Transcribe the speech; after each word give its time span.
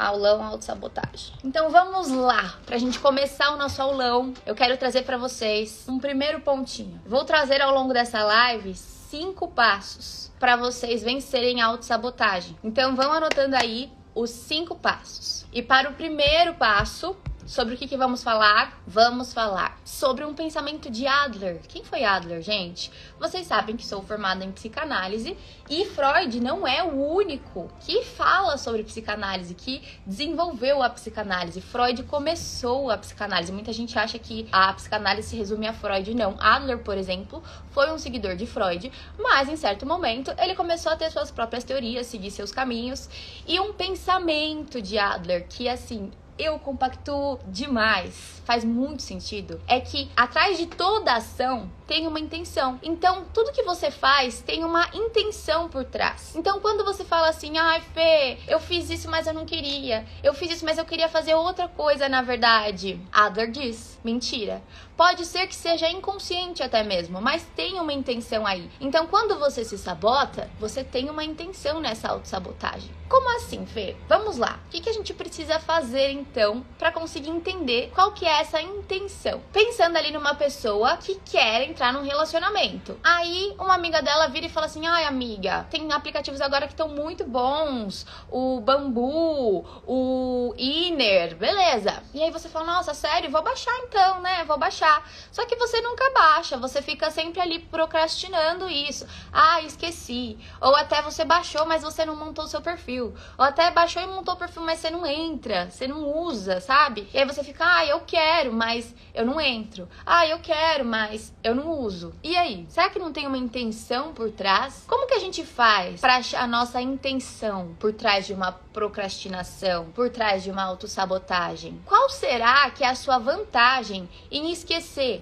Aulão 0.00 0.42
autossabotagem. 0.42 1.34
Então 1.44 1.70
vamos 1.70 2.08
lá, 2.08 2.54
pra 2.64 2.78
gente 2.78 2.98
começar 2.98 3.52
o 3.52 3.56
nosso 3.56 3.82
aulão. 3.82 4.32
Eu 4.46 4.54
quero 4.54 4.76
trazer 4.78 5.02
para 5.02 5.18
vocês 5.18 5.84
um 5.86 5.98
primeiro 5.98 6.40
pontinho. 6.40 7.00
Vou 7.04 7.24
trazer 7.24 7.60
ao 7.60 7.74
longo 7.74 7.92
dessa 7.92 8.24
live 8.24 8.74
cinco 8.74 9.48
passos 9.48 10.30
para 10.40 10.56
vocês 10.56 11.02
vencerem 11.02 11.60
a 11.60 11.66
autossabotagem. 11.66 12.56
Então 12.64 12.96
vão 12.96 13.12
anotando 13.12 13.56
aí 13.56 13.92
os 14.14 14.30
cinco 14.30 14.74
passos. 14.74 15.44
E 15.52 15.62
para 15.62 15.90
o 15.90 15.94
primeiro 15.94 16.54
passo, 16.54 17.16
Sobre 17.50 17.74
o 17.74 17.76
que, 17.76 17.88
que, 17.88 17.96
vamos 17.96 18.22
falar? 18.22 18.80
Vamos 18.86 19.34
falar 19.34 19.76
sobre 19.84 20.24
um 20.24 20.32
pensamento 20.32 20.88
de 20.88 21.04
Adler. 21.04 21.60
Quem 21.66 21.82
foi 21.82 22.04
Adler, 22.04 22.40
gente? 22.42 22.92
Vocês 23.18 23.44
sabem 23.44 23.76
que 23.76 23.84
sou 23.84 24.04
formada 24.04 24.44
em 24.44 24.52
psicanálise 24.52 25.36
e 25.68 25.84
Freud 25.86 26.38
não 26.38 26.64
é 26.64 26.80
o 26.84 27.12
único 27.12 27.68
que 27.80 28.04
fala 28.04 28.56
sobre 28.56 28.84
psicanálise, 28.84 29.52
que 29.54 29.82
desenvolveu 30.06 30.80
a 30.80 30.88
psicanálise. 30.90 31.60
Freud 31.60 32.04
começou 32.04 32.88
a 32.88 32.96
psicanálise. 32.96 33.50
Muita 33.50 33.72
gente 33.72 33.98
acha 33.98 34.16
que 34.16 34.46
a 34.52 34.72
psicanálise 34.72 35.30
se 35.30 35.36
resume 35.36 35.66
a 35.66 35.72
Freud. 35.72 36.14
Não. 36.14 36.36
Adler, 36.38 36.78
por 36.78 36.96
exemplo, 36.96 37.42
foi 37.72 37.90
um 37.90 37.98
seguidor 37.98 38.36
de 38.36 38.46
Freud, 38.46 38.92
mas 39.18 39.48
em 39.48 39.56
certo 39.56 39.84
momento 39.84 40.32
ele 40.38 40.54
começou 40.54 40.92
a 40.92 40.96
ter 40.96 41.10
suas 41.10 41.32
próprias 41.32 41.64
teorias, 41.64 42.06
seguir 42.06 42.30
seus 42.30 42.52
caminhos 42.52 43.10
e 43.44 43.58
um 43.58 43.72
pensamento 43.72 44.80
de 44.80 44.96
Adler 44.96 45.48
que, 45.48 45.68
assim, 45.68 46.12
eu 46.40 46.58
compactuo 46.58 47.38
demais, 47.46 48.42
faz 48.44 48.64
muito 48.64 49.02
sentido, 49.02 49.60
é 49.68 49.80
que 49.80 50.10
atrás 50.16 50.58
de 50.58 50.66
toda 50.66 51.14
ação 51.14 51.70
tem 51.86 52.06
uma 52.06 52.20
intenção. 52.20 52.78
Então, 52.82 53.26
tudo 53.34 53.52
que 53.52 53.64
você 53.64 53.90
faz 53.90 54.40
tem 54.40 54.64
uma 54.64 54.88
intenção 54.94 55.68
por 55.68 55.84
trás. 55.84 56.34
Então, 56.36 56.60
quando 56.60 56.84
você 56.84 57.04
fala 57.04 57.28
assim, 57.28 57.58
ai, 57.58 57.80
Fê, 57.92 58.38
eu 58.46 58.60
fiz 58.60 58.88
isso, 58.90 59.10
mas 59.10 59.26
eu 59.26 59.34
não 59.34 59.44
queria. 59.44 60.06
Eu 60.22 60.32
fiz 60.32 60.52
isso, 60.52 60.64
mas 60.64 60.78
eu 60.78 60.84
queria 60.84 61.08
fazer 61.08 61.34
outra 61.34 61.66
coisa, 61.66 62.08
na 62.08 62.22
verdade. 62.22 63.00
Adler 63.12 63.50
diz, 63.50 63.98
mentira. 64.04 64.62
Pode 65.00 65.24
ser 65.24 65.46
que 65.46 65.56
seja 65.56 65.88
inconsciente 65.88 66.62
até 66.62 66.82
mesmo, 66.82 67.22
mas 67.22 67.42
tem 67.56 67.80
uma 67.80 67.90
intenção 67.90 68.46
aí. 68.46 68.70
Então, 68.78 69.06
quando 69.06 69.38
você 69.38 69.64
se 69.64 69.78
sabota, 69.78 70.50
você 70.60 70.84
tem 70.84 71.08
uma 71.08 71.24
intenção 71.24 71.80
nessa 71.80 72.08
autossabotagem. 72.08 72.90
Como 73.08 73.34
assim, 73.34 73.64
Fê? 73.64 73.96
Vamos 74.06 74.36
lá. 74.36 74.60
O 74.66 74.70
que, 74.70 74.80
que 74.80 74.90
a 74.90 74.92
gente 74.92 75.12
precisa 75.14 75.58
fazer 75.58 76.10
então 76.10 76.64
para 76.78 76.92
conseguir 76.92 77.30
entender 77.30 77.90
qual 77.92 78.12
que 78.12 78.26
é 78.26 78.40
essa 78.40 78.60
intenção? 78.60 79.40
Pensando 79.52 79.96
ali 79.96 80.12
numa 80.12 80.34
pessoa 80.34 80.96
que 80.98 81.16
quer 81.24 81.68
entrar 81.68 81.92
num 81.92 82.04
relacionamento. 82.04 83.00
Aí 83.02 83.52
uma 83.58 83.74
amiga 83.74 84.00
dela 84.00 84.28
vira 84.28 84.46
e 84.46 84.50
fala 84.50 84.66
assim: 84.66 84.86
ai, 84.86 85.06
amiga, 85.06 85.66
tem 85.70 85.90
aplicativos 85.92 86.40
agora 86.40 86.66
que 86.66 86.72
estão 86.74 86.88
muito 86.88 87.24
bons. 87.24 88.06
O 88.30 88.60
Bambu, 88.60 89.64
o 89.86 90.54
Inner, 90.56 91.34
beleza. 91.34 92.02
E 92.14 92.22
aí 92.22 92.30
você 92.30 92.48
fala: 92.48 92.66
nossa, 92.66 92.94
sério, 92.94 93.30
vou 93.30 93.42
baixar 93.42 93.76
então, 93.78 94.20
né? 94.20 94.44
Vou 94.44 94.58
baixar. 94.58 94.89
Só 95.30 95.46
que 95.46 95.56
você 95.56 95.80
nunca 95.80 96.10
baixa, 96.10 96.56
você 96.56 96.82
fica 96.82 97.10
sempre 97.10 97.40
ali 97.40 97.58
procrastinando 97.58 98.68
isso. 98.68 99.06
Ah, 99.32 99.60
esqueci. 99.62 100.38
Ou 100.60 100.74
até 100.74 101.00
você 101.02 101.24
baixou, 101.24 101.66
mas 101.66 101.82
você 101.82 102.04
não 102.04 102.16
montou 102.16 102.44
o 102.44 102.48
seu 102.48 102.60
perfil. 102.60 103.14
Ou 103.38 103.44
até 103.44 103.70
baixou 103.70 104.02
e 104.02 104.06
montou 104.06 104.34
o 104.34 104.36
perfil, 104.36 104.62
mas 104.62 104.80
você 104.80 104.90
não 104.90 105.06
entra, 105.06 105.70
você 105.70 105.86
não 105.86 106.02
usa, 106.24 106.60
sabe? 106.60 107.08
E 107.12 107.18
aí 107.18 107.24
você 107.24 107.44
fica: 107.44 107.64
ah, 107.64 107.86
eu 107.86 108.00
quero, 108.00 108.52
mas 108.52 108.94
eu 109.14 109.24
não 109.24 109.40
entro. 109.40 109.88
Ah, 110.04 110.26
eu 110.26 110.40
quero, 110.40 110.84
mas 110.84 111.32
eu 111.44 111.54
não 111.54 111.70
uso. 111.70 112.12
E 112.22 112.36
aí, 112.36 112.66
será 112.68 112.90
que 112.90 112.98
não 112.98 113.12
tem 113.12 113.26
uma 113.26 113.38
intenção 113.38 114.12
por 114.12 114.30
trás? 114.30 114.84
Como 114.86 115.06
que 115.06 115.14
a 115.14 115.20
gente 115.20 115.44
faz 115.44 116.00
para 116.00 116.16
achar 116.16 116.42
a 116.42 116.46
nossa 116.46 116.80
intenção 116.80 117.76
por 117.78 117.92
trás 117.92 118.26
de 118.26 118.32
uma 118.32 118.52
procrastinação, 118.52 119.90
por 119.92 120.10
trás 120.10 120.42
de 120.42 120.50
uma 120.50 120.64
autossabotagem? 120.64 121.80
Qual 121.84 122.08
será 122.08 122.70
que 122.70 122.82
é 122.82 122.88
a 122.88 122.94
sua 122.94 123.18
vantagem 123.18 124.08
em 124.30 124.50
esquecer 124.50 124.69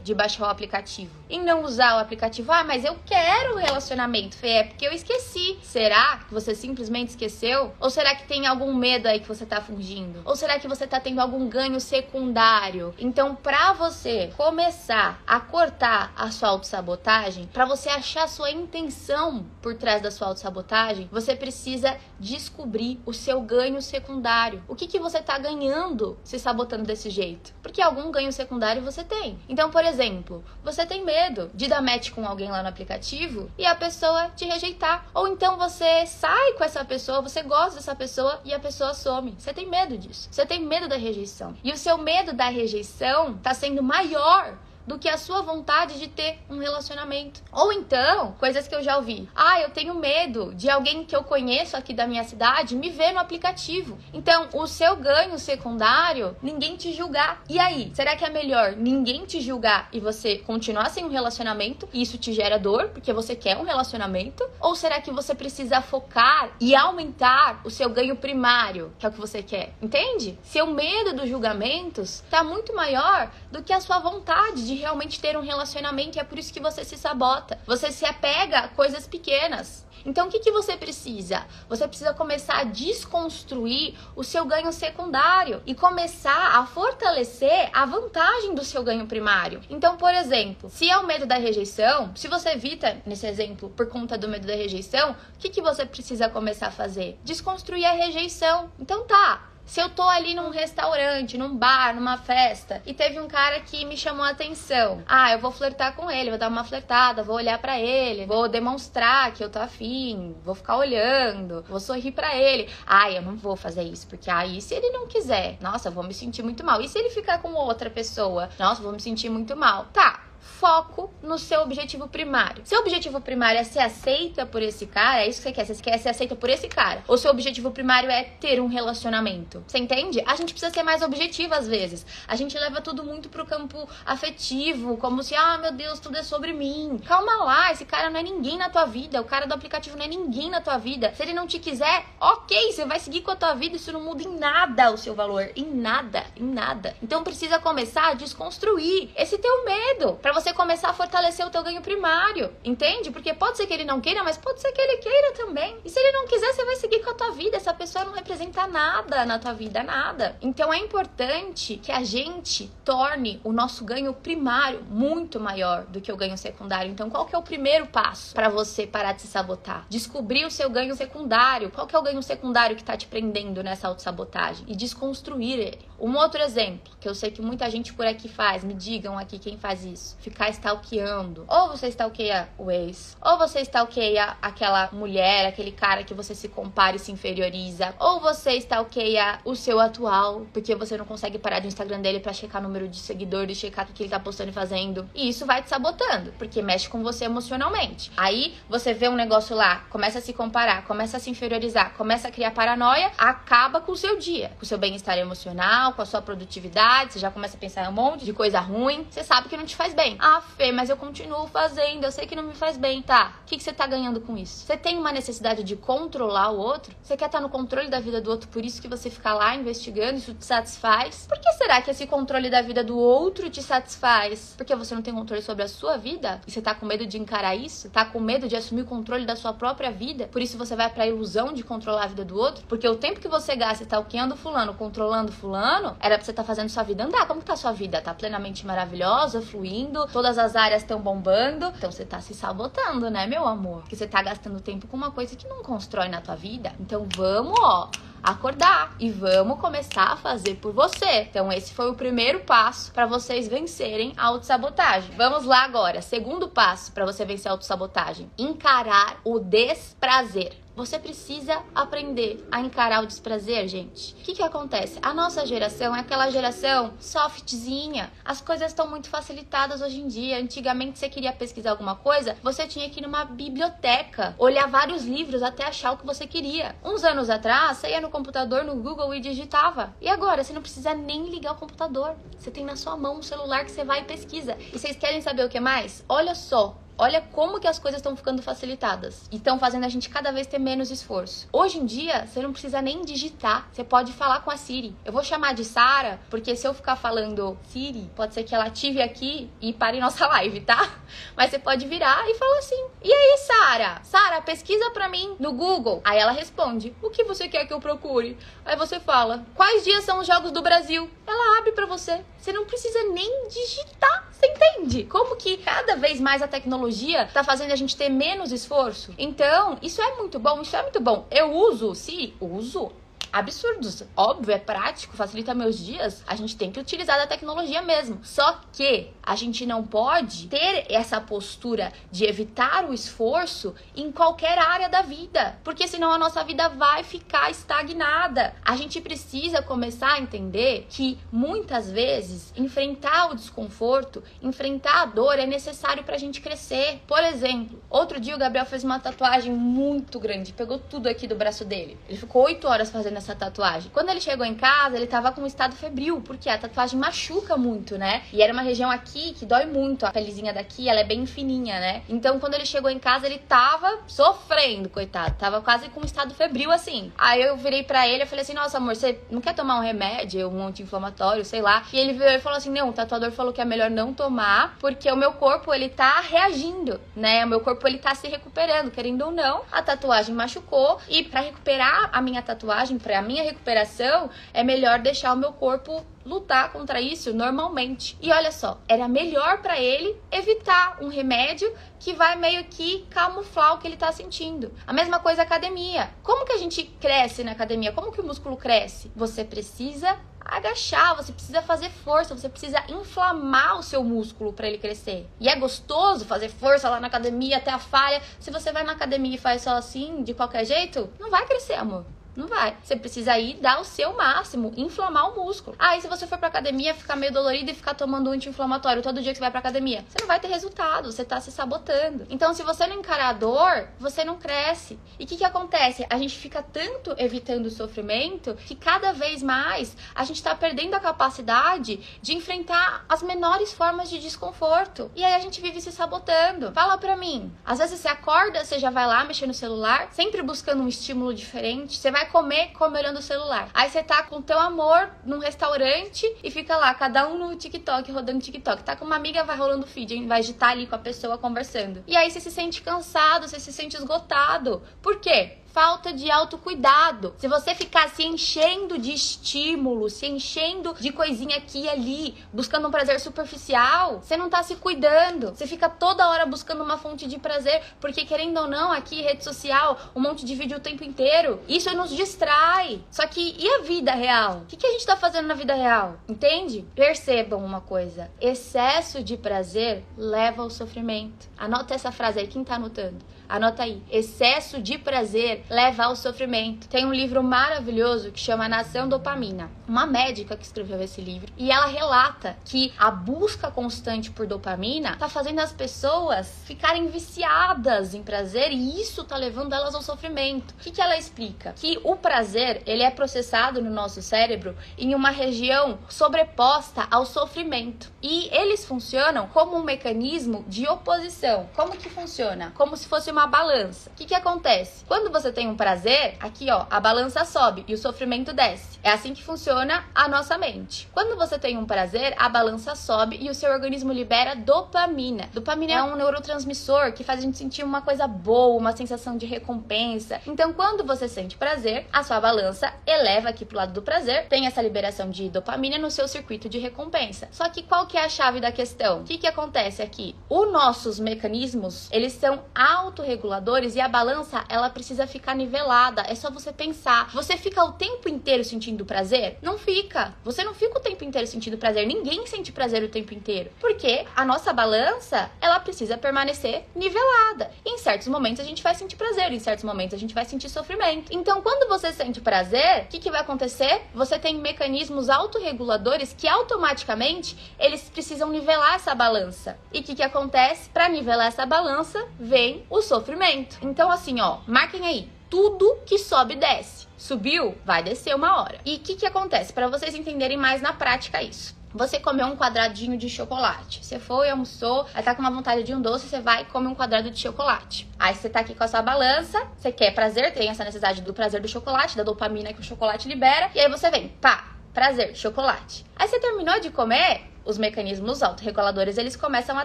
de 0.04 0.14
baixar 0.14 0.44
o 0.44 0.50
aplicativo? 0.50 1.10
Em 1.30 1.42
não 1.42 1.64
usar 1.64 1.96
o 1.96 2.00
aplicativo? 2.00 2.52
Ah, 2.52 2.64
mas 2.64 2.84
eu 2.84 2.96
quero 3.06 3.54
o 3.54 3.58
relacionamento, 3.58 4.36
Fê, 4.36 4.48
é 4.48 4.64
porque 4.64 4.86
eu 4.86 4.92
esqueci. 4.92 5.58
Será 5.62 6.18
que 6.28 6.34
você 6.34 6.54
simplesmente 6.54 7.10
esqueceu? 7.10 7.72
Ou 7.80 7.88
será 7.88 8.14
que 8.14 8.26
tem 8.26 8.46
algum 8.46 8.74
medo 8.74 9.06
aí 9.06 9.20
que 9.20 9.28
você 9.28 9.46
tá 9.46 9.60
fingindo? 9.60 10.20
Ou 10.26 10.36
será 10.36 10.58
que 10.58 10.68
você 10.68 10.86
tá 10.86 11.00
tendo 11.00 11.20
algum 11.20 11.48
ganho 11.48 11.80
secundário? 11.80 12.94
Então, 12.98 13.34
para 13.34 13.72
você 13.72 14.30
começar 14.36 15.22
a 15.26 15.40
cortar 15.40 16.12
a 16.14 16.30
sua 16.30 16.50
autossabotagem, 16.50 17.46
para 17.46 17.64
você 17.64 17.88
achar 17.88 18.24
a 18.24 18.28
sua 18.28 18.50
intenção 18.50 19.46
por 19.62 19.74
trás 19.74 20.02
da 20.02 20.10
sua 20.10 20.28
autossabotagem, 20.28 21.08
você 21.10 21.34
precisa 21.34 21.96
descobrir 22.20 23.00
o 23.06 23.14
seu 23.14 23.40
ganho 23.40 23.80
secundário. 23.80 24.62
O 24.68 24.74
que, 24.74 24.86
que 24.86 24.98
você 24.98 25.22
tá 25.22 25.38
ganhando 25.38 26.18
se 26.22 26.38
sabotando 26.38 26.84
desse 26.84 27.08
jeito? 27.08 27.54
Porque 27.62 27.80
algum 27.80 28.10
ganho 28.10 28.32
secundário 28.32 28.82
você 28.82 29.02
tem. 29.02 29.37
Então, 29.48 29.70
por 29.70 29.84
exemplo, 29.84 30.44
você 30.62 30.86
tem 30.86 31.04
medo 31.04 31.50
de 31.54 31.68
dar 31.68 31.82
match 31.82 32.10
com 32.10 32.26
alguém 32.26 32.50
lá 32.50 32.62
no 32.62 32.68
aplicativo 32.68 33.50
e 33.58 33.66
a 33.66 33.74
pessoa 33.74 34.30
te 34.30 34.44
rejeitar. 34.44 35.06
Ou 35.14 35.28
então 35.28 35.56
você 35.56 36.06
sai 36.06 36.52
com 36.54 36.64
essa 36.64 36.84
pessoa, 36.84 37.20
você 37.20 37.42
gosta 37.42 37.76
dessa 37.76 37.94
pessoa 37.94 38.40
e 38.44 38.52
a 38.52 38.58
pessoa 38.58 38.94
some. 38.94 39.34
Você 39.38 39.52
tem 39.52 39.68
medo 39.68 39.96
disso. 39.96 40.28
Você 40.30 40.46
tem 40.46 40.60
medo 40.60 40.88
da 40.88 40.96
rejeição. 40.96 41.54
E 41.62 41.72
o 41.72 41.76
seu 41.76 41.98
medo 41.98 42.32
da 42.32 42.48
rejeição 42.48 43.36
tá 43.38 43.54
sendo 43.54 43.82
maior 43.82 44.56
do 44.88 44.98
que 44.98 45.08
a 45.08 45.18
sua 45.18 45.42
vontade 45.42 45.98
de 45.98 46.08
ter 46.08 46.38
um 46.48 46.58
relacionamento. 46.58 47.42
Ou 47.52 47.70
então, 47.70 48.32
coisas 48.38 48.66
que 48.66 48.74
eu 48.74 48.82
já 48.82 48.96
ouvi. 48.96 49.28
Ah, 49.36 49.60
eu 49.60 49.68
tenho 49.68 49.94
medo 49.94 50.54
de 50.54 50.70
alguém 50.70 51.04
que 51.04 51.14
eu 51.14 51.22
conheço 51.22 51.76
aqui 51.76 51.92
da 51.92 52.06
minha 52.06 52.24
cidade 52.24 52.74
me 52.74 52.88
ver 52.88 53.12
no 53.12 53.20
aplicativo. 53.20 53.98
Então, 54.14 54.48
o 54.54 54.66
seu 54.66 54.96
ganho 54.96 55.38
secundário, 55.38 56.34
ninguém 56.42 56.74
te 56.76 56.92
julgar. 56.94 57.42
E 57.48 57.58
aí, 57.58 57.92
será 57.94 58.16
que 58.16 58.24
é 58.24 58.30
melhor 58.30 58.72
ninguém 58.72 59.26
te 59.26 59.42
julgar 59.42 59.90
e 59.92 60.00
você 60.00 60.38
continuar 60.38 60.88
sem 60.88 61.04
um 61.04 61.10
relacionamento 61.10 61.86
e 61.92 62.00
isso 62.00 62.16
te 62.16 62.32
gera 62.32 62.58
dor 62.58 62.88
porque 62.88 63.12
você 63.12 63.36
quer 63.36 63.58
um 63.58 63.64
relacionamento? 63.64 64.48
Ou 64.58 64.74
será 64.74 65.02
que 65.02 65.10
você 65.10 65.34
precisa 65.34 65.82
focar 65.82 66.50
e 66.58 66.74
aumentar 66.74 67.60
o 67.62 67.70
seu 67.70 67.90
ganho 67.90 68.16
primário, 68.16 68.90
que 68.98 69.04
é 69.04 69.08
o 69.10 69.12
que 69.12 69.20
você 69.20 69.42
quer? 69.42 69.74
Entende? 69.82 70.38
Seu 70.42 70.66
medo 70.66 71.14
dos 71.14 71.28
julgamentos 71.28 72.22
está 72.24 72.42
muito 72.42 72.74
maior 72.74 73.30
do 73.52 73.62
que 73.62 73.72
a 73.72 73.80
sua 73.80 73.98
vontade 73.98 74.66
de 74.66 74.77
realmente 74.78 75.20
ter 75.20 75.36
um 75.36 75.42
relacionamento 75.42 76.16
e 76.16 76.20
é 76.20 76.24
por 76.24 76.38
isso 76.38 76.52
que 76.52 76.60
você 76.60 76.84
se 76.84 76.96
sabota. 76.96 77.58
Você 77.66 77.92
se 77.92 78.04
apega 78.04 78.60
a 78.60 78.68
coisas 78.68 79.06
pequenas. 79.06 79.86
Então, 80.04 80.28
o 80.28 80.30
que, 80.30 80.38
que 80.38 80.50
você 80.50 80.76
precisa? 80.76 81.44
Você 81.68 81.86
precisa 81.86 82.14
começar 82.14 82.58
a 82.58 82.64
desconstruir 82.64 83.94
o 84.14 84.24
seu 84.24 84.44
ganho 84.44 84.72
secundário 84.72 85.62
e 85.66 85.74
começar 85.74 86.56
a 86.56 86.66
fortalecer 86.66 87.68
a 87.72 87.84
vantagem 87.84 88.54
do 88.54 88.64
seu 88.64 88.82
ganho 88.82 89.06
primário. 89.06 89.60
Então, 89.68 89.96
por 89.96 90.14
exemplo, 90.14 90.70
se 90.70 90.88
é 90.88 90.96
o 90.98 91.06
medo 91.06 91.26
da 91.26 91.36
rejeição, 91.36 92.12
se 92.14 92.28
você 92.28 92.50
evita, 92.50 93.02
nesse 93.04 93.26
exemplo, 93.26 93.70
por 93.70 93.88
conta 93.88 94.16
do 94.16 94.28
medo 94.28 94.46
da 94.46 94.54
rejeição, 94.54 95.12
o 95.12 95.38
que, 95.38 95.50
que 95.50 95.60
você 95.60 95.84
precisa 95.84 96.28
começar 96.28 96.68
a 96.68 96.72
fazer? 96.72 97.18
Desconstruir 97.24 97.84
a 97.84 97.92
rejeição. 97.92 98.70
Então, 98.78 99.06
tá. 99.06 99.48
Se 99.68 99.80
eu 99.82 99.90
tô 99.90 100.02
ali 100.02 100.34
num 100.34 100.48
restaurante, 100.48 101.36
num 101.36 101.54
bar, 101.54 101.94
numa 101.94 102.16
festa 102.16 102.82
e 102.86 102.94
teve 102.94 103.20
um 103.20 103.28
cara 103.28 103.60
que 103.60 103.84
me 103.84 103.98
chamou 103.98 104.24
a 104.24 104.30
atenção, 104.30 105.02
ah, 105.06 105.30
eu 105.30 105.38
vou 105.38 105.52
flertar 105.52 105.94
com 105.94 106.10
ele, 106.10 106.30
vou 106.30 106.38
dar 106.38 106.48
uma 106.48 106.64
flertada, 106.64 107.22
vou 107.22 107.36
olhar 107.36 107.58
para 107.58 107.78
ele, 107.78 108.24
vou 108.24 108.48
demonstrar 108.48 109.30
que 109.34 109.44
eu 109.44 109.50
tô 109.50 109.58
afim, 109.58 110.34
vou 110.42 110.54
ficar 110.54 110.78
olhando, 110.78 111.62
vou 111.68 111.78
sorrir 111.78 112.12
para 112.12 112.34
ele. 112.34 112.66
Ah, 112.86 113.10
eu 113.12 113.20
não 113.20 113.36
vou 113.36 113.56
fazer 113.56 113.82
isso, 113.82 114.06
porque 114.06 114.30
aí 114.30 114.62
se 114.62 114.72
ele 114.72 114.88
não 114.88 115.06
quiser, 115.06 115.58
nossa, 115.60 115.88
eu 115.88 115.92
vou 115.92 116.02
me 116.02 116.14
sentir 116.14 116.42
muito 116.42 116.64
mal. 116.64 116.80
E 116.80 116.88
se 116.88 116.98
ele 116.98 117.10
ficar 117.10 117.42
com 117.42 117.52
outra 117.52 117.90
pessoa? 117.90 118.48
Nossa, 118.58 118.80
eu 118.80 118.84
vou 118.84 118.92
me 118.94 119.00
sentir 119.02 119.28
muito 119.28 119.54
mal. 119.54 119.84
Tá, 119.92 120.27
foco 120.58 121.10
no 121.22 121.38
seu 121.38 121.62
objetivo 121.62 122.08
primário. 122.08 122.62
Seu 122.64 122.80
objetivo 122.80 123.20
primário 123.20 123.60
é 123.60 123.64
ser 123.64 123.78
aceita 123.78 124.44
por 124.44 124.60
esse 124.60 124.86
cara, 124.86 125.22
é 125.22 125.28
isso 125.28 125.40
que 125.40 125.48
você 125.48 125.52
quer, 125.52 125.64
você 125.64 125.82
quer 125.82 125.98
ser 125.98 126.08
aceita 126.08 126.34
por 126.34 126.50
esse 126.50 126.68
cara. 126.68 127.02
Ou 127.06 127.16
seu 127.16 127.30
objetivo 127.30 127.70
primário 127.70 128.10
é 128.10 128.24
ter 128.24 128.60
um 128.60 128.66
relacionamento. 128.66 129.62
Você 129.66 129.78
entende? 129.78 130.22
A 130.26 130.34
gente 130.34 130.52
precisa 130.52 130.72
ser 130.72 130.82
mais 130.82 131.00
objetivo 131.00 131.54
às 131.54 131.68
vezes. 131.68 132.04
A 132.26 132.34
gente 132.34 132.58
leva 132.58 132.80
tudo 132.80 133.04
muito 133.04 133.28
pro 133.28 133.46
campo 133.46 133.88
afetivo, 134.04 134.96
como 134.96 135.22
se, 135.22 135.34
ah, 135.34 135.58
meu 135.58 135.72
Deus, 135.72 136.00
tudo 136.00 136.16
é 136.16 136.22
sobre 136.22 136.52
mim. 136.52 137.00
Calma 137.06 137.44
lá, 137.44 137.70
esse 137.70 137.84
cara 137.84 138.10
não 138.10 138.18
é 138.18 138.22
ninguém 138.22 138.58
na 138.58 138.68
tua 138.68 138.84
vida, 138.84 139.20
o 139.20 139.24
cara 139.24 139.46
do 139.46 139.54
aplicativo 139.54 139.96
não 139.96 140.04
é 140.04 140.08
ninguém 140.08 140.50
na 140.50 140.60
tua 140.60 140.76
vida. 140.76 141.12
Se 141.14 141.22
ele 141.22 141.32
não 141.32 141.46
te 141.46 141.58
quiser, 141.58 142.04
ok, 142.20 142.72
você 142.72 142.84
vai 142.84 142.98
seguir 142.98 143.20
com 143.20 143.30
a 143.30 143.36
tua 143.36 143.54
vida, 143.54 143.76
isso 143.76 143.92
não 143.92 144.00
muda 144.00 144.24
em 144.24 144.38
nada 144.38 144.90
o 144.90 144.98
seu 144.98 145.14
valor, 145.14 145.50
em 145.54 145.66
nada, 145.66 146.24
em 146.36 146.44
nada. 146.44 146.96
Então 147.02 147.22
precisa 147.22 147.60
começar 147.60 148.08
a 148.08 148.14
desconstruir 148.14 149.10
esse 149.16 149.38
teu 149.38 149.64
medo 149.64 150.14
para 150.20 150.32
você 150.32 150.47
começar 150.52 150.90
a 150.90 150.92
fortalecer 150.92 151.46
o 151.46 151.50
teu 151.50 151.62
ganho 151.62 151.80
primário, 151.80 152.52
entende? 152.64 153.10
Porque 153.10 153.32
pode 153.34 153.56
ser 153.56 153.66
que 153.66 153.74
ele 153.74 153.84
não 153.84 154.00
queira, 154.00 154.22
mas 154.22 154.36
pode 154.36 154.60
ser 154.60 154.72
que 154.72 154.80
ele 154.80 154.98
queira 154.98 155.32
também. 155.34 155.76
E 155.84 155.90
se 155.90 155.98
ele 155.98 156.12
não 156.12 156.26
quiser, 156.26 156.52
você 156.52 156.64
vai 156.64 156.76
seguir 156.76 157.00
com 157.00 157.10
a 157.10 157.14
tua 157.14 157.30
vida. 157.32 157.56
Essa 157.56 157.74
pessoa 157.74 158.04
não 158.04 158.12
representa 158.12 158.66
nada 158.66 159.24
na 159.24 159.38
tua 159.38 159.52
vida, 159.52 159.82
nada. 159.82 160.36
Então 160.40 160.72
é 160.72 160.78
importante 160.78 161.76
que 161.76 161.92
a 161.92 162.02
gente 162.02 162.70
torne 162.84 163.40
o 163.44 163.52
nosso 163.52 163.84
ganho 163.84 164.12
primário 164.12 164.82
muito 164.88 165.40
maior 165.40 165.84
do 165.84 166.00
que 166.00 166.12
o 166.12 166.16
ganho 166.16 166.36
secundário. 166.36 166.90
Então, 166.90 167.10
qual 167.10 167.26
que 167.26 167.34
é 167.34 167.38
o 167.38 167.42
primeiro 167.42 167.86
passo 167.86 168.34
para 168.34 168.48
você 168.48 168.86
parar 168.86 169.12
de 169.12 169.22
se 169.22 169.28
sabotar? 169.28 169.86
Descobrir 169.88 170.44
o 170.44 170.50
seu 170.50 170.68
ganho 170.70 170.94
secundário. 170.94 171.70
Qual 171.70 171.86
que 171.86 171.94
é 171.94 171.98
o 171.98 172.02
ganho 172.02 172.22
secundário 172.22 172.76
que 172.76 172.84
tá 172.84 172.96
te 172.96 173.06
prendendo 173.06 173.62
nessa 173.62 173.88
autossabotagem? 173.88 174.64
E 174.68 174.76
desconstruir 174.76 175.58
ele. 175.58 175.87
Um 176.00 176.16
outro 176.16 176.40
exemplo, 176.40 176.92
que 177.00 177.08
eu 177.08 177.14
sei 177.14 177.30
que 177.30 177.42
muita 177.42 177.68
gente 177.68 177.92
por 177.92 178.06
aqui 178.06 178.28
faz, 178.28 178.62
me 178.62 178.72
digam 178.72 179.18
aqui 179.18 179.38
quem 179.38 179.58
faz 179.58 179.84
isso. 179.84 180.16
Ficar 180.20 180.48
stalkeando. 180.50 181.44
Ou 181.48 181.68
você 181.68 181.88
stalkeia 181.88 182.48
o 182.56 182.70
ex, 182.70 183.16
ou 183.20 183.36
você 183.36 183.62
stalkeia 183.62 184.36
aquela 184.40 184.88
mulher, 184.92 185.46
aquele 185.46 185.72
cara 185.72 186.04
que 186.04 186.14
você 186.14 186.34
se 186.34 186.48
compara 186.48 186.96
e 186.96 186.98
se 187.00 187.10
inferioriza, 187.10 187.94
ou 187.98 188.20
você 188.20 188.52
stalkeia 188.58 189.40
o 189.44 189.56
seu 189.56 189.80
atual, 189.80 190.46
porque 190.52 190.74
você 190.74 190.96
não 190.96 191.04
consegue 191.04 191.38
parar 191.38 191.60
do 191.60 191.66
Instagram 191.66 192.00
dele 192.00 192.20
para 192.20 192.32
checar 192.32 192.62
o 192.62 192.64
número 192.64 192.86
de 192.86 192.98
seguidores, 192.98 193.58
checar 193.58 193.88
o 193.88 193.92
que 193.92 194.04
ele 194.04 194.10
tá 194.10 194.20
postando 194.20 194.50
e 194.50 194.54
fazendo. 194.54 195.08
E 195.14 195.28
isso 195.28 195.44
vai 195.46 195.62
te 195.62 195.68
sabotando, 195.68 196.32
porque 196.38 196.62
mexe 196.62 196.88
com 196.88 197.02
você 197.02 197.24
emocionalmente. 197.24 198.12
Aí 198.16 198.54
você 198.68 198.94
vê 198.94 199.08
um 199.08 199.16
negócio 199.16 199.56
lá, 199.56 199.84
começa 199.90 200.18
a 200.18 200.22
se 200.22 200.32
comparar, 200.32 200.84
começa 200.84 201.16
a 201.16 201.20
se 201.20 201.28
inferiorizar, 201.28 201.94
começa 201.94 202.28
a 202.28 202.30
criar 202.30 202.52
paranoia, 202.52 203.10
acaba 203.18 203.80
com 203.80 203.92
o 203.92 203.96
seu 203.96 204.16
dia, 204.16 204.52
com 204.56 204.62
o 204.62 204.66
seu 204.66 204.78
bem-estar 204.78 205.18
emocional, 205.18 205.87
com 205.92 206.02
a 206.02 206.06
sua 206.06 206.22
produtividade, 206.22 207.14
você 207.14 207.18
já 207.18 207.30
começa 207.30 207.56
a 207.56 207.60
pensar 207.60 207.84
em 207.84 207.88
um 207.88 207.92
monte 207.92 208.24
de 208.24 208.32
coisa 208.32 208.60
ruim, 208.60 209.06
você 209.10 209.22
sabe 209.22 209.48
que 209.48 209.56
não 209.56 209.64
te 209.64 209.76
faz 209.76 209.94
bem. 209.94 210.16
Ah, 210.18 210.40
Fê, 210.40 210.72
mas 210.72 210.90
eu 210.90 210.96
continuo 210.96 211.46
fazendo, 211.46 212.04
eu 212.04 212.12
sei 212.12 212.26
que 212.26 212.36
não 212.36 212.42
me 212.42 212.54
faz 212.54 212.76
bem. 212.76 213.02
Tá, 213.02 213.34
o 213.42 213.46
que, 213.46 213.56
que 213.56 213.62
você 213.62 213.72
tá 213.72 213.86
ganhando 213.86 214.20
com 214.20 214.36
isso? 214.36 214.66
Você 214.66 214.76
tem 214.76 214.98
uma 214.98 215.12
necessidade 215.12 215.62
de 215.62 215.76
controlar 215.76 216.50
o 216.50 216.58
outro? 216.58 216.94
Você 217.02 217.16
quer 217.16 217.26
estar 217.26 217.40
no 217.40 217.48
controle 217.48 217.88
da 217.88 218.00
vida 218.00 218.20
do 218.20 218.30
outro, 218.30 218.48
por 218.48 218.64
isso 218.64 218.80
que 218.82 218.88
você 218.88 219.08
fica 219.08 219.32
lá 219.32 219.54
investigando, 219.54 220.18
isso 220.18 220.34
te 220.34 220.44
satisfaz? 220.44 221.26
Por 221.28 221.38
que 221.38 221.52
será 221.52 221.80
que 221.80 221.90
esse 221.90 222.06
controle 222.06 222.50
da 222.50 222.60
vida 222.62 222.82
do 222.82 222.98
outro 222.98 223.48
te 223.50 223.62
satisfaz? 223.62 224.54
Porque 224.56 224.74
você 224.74 224.94
não 224.94 225.02
tem 225.02 225.14
controle 225.14 225.42
sobre 225.42 225.62
a 225.62 225.68
sua 225.68 225.96
vida? 225.96 226.40
E 226.46 226.50
você 226.50 226.60
tá 226.60 226.74
com 226.74 226.86
medo 226.86 227.06
de 227.06 227.18
encarar 227.18 227.54
isso? 227.54 227.88
Tá 227.90 228.04
com 228.04 228.20
medo 228.20 228.48
de 228.48 228.56
assumir 228.56 228.82
o 228.82 228.86
controle 228.86 229.24
da 229.24 229.36
sua 229.36 229.52
própria 229.52 229.90
vida? 229.90 230.28
Por 230.28 230.42
isso 230.42 230.58
você 230.58 230.74
vai 230.74 230.90
pra 230.90 231.06
ilusão 231.06 231.52
de 231.52 231.62
controlar 231.62 232.04
a 232.04 232.06
vida 232.06 232.24
do 232.24 232.36
outro? 232.36 232.64
Porque 232.66 232.88
o 232.88 232.96
tempo 232.96 233.20
que 233.20 233.28
você 233.28 233.54
gasta 233.54 233.84
stalkeando 233.84 234.36
fulano, 234.36 234.74
controlando 234.74 235.32
fulano, 235.32 235.77
era 236.00 236.16
pra 236.16 236.24
você 236.24 236.30
estar 236.30 236.42
tá 236.42 236.46
fazendo 236.46 236.68
sua 236.68 236.82
vida 236.82 237.04
andar. 237.04 237.26
Como 237.26 237.40
que 237.40 237.46
tá 237.46 237.56
sua 237.56 237.72
vida? 237.72 238.00
Tá 238.00 238.14
plenamente 238.14 238.66
maravilhosa, 238.66 239.40
fluindo, 239.40 240.06
todas 240.08 240.38
as 240.38 240.56
áreas 240.56 240.82
estão 240.82 241.00
bombando. 241.00 241.66
Então 241.76 241.90
você 241.90 242.04
tá 242.04 242.20
se 242.20 242.34
sabotando, 242.34 243.10
né, 243.10 243.26
meu 243.26 243.46
amor? 243.46 243.80
Porque 243.80 243.96
você 243.96 244.06
tá 244.06 244.22
gastando 244.22 244.60
tempo 244.60 244.86
com 244.86 244.96
uma 244.96 245.10
coisa 245.10 245.36
que 245.36 245.46
não 245.46 245.62
constrói 245.62 246.08
na 246.08 246.20
tua 246.20 246.36
vida. 246.36 246.72
Então 246.80 247.06
vamos, 247.14 247.58
ó, 247.60 247.90
acordar 248.22 248.94
e 248.98 249.10
vamos 249.10 249.60
começar 249.60 250.12
a 250.12 250.16
fazer 250.16 250.56
por 250.56 250.72
você. 250.72 251.22
Então 251.22 251.52
esse 251.52 251.72
foi 251.72 251.90
o 251.90 251.94
primeiro 251.94 252.40
passo 252.40 252.92
para 252.92 253.06
vocês 253.06 253.48
vencerem 253.48 254.12
a 254.16 254.26
autossabotagem. 254.26 255.10
Vamos 255.16 255.44
lá 255.44 255.64
agora. 255.64 256.02
Segundo 256.02 256.48
passo 256.48 256.92
para 256.92 257.06
você 257.06 257.24
vencer 257.24 257.48
a 257.48 257.52
autossabotagem: 257.52 258.30
encarar 258.38 259.18
o 259.24 259.38
desprazer. 259.38 260.67
Você 260.78 260.96
precisa 260.96 261.60
aprender 261.74 262.46
a 262.52 262.60
encarar 262.60 263.02
o 263.02 263.06
desprazer, 263.08 263.66
gente. 263.66 264.12
O 264.12 264.16
que, 264.18 264.36
que 264.36 264.42
acontece? 264.44 264.96
A 265.02 265.12
nossa 265.12 265.44
geração 265.44 265.92
é 265.94 265.98
aquela 265.98 266.30
geração 266.30 266.92
softzinha. 267.00 268.12
As 268.24 268.40
coisas 268.40 268.68
estão 268.68 268.88
muito 268.88 269.08
facilitadas 269.08 269.82
hoje 269.82 270.00
em 270.00 270.06
dia. 270.06 270.38
Antigamente, 270.38 270.96
você 270.96 271.08
queria 271.08 271.32
pesquisar 271.32 271.72
alguma 271.72 271.96
coisa, 271.96 272.36
você 272.44 272.64
tinha 272.64 272.88
que 272.88 273.00
ir 273.00 273.02
numa 273.02 273.24
biblioteca, 273.24 274.36
olhar 274.38 274.68
vários 274.68 275.04
livros 275.04 275.42
até 275.42 275.64
achar 275.64 275.90
o 275.90 275.96
que 275.96 276.06
você 276.06 276.28
queria. 276.28 276.76
Uns 276.84 277.02
anos 277.02 277.28
atrás, 277.28 277.78
você 277.78 277.88
ia 277.88 278.00
no 278.00 278.08
computador, 278.08 278.62
no 278.62 278.76
Google 278.76 279.12
e 279.12 279.18
digitava. 279.18 279.92
E 280.00 280.08
agora, 280.08 280.44
você 280.44 280.52
não 280.52 280.62
precisa 280.62 280.94
nem 280.94 281.28
ligar 281.28 281.54
o 281.54 281.56
computador. 281.56 282.14
Você 282.38 282.52
tem 282.52 282.64
na 282.64 282.76
sua 282.76 282.96
mão 282.96 283.18
um 283.18 283.22
celular 283.22 283.64
que 283.64 283.72
você 283.72 283.82
vai 283.82 284.02
e 284.02 284.04
pesquisa. 284.04 284.56
E 284.72 284.78
vocês 284.78 284.96
querem 284.96 285.20
saber 285.20 285.44
o 285.44 285.48
que 285.48 285.58
mais? 285.58 286.04
Olha 286.08 286.36
só, 286.36 286.78
Olha 287.00 287.20
como 287.20 287.60
que 287.60 287.68
as 287.68 287.78
coisas 287.78 288.00
estão 288.00 288.16
ficando 288.16 288.42
facilitadas 288.42 289.28
e 289.30 289.36
estão 289.36 289.56
fazendo 289.56 289.84
a 289.84 289.88
gente 289.88 290.10
cada 290.10 290.32
vez 290.32 290.48
ter 290.48 290.58
menos 290.58 290.90
esforço. 290.90 291.46
Hoje 291.52 291.78
em 291.78 291.86
dia, 291.86 292.26
você 292.26 292.42
não 292.42 292.50
precisa 292.50 292.82
nem 292.82 293.04
digitar, 293.04 293.68
você 293.72 293.84
pode 293.84 294.12
falar 294.12 294.40
com 294.40 294.50
a 294.50 294.56
Siri. 294.56 294.96
Eu 295.04 295.12
vou 295.12 295.22
chamar 295.22 295.54
de 295.54 295.64
Sara, 295.64 296.18
porque 296.28 296.56
se 296.56 296.66
eu 296.66 296.74
ficar 296.74 296.96
falando 296.96 297.56
Siri, 297.68 298.10
pode 298.16 298.34
ser 298.34 298.42
que 298.42 298.52
ela 298.52 298.64
ative 298.64 299.00
aqui 299.00 299.48
e 299.60 299.72
pare 299.72 300.00
nossa 300.00 300.26
live, 300.28 300.60
tá? 300.62 300.90
Mas 301.36 301.52
você 301.52 301.60
pode 301.60 301.86
virar 301.86 302.28
e 302.28 302.34
falar 302.34 302.58
assim: 302.58 302.86
"E 303.04 303.12
aí, 303.12 303.38
Sara? 303.46 304.00
Sara, 304.02 304.42
pesquisa 304.42 304.90
para 304.90 305.08
mim 305.08 305.36
no 305.38 305.52
Google". 305.52 306.00
Aí 306.04 306.18
ela 306.18 306.32
responde: 306.32 306.92
"O 307.00 307.10
que 307.10 307.22
você 307.22 307.48
quer 307.48 307.64
que 307.64 307.72
eu 307.72 307.80
procure?". 307.80 308.36
Aí 308.64 308.74
você 308.74 308.98
fala: 308.98 309.46
"Quais 309.54 309.84
dias 309.84 310.02
são 310.02 310.18
os 310.18 310.26
jogos 310.26 310.50
do 310.50 310.62
Brasil?". 310.62 311.08
Ela 311.24 311.58
abre 311.58 311.70
para 311.70 311.86
você. 311.86 312.24
Você 312.36 312.52
não 312.52 312.64
precisa 312.64 313.04
nem 313.12 313.46
digitar. 313.46 314.26
Você 314.32 314.46
entende? 314.46 315.04
Como 315.04 315.36
que 315.36 315.58
cada 315.58 315.96
vez 315.96 316.20
mais 316.20 316.40
a 316.42 316.48
tecnologia 316.48 316.87
tá 317.32 317.44
fazendo 317.44 317.72
a 317.72 317.76
gente 317.76 317.96
ter 317.96 318.08
menos 318.08 318.52
esforço? 318.52 319.14
Então, 319.18 319.78
isso 319.82 320.00
é 320.00 320.16
muito 320.16 320.38
bom, 320.38 320.60
isso 320.62 320.76
é 320.76 320.82
muito 320.82 321.00
bom. 321.00 321.26
Eu 321.30 321.52
uso, 321.52 321.94
sim, 321.94 322.32
uso 322.40 322.90
absurdos. 323.32 324.02
Óbvio, 324.16 324.54
é 324.54 324.58
prático, 324.58 325.16
facilita 325.16 325.54
meus 325.54 325.78
dias. 325.78 326.22
A 326.26 326.34
gente 326.34 326.56
tem 326.56 326.70
que 326.70 326.80
utilizar 326.80 327.18
da 327.18 327.26
tecnologia 327.26 327.82
mesmo. 327.82 328.18
Só 328.22 328.60
que 328.72 329.10
a 329.22 329.36
gente 329.36 329.66
não 329.66 329.84
pode 329.84 330.48
ter 330.48 330.86
essa 330.88 331.20
postura 331.20 331.92
de 332.10 332.24
evitar 332.24 332.88
o 332.88 332.94
esforço 332.94 333.74
em 333.94 334.10
qualquer 334.10 334.58
área 334.58 334.88
da 334.88 335.02
vida, 335.02 335.58
porque 335.62 335.86
senão 335.86 336.10
a 336.10 336.18
nossa 336.18 336.42
vida 336.42 336.68
vai 336.68 337.04
ficar 337.04 337.50
estagnada. 337.50 338.54
A 338.64 338.74
gente 338.76 339.00
precisa 339.00 339.60
começar 339.60 340.14
a 340.14 340.20
entender 340.20 340.86
que 340.88 341.18
muitas 341.30 341.90
vezes 341.90 342.52
enfrentar 342.56 343.30
o 343.30 343.34
desconforto, 343.34 344.22
enfrentar 344.42 345.02
a 345.02 345.06
dor 345.06 345.38
é 345.38 345.46
necessário 345.46 346.02
pra 346.04 346.16
gente 346.16 346.40
crescer. 346.40 347.02
Por 347.06 347.22
exemplo, 347.22 347.82
outro 347.90 348.18
dia 348.18 348.34
o 348.34 348.38
Gabriel 348.38 348.64
fez 348.64 348.82
uma 348.82 348.98
tatuagem 348.98 349.52
muito 349.52 350.18
grande, 350.18 350.52
pegou 350.52 350.78
tudo 350.78 351.08
aqui 351.08 351.26
do 351.26 351.36
braço 351.36 351.64
dele. 351.64 351.98
Ele 352.08 352.18
ficou 352.18 352.44
oito 352.44 352.66
horas 352.66 352.90
fazendo 352.90 353.17
essa 353.18 353.34
tatuagem. 353.34 353.90
Quando 353.92 354.08
ele 354.10 354.20
chegou 354.20 354.44
em 354.44 354.54
casa, 354.54 354.96
ele 354.96 355.06
tava 355.06 355.32
com 355.32 355.42
um 355.42 355.46
estado 355.46 355.74
febril, 355.74 356.20
porque 356.20 356.48
a 356.48 356.58
tatuagem 356.58 356.98
machuca 356.98 357.56
muito, 357.56 357.98
né? 357.98 358.22
E 358.32 358.42
era 358.42 358.52
uma 358.52 358.62
região 358.62 358.90
aqui 358.90 359.32
que 359.34 359.44
dói 359.44 359.66
muito. 359.66 360.06
A 360.06 360.10
pelezinha 360.10 360.52
daqui, 360.52 360.88
ela 360.88 361.00
é 361.00 361.04
bem 361.04 361.26
fininha, 361.26 361.78
né? 361.80 362.02
Então, 362.08 362.38
quando 362.38 362.54
ele 362.54 362.66
chegou 362.66 362.90
em 362.90 362.98
casa, 362.98 363.26
ele 363.26 363.38
tava 363.38 364.00
sofrendo, 364.06 364.88
coitado. 364.88 365.34
Tava 365.38 365.60
quase 365.60 365.88
com 365.90 366.00
um 366.00 366.04
estado 366.04 366.34
febril, 366.34 366.70
assim. 366.70 367.12
Aí 367.16 367.42
eu 367.42 367.56
virei 367.56 367.82
para 367.82 368.08
ele, 368.08 368.22
eu 368.22 368.26
falei 368.26 368.42
assim, 368.42 368.54
nossa, 368.54 368.78
amor, 368.78 368.96
você 368.96 369.20
não 369.30 369.40
quer 369.40 369.54
tomar 369.54 369.78
um 369.78 369.82
remédio, 369.82 370.48
um 370.48 370.66
anti-inflamatório, 370.66 371.44
sei 371.44 371.60
lá? 371.60 371.84
E 371.92 371.98
ele 371.98 372.18
e 372.24 372.38
falou 372.40 372.58
assim, 372.58 372.70
não, 372.70 372.88
o 372.88 372.92
tatuador 372.92 373.30
falou 373.32 373.52
que 373.52 373.60
é 373.60 373.64
melhor 373.64 373.90
não 373.90 374.12
tomar, 374.12 374.76
porque 374.80 375.10
o 375.10 375.16
meu 375.16 375.32
corpo, 375.32 375.72
ele 375.72 375.88
tá 375.88 376.20
reagindo, 376.20 377.00
né? 377.14 377.44
O 377.44 377.48
meu 377.48 377.60
corpo, 377.60 377.86
ele 377.86 377.98
tá 377.98 378.14
se 378.14 378.28
recuperando, 378.28 378.90
querendo 378.90 379.24
ou 379.24 379.30
não. 379.30 379.62
A 379.70 379.82
tatuagem 379.82 380.34
machucou 380.34 380.98
e 381.08 381.24
para 381.24 381.40
recuperar 381.40 382.10
a 382.12 382.20
minha 382.20 382.42
tatuagem, 382.42 382.98
para 383.08 383.20
a 383.20 383.22
minha 383.22 383.42
recuperação, 383.42 384.28
é 384.52 384.62
melhor 384.62 384.98
deixar 384.98 385.32
o 385.32 385.36
meu 385.36 385.50
corpo 385.50 386.04
lutar 386.26 386.70
contra 386.70 387.00
isso 387.00 387.32
normalmente. 387.32 388.18
E 388.20 388.30
olha 388.30 388.52
só, 388.52 388.78
era 388.86 389.08
melhor 389.08 389.62
para 389.62 389.80
ele 389.80 390.14
evitar 390.30 390.98
um 391.00 391.08
remédio 391.08 391.72
que 391.98 392.12
vai 392.12 392.36
meio 392.36 392.64
que 392.64 393.06
camuflar 393.08 393.72
o 393.72 393.78
que 393.78 393.88
ele 393.88 393.96
tá 393.96 394.12
sentindo. 394.12 394.74
A 394.86 394.92
mesma 394.92 395.20
coisa 395.20 395.40
academia. 395.40 396.10
Como 396.22 396.44
que 396.44 396.52
a 396.52 396.58
gente 396.58 396.84
cresce 397.00 397.42
na 397.42 397.52
academia? 397.52 397.92
Como 397.92 398.12
que 398.12 398.20
o 398.20 398.26
músculo 398.26 398.58
cresce? 398.58 399.10
Você 399.16 399.42
precisa 399.42 400.18
agachar, 400.44 401.16
você 401.16 401.32
precisa 401.32 401.62
fazer 401.62 401.88
força, 401.88 402.36
você 402.36 402.50
precisa 402.50 402.84
inflamar 402.90 403.78
o 403.78 403.82
seu 403.82 404.04
músculo 404.04 404.52
para 404.52 404.68
ele 404.68 404.76
crescer. 404.76 405.26
E 405.40 405.48
é 405.48 405.56
gostoso 405.56 406.26
fazer 406.26 406.50
força 406.50 406.90
lá 406.90 407.00
na 407.00 407.06
academia 407.06 407.56
até 407.56 407.70
a 407.70 407.78
falha. 407.78 408.20
Se 408.38 408.50
você 408.50 408.70
vai 408.70 408.84
na 408.84 408.92
academia 408.92 409.36
e 409.36 409.38
faz 409.38 409.62
só 409.62 409.70
assim, 409.70 410.22
de 410.22 410.34
qualquer 410.34 410.66
jeito, 410.66 411.08
não 411.18 411.30
vai 411.30 411.46
crescer, 411.46 411.74
amor. 411.74 412.04
Não 412.38 412.46
vai. 412.46 412.76
Você 412.84 412.94
precisa 412.94 413.36
ir 413.36 413.54
dar 413.54 413.80
o 413.80 413.84
seu 413.84 414.16
máximo, 414.16 414.72
inflamar 414.76 415.32
o 415.32 415.44
músculo. 415.44 415.74
Aí, 415.76 416.00
se 416.00 416.06
você 416.06 416.24
for 416.24 416.38
pra 416.38 416.46
academia, 416.46 416.94
ficar 416.94 417.16
meio 417.16 417.32
dolorido 417.32 417.72
e 417.72 417.74
ficar 417.74 417.94
tomando 417.94 418.30
anti-inflamatório 418.30 419.02
todo 419.02 419.20
dia 419.20 419.32
que 419.32 419.38
você 419.38 419.40
vai 419.40 419.50
pra 419.50 419.58
academia, 419.58 420.04
você 420.08 420.18
não 420.20 420.28
vai 420.28 420.38
ter 420.38 420.46
resultado, 420.46 421.10
você 421.10 421.24
tá 421.24 421.40
se 421.40 421.50
sabotando. 421.50 422.28
Então, 422.30 422.54
se 422.54 422.62
você 422.62 422.86
não 422.86 422.94
encarar 422.94 423.30
a 423.30 423.32
dor, 423.32 423.88
você 423.98 424.22
não 424.22 424.38
cresce. 424.38 425.00
E 425.18 425.24
o 425.24 425.26
que 425.26 425.36
que 425.36 425.44
acontece? 425.44 426.06
A 426.08 426.16
gente 426.16 426.38
fica 426.38 426.62
tanto 426.62 427.12
evitando 427.18 427.66
o 427.66 427.70
sofrimento 427.72 428.54
que 428.54 428.76
cada 428.76 429.12
vez 429.12 429.42
mais 429.42 429.96
a 430.14 430.22
gente 430.22 430.40
tá 430.40 430.54
perdendo 430.54 430.94
a 430.94 431.00
capacidade 431.00 431.98
de 432.22 432.36
enfrentar 432.36 433.04
as 433.08 433.20
menores 433.20 433.72
formas 433.72 434.08
de 434.08 434.20
desconforto. 434.20 435.10
E 435.16 435.24
aí 435.24 435.34
a 435.34 435.40
gente 435.40 435.60
vive 435.60 435.80
se 435.80 435.90
sabotando. 435.90 436.70
Fala 436.70 436.98
pra 436.98 437.16
mim. 437.16 437.52
Às 437.66 437.78
vezes 437.78 437.98
você 437.98 438.06
acorda, 438.06 438.64
você 438.64 438.78
já 438.78 438.90
vai 438.90 439.08
lá 439.08 439.24
mexer 439.24 439.48
no 439.48 439.54
celular, 439.54 440.06
sempre 440.12 440.40
buscando 440.40 440.84
um 440.84 440.88
estímulo 440.88 441.34
diferente. 441.34 441.96
Você 441.96 442.12
vai 442.12 442.27
comer, 442.28 442.72
come 442.72 442.98
olhando 442.98 443.18
o 443.18 443.22
celular. 443.22 443.70
Aí 443.74 443.90
você 443.90 444.02
tá 444.02 444.22
com 444.22 444.40
teu 444.40 444.58
amor 444.58 445.10
num 445.24 445.38
restaurante 445.38 446.26
e 446.42 446.50
fica 446.50 446.76
lá, 446.76 446.94
cada 446.94 447.28
um 447.28 447.38
no 447.38 447.56
TikTok, 447.56 448.10
rodando 448.10 448.40
TikTok. 448.40 448.82
Tá 448.82 448.96
com 448.96 449.04
uma 449.04 449.16
amiga, 449.16 449.44
vai 449.44 449.56
rolando 449.56 449.86
feed, 449.86 450.14
de 450.46 450.52
estar 450.52 450.66
tá 450.66 450.72
ali 450.72 450.86
com 450.86 450.94
a 450.94 450.98
pessoa 450.98 451.38
conversando. 451.38 452.02
E 452.06 452.16
aí 452.16 452.30
você 452.30 452.40
se 452.40 452.50
sente 452.50 452.82
cansado, 452.82 453.48
você 453.48 453.58
se 453.58 453.72
sente 453.72 453.96
esgotado. 453.96 454.82
Por 455.02 455.20
quê? 455.20 455.58
Falta 455.78 456.12
de 456.12 456.28
autocuidado. 456.28 457.36
Se 457.38 457.46
você 457.46 457.72
ficar 457.72 458.08
se 458.08 458.24
enchendo 458.24 458.98
de 458.98 459.12
estímulo, 459.12 460.10
se 460.10 460.26
enchendo 460.26 460.92
de 460.98 461.12
coisinha 461.12 461.56
aqui 461.56 461.82
e 461.82 461.88
ali, 461.88 462.34
buscando 462.52 462.88
um 462.88 462.90
prazer 462.90 463.20
superficial, 463.20 464.18
você 464.20 464.36
não 464.36 464.50
tá 464.50 464.60
se 464.64 464.74
cuidando. 464.74 465.50
Você 465.50 465.68
fica 465.68 465.88
toda 465.88 466.28
hora 466.28 466.44
buscando 466.46 466.82
uma 466.82 466.98
fonte 466.98 467.28
de 467.28 467.38
prazer, 467.38 467.80
porque 468.00 468.24
querendo 468.24 468.58
ou 468.58 468.66
não, 468.66 468.90
aqui 468.90 469.22
rede 469.22 469.44
social, 469.44 469.96
um 470.16 470.20
monte 470.20 470.44
de 470.44 470.56
vídeo 470.56 470.78
o 470.78 470.80
tempo 470.80 471.04
inteiro, 471.04 471.60
isso 471.68 471.94
nos 471.94 472.10
distrai. 472.10 473.00
Só 473.08 473.24
que 473.28 473.54
e 473.56 473.68
a 473.74 473.82
vida 473.82 474.12
real? 474.14 474.62
O 474.62 474.66
que, 474.66 474.76
que 474.76 474.86
a 474.86 474.90
gente 474.90 475.06
tá 475.06 475.14
fazendo 475.14 475.46
na 475.46 475.54
vida 475.54 475.74
real? 475.74 476.16
Entende? 476.28 476.84
Percebam 476.96 477.64
uma 477.64 477.80
coisa: 477.80 478.28
excesso 478.40 479.22
de 479.22 479.36
prazer 479.36 480.04
leva 480.16 480.60
ao 480.60 480.70
sofrimento. 480.70 481.48
Anota 481.56 481.94
essa 481.94 482.10
frase 482.10 482.40
aí, 482.40 482.48
quem 482.48 482.64
tá 482.64 482.74
anotando? 482.74 483.37
Anota 483.48 483.84
aí. 483.84 484.02
Excesso 484.10 484.82
de 484.82 484.98
prazer 484.98 485.64
leva 485.70 486.04
ao 486.04 486.14
sofrimento. 486.14 486.86
Tem 486.86 487.06
um 487.06 487.14
livro 487.14 487.42
maravilhoso 487.42 488.30
que 488.30 488.38
chama 488.38 488.68
Nação 488.68 489.08
Dopamina. 489.08 489.70
Uma 489.88 490.06
médica 490.06 490.54
que 490.54 490.66
escreveu 490.66 491.00
esse 491.00 491.22
livro 491.22 491.50
e 491.56 491.70
ela 491.70 491.86
relata 491.86 492.56
que 492.66 492.92
a 492.98 493.10
busca 493.10 493.70
constante 493.70 494.30
por 494.30 494.46
dopamina 494.46 495.16
tá 495.16 495.30
fazendo 495.30 495.60
as 495.60 495.72
pessoas 495.72 496.62
ficarem 496.66 497.06
viciadas 497.08 498.12
em 498.12 498.22
prazer 498.22 498.70
e 498.70 499.00
isso 499.00 499.24
tá 499.24 499.36
levando 499.38 499.72
elas 499.72 499.94
ao 499.94 500.02
sofrimento. 500.02 500.72
O 500.72 500.76
que, 500.76 500.90
que 500.90 501.00
ela 501.00 501.16
explica? 501.16 501.72
Que 501.72 501.98
o 502.04 502.16
prazer 502.16 502.82
ele 502.84 503.02
é 503.02 503.10
processado 503.10 503.80
no 503.80 503.90
nosso 503.90 504.20
cérebro 504.20 504.76
em 504.98 505.14
uma 505.14 505.30
região 505.30 505.98
sobreposta 506.10 507.08
ao 507.10 507.24
sofrimento 507.24 508.12
e 508.22 508.54
eles 508.54 508.84
funcionam 508.84 509.46
como 509.46 509.74
um 509.74 509.82
mecanismo 509.82 510.66
de 510.68 510.86
oposição. 510.86 511.66
Como 511.74 511.96
que 511.96 512.10
funciona? 512.10 512.72
Como 512.76 512.94
se 512.94 513.08
fosse 513.08 513.30
uma 513.30 513.37
uma 513.38 513.46
balança. 513.46 514.10
O 514.10 514.14
que, 514.14 514.24
que 514.24 514.34
acontece? 514.34 515.04
Quando 515.04 515.30
você 515.30 515.52
tem 515.52 515.68
um 515.68 515.76
prazer, 515.76 516.36
aqui 516.40 516.68
ó, 516.72 516.86
a 516.90 516.98
balança 516.98 517.44
sobe 517.44 517.84
e 517.86 517.94
o 517.94 517.98
sofrimento 517.98 518.52
desce. 518.52 518.98
É 519.00 519.10
assim 519.10 519.32
que 519.32 519.44
funciona 519.44 520.04
a 520.12 520.26
nossa 520.26 520.58
mente. 520.58 521.08
Quando 521.12 521.36
você 521.36 521.56
tem 521.56 521.78
um 521.78 521.86
prazer, 521.86 522.34
a 522.36 522.48
balança 522.48 522.96
sobe 522.96 523.38
e 523.40 523.48
o 523.48 523.54
seu 523.54 523.70
organismo 523.70 524.12
libera 524.12 524.56
dopamina. 524.56 525.48
Dopamina 525.52 525.92
é 525.92 526.02
um 526.02 526.16
neurotransmissor 526.16 527.12
que 527.12 527.22
faz 527.22 527.38
a 527.38 527.42
gente 527.42 527.56
sentir 527.56 527.84
uma 527.84 528.02
coisa 528.02 528.26
boa, 528.26 528.76
uma 528.76 528.90
sensação 528.90 529.36
de 529.36 529.46
recompensa. 529.46 530.40
Então, 530.44 530.72
quando 530.72 531.04
você 531.04 531.28
sente 531.28 531.56
prazer, 531.56 532.08
a 532.12 532.24
sua 532.24 532.40
balança 532.40 532.92
eleva 533.06 533.50
aqui 533.50 533.64
pro 533.64 533.76
lado 533.76 533.92
do 533.92 534.02
prazer, 534.02 534.48
tem 534.48 534.66
essa 534.66 534.82
liberação 534.82 535.30
de 535.30 535.48
dopamina 535.48 535.96
no 535.96 536.10
seu 536.10 536.26
circuito 536.26 536.68
de 536.68 536.78
recompensa. 536.78 537.46
Só 537.52 537.68
que 537.68 537.84
qual 537.84 538.08
que 538.08 538.18
é 538.18 538.24
a 538.24 538.28
chave 538.28 538.58
da 538.58 538.72
questão? 538.72 539.20
O 539.20 539.24
que, 539.24 539.38
que 539.38 539.46
acontece 539.46 540.02
aqui? 540.02 540.34
Os 540.50 540.72
nossos 540.72 541.20
mecanismos, 541.20 542.08
eles 542.10 542.32
são 542.32 542.64
auto 542.74 543.27
reguladores 543.28 543.94
e 543.94 544.00
a 544.00 544.08
balança 544.08 544.64
ela 544.68 544.90
precisa 544.90 545.26
ficar 545.26 545.54
nivelada. 545.54 546.22
É 546.26 546.34
só 546.34 546.50
você 546.50 546.72
pensar. 546.72 547.30
Você 547.32 547.56
fica 547.56 547.84
o 547.84 547.92
tempo 547.92 548.28
inteiro 548.28 548.64
sentindo 548.64 549.04
prazer? 549.04 549.58
Não 549.62 549.78
fica. 549.78 550.34
Você 550.42 550.64
não 550.64 550.74
fica 550.74 550.98
o 550.98 551.02
tempo 551.02 551.22
inteiro 551.22 551.46
sentindo 551.46 551.76
prazer. 551.76 552.06
Ninguém 552.06 552.46
sente 552.46 552.72
prazer 552.72 553.02
o 553.02 553.08
tempo 553.08 553.34
inteiro. 553.34 553.70
Porque 553.78 554.24
a 554.34 554.44
nossa 554.44 554.72
balança, 554.72 555.50
ela 555.60 555.78
precisa 555.78 556.16
permanecer 556.16 556.84
nivelada. 556.94 557.70
Em 557.84 557.98
certos 557.98 558.28
momentos 558.28 558.60
a 558.60 558.64
gente 558.64 558.82
vai 558.82 558.94
sentir 558.94 559.16
prazer, 559.16 559.52
em 559.52 559.58
certos 559.58 559.84
momentos 559.84 560.14
a 560.14 560.18
gente 560.18 560.34
vai 560.34 560.44
sentir 560.44 560.68
sofrimento. 560.68 561.30
Então, 561.30 561.60
quando 561.60 561.88
você 561.88 562.12
sente 562.12 562.40
prazer, 562.40 563.02
o 563.02 563.06
que, 563.08 563.18
que 563.18 563.30
vai 563.30 563.40
acontecer? 563.40 564.02
Você 564.14 564.38
tem 564.38 564.58
mecanismos 564.58 565.28
autorreguladores 565.28 566.34
que 566.36 566.48
automaticamente 566.48 567.56
eles 567.78 568.08
precisam 568.08 568.48
nivelar 568.48 568.94
essa 568.94 569.14
balança. 569.14 569.78
E 569.92 570.00
o 570.00 570.02
que, 570.02 570.14
que 570.14 570.22
acontece? 570.22 570.88
Para 570.88 571.08
nivelar 571.08 571.48
essa 571.48 571.66
balança, 571.66 572.26
vem 572.40 572.84
o 572.88 573.02
sofrimento 573.02 573.17
sofrimento. 573.18 573.78
Então, 573.82 574.10
assim, 574.10 574.40
ó, 574.40 574.58
marquem 574.66 575.04
aí. 575.06 575.28
Tudo 575.50 575.98
que 576.04 576.18
sobe 576.18 576.56
desce. 576.56 577.06
Subiu, 577.16 577.76
vai 577.84 578.02
descer 578.02 578.34
uma 578.34 578.60
hora. 578.60 578.78
E 578.84 578.96
o 578.96 578.98
que, 579.00 579.16
que 579.16 579.26
acontece? 579.26 579.72
Para 579.72 579.88
vocês 579.88 580.14
entenderem 580.14 580.56
mais 580.56 580.80
na 580.80 580.92
prática 580.92 581.42
isso. 581.42 581.76
Você 581.92 582.20
comeu 582.20 582.46
um 582.46 582.56
quadradinho 582.56 583.16
de 583.16 583.30
chocolate. 583.30 584.04
Você 584.04 584.18
foi, 584.18 584.50
almoçou, 584.50 585.06
aí 585.14 585.22
tá 585.22 585.34
com 585.34 585.40
uma 585.40 585.50
vontade 585.50 585.82
de 585.82 585.94
um 585.94 586.00
doce, 586.00 586.28
você 586.28 586.38
vai 586.38 586.62
e 586.62 586.64
come 586.66 586.86
um 586.86 586.94
quadrado 586.94 587.30
de 587.30 587.38
chocolate. 587.38 588.06
Aí 588.18 588.34
você 588.34 588.48
tá 588.48 588.60
aqui 588.60 588.74
com 588.74 588.84
a 588.84 588.88
sua 588.88 589.00
balança, 589.00 589.58
você 589.76 589.90
quer 589.90 590.14
prazer, 590.14 590.52
tem 590.52 590.68
essa 590.68 590.84
necessidade 590.84 591.22
do 591.22 591.32
prazer 591.32 591.62
do 591.62 591.68
chocolate, 591.68 592.16
da 592.16 592.22
dopamina 592.22 592.74
que 592.74 592.80
o 592.80 592.84
chocolate 592.84 593.26
libera, 593.26 593.70
e 593.74 593.80
aí 593.80 593.90
você 593.90 594.10
vem, 594.10 594.28
pá, 594.40 594.64
prazer, 594.92 595.34
chocolate. 595.34 596.04
Aí 596.14 596.28
você 596.28 596.38
terminou 596.38 596.78
de 596.78 596.90
comer, 596.90 597.42
os 597.68 597.76
mecanismos 597.76 598.42
autorreguladores 598.42 599.18
eles 599.18 599.36
começam 599.36 599.78
a 599.78 599.84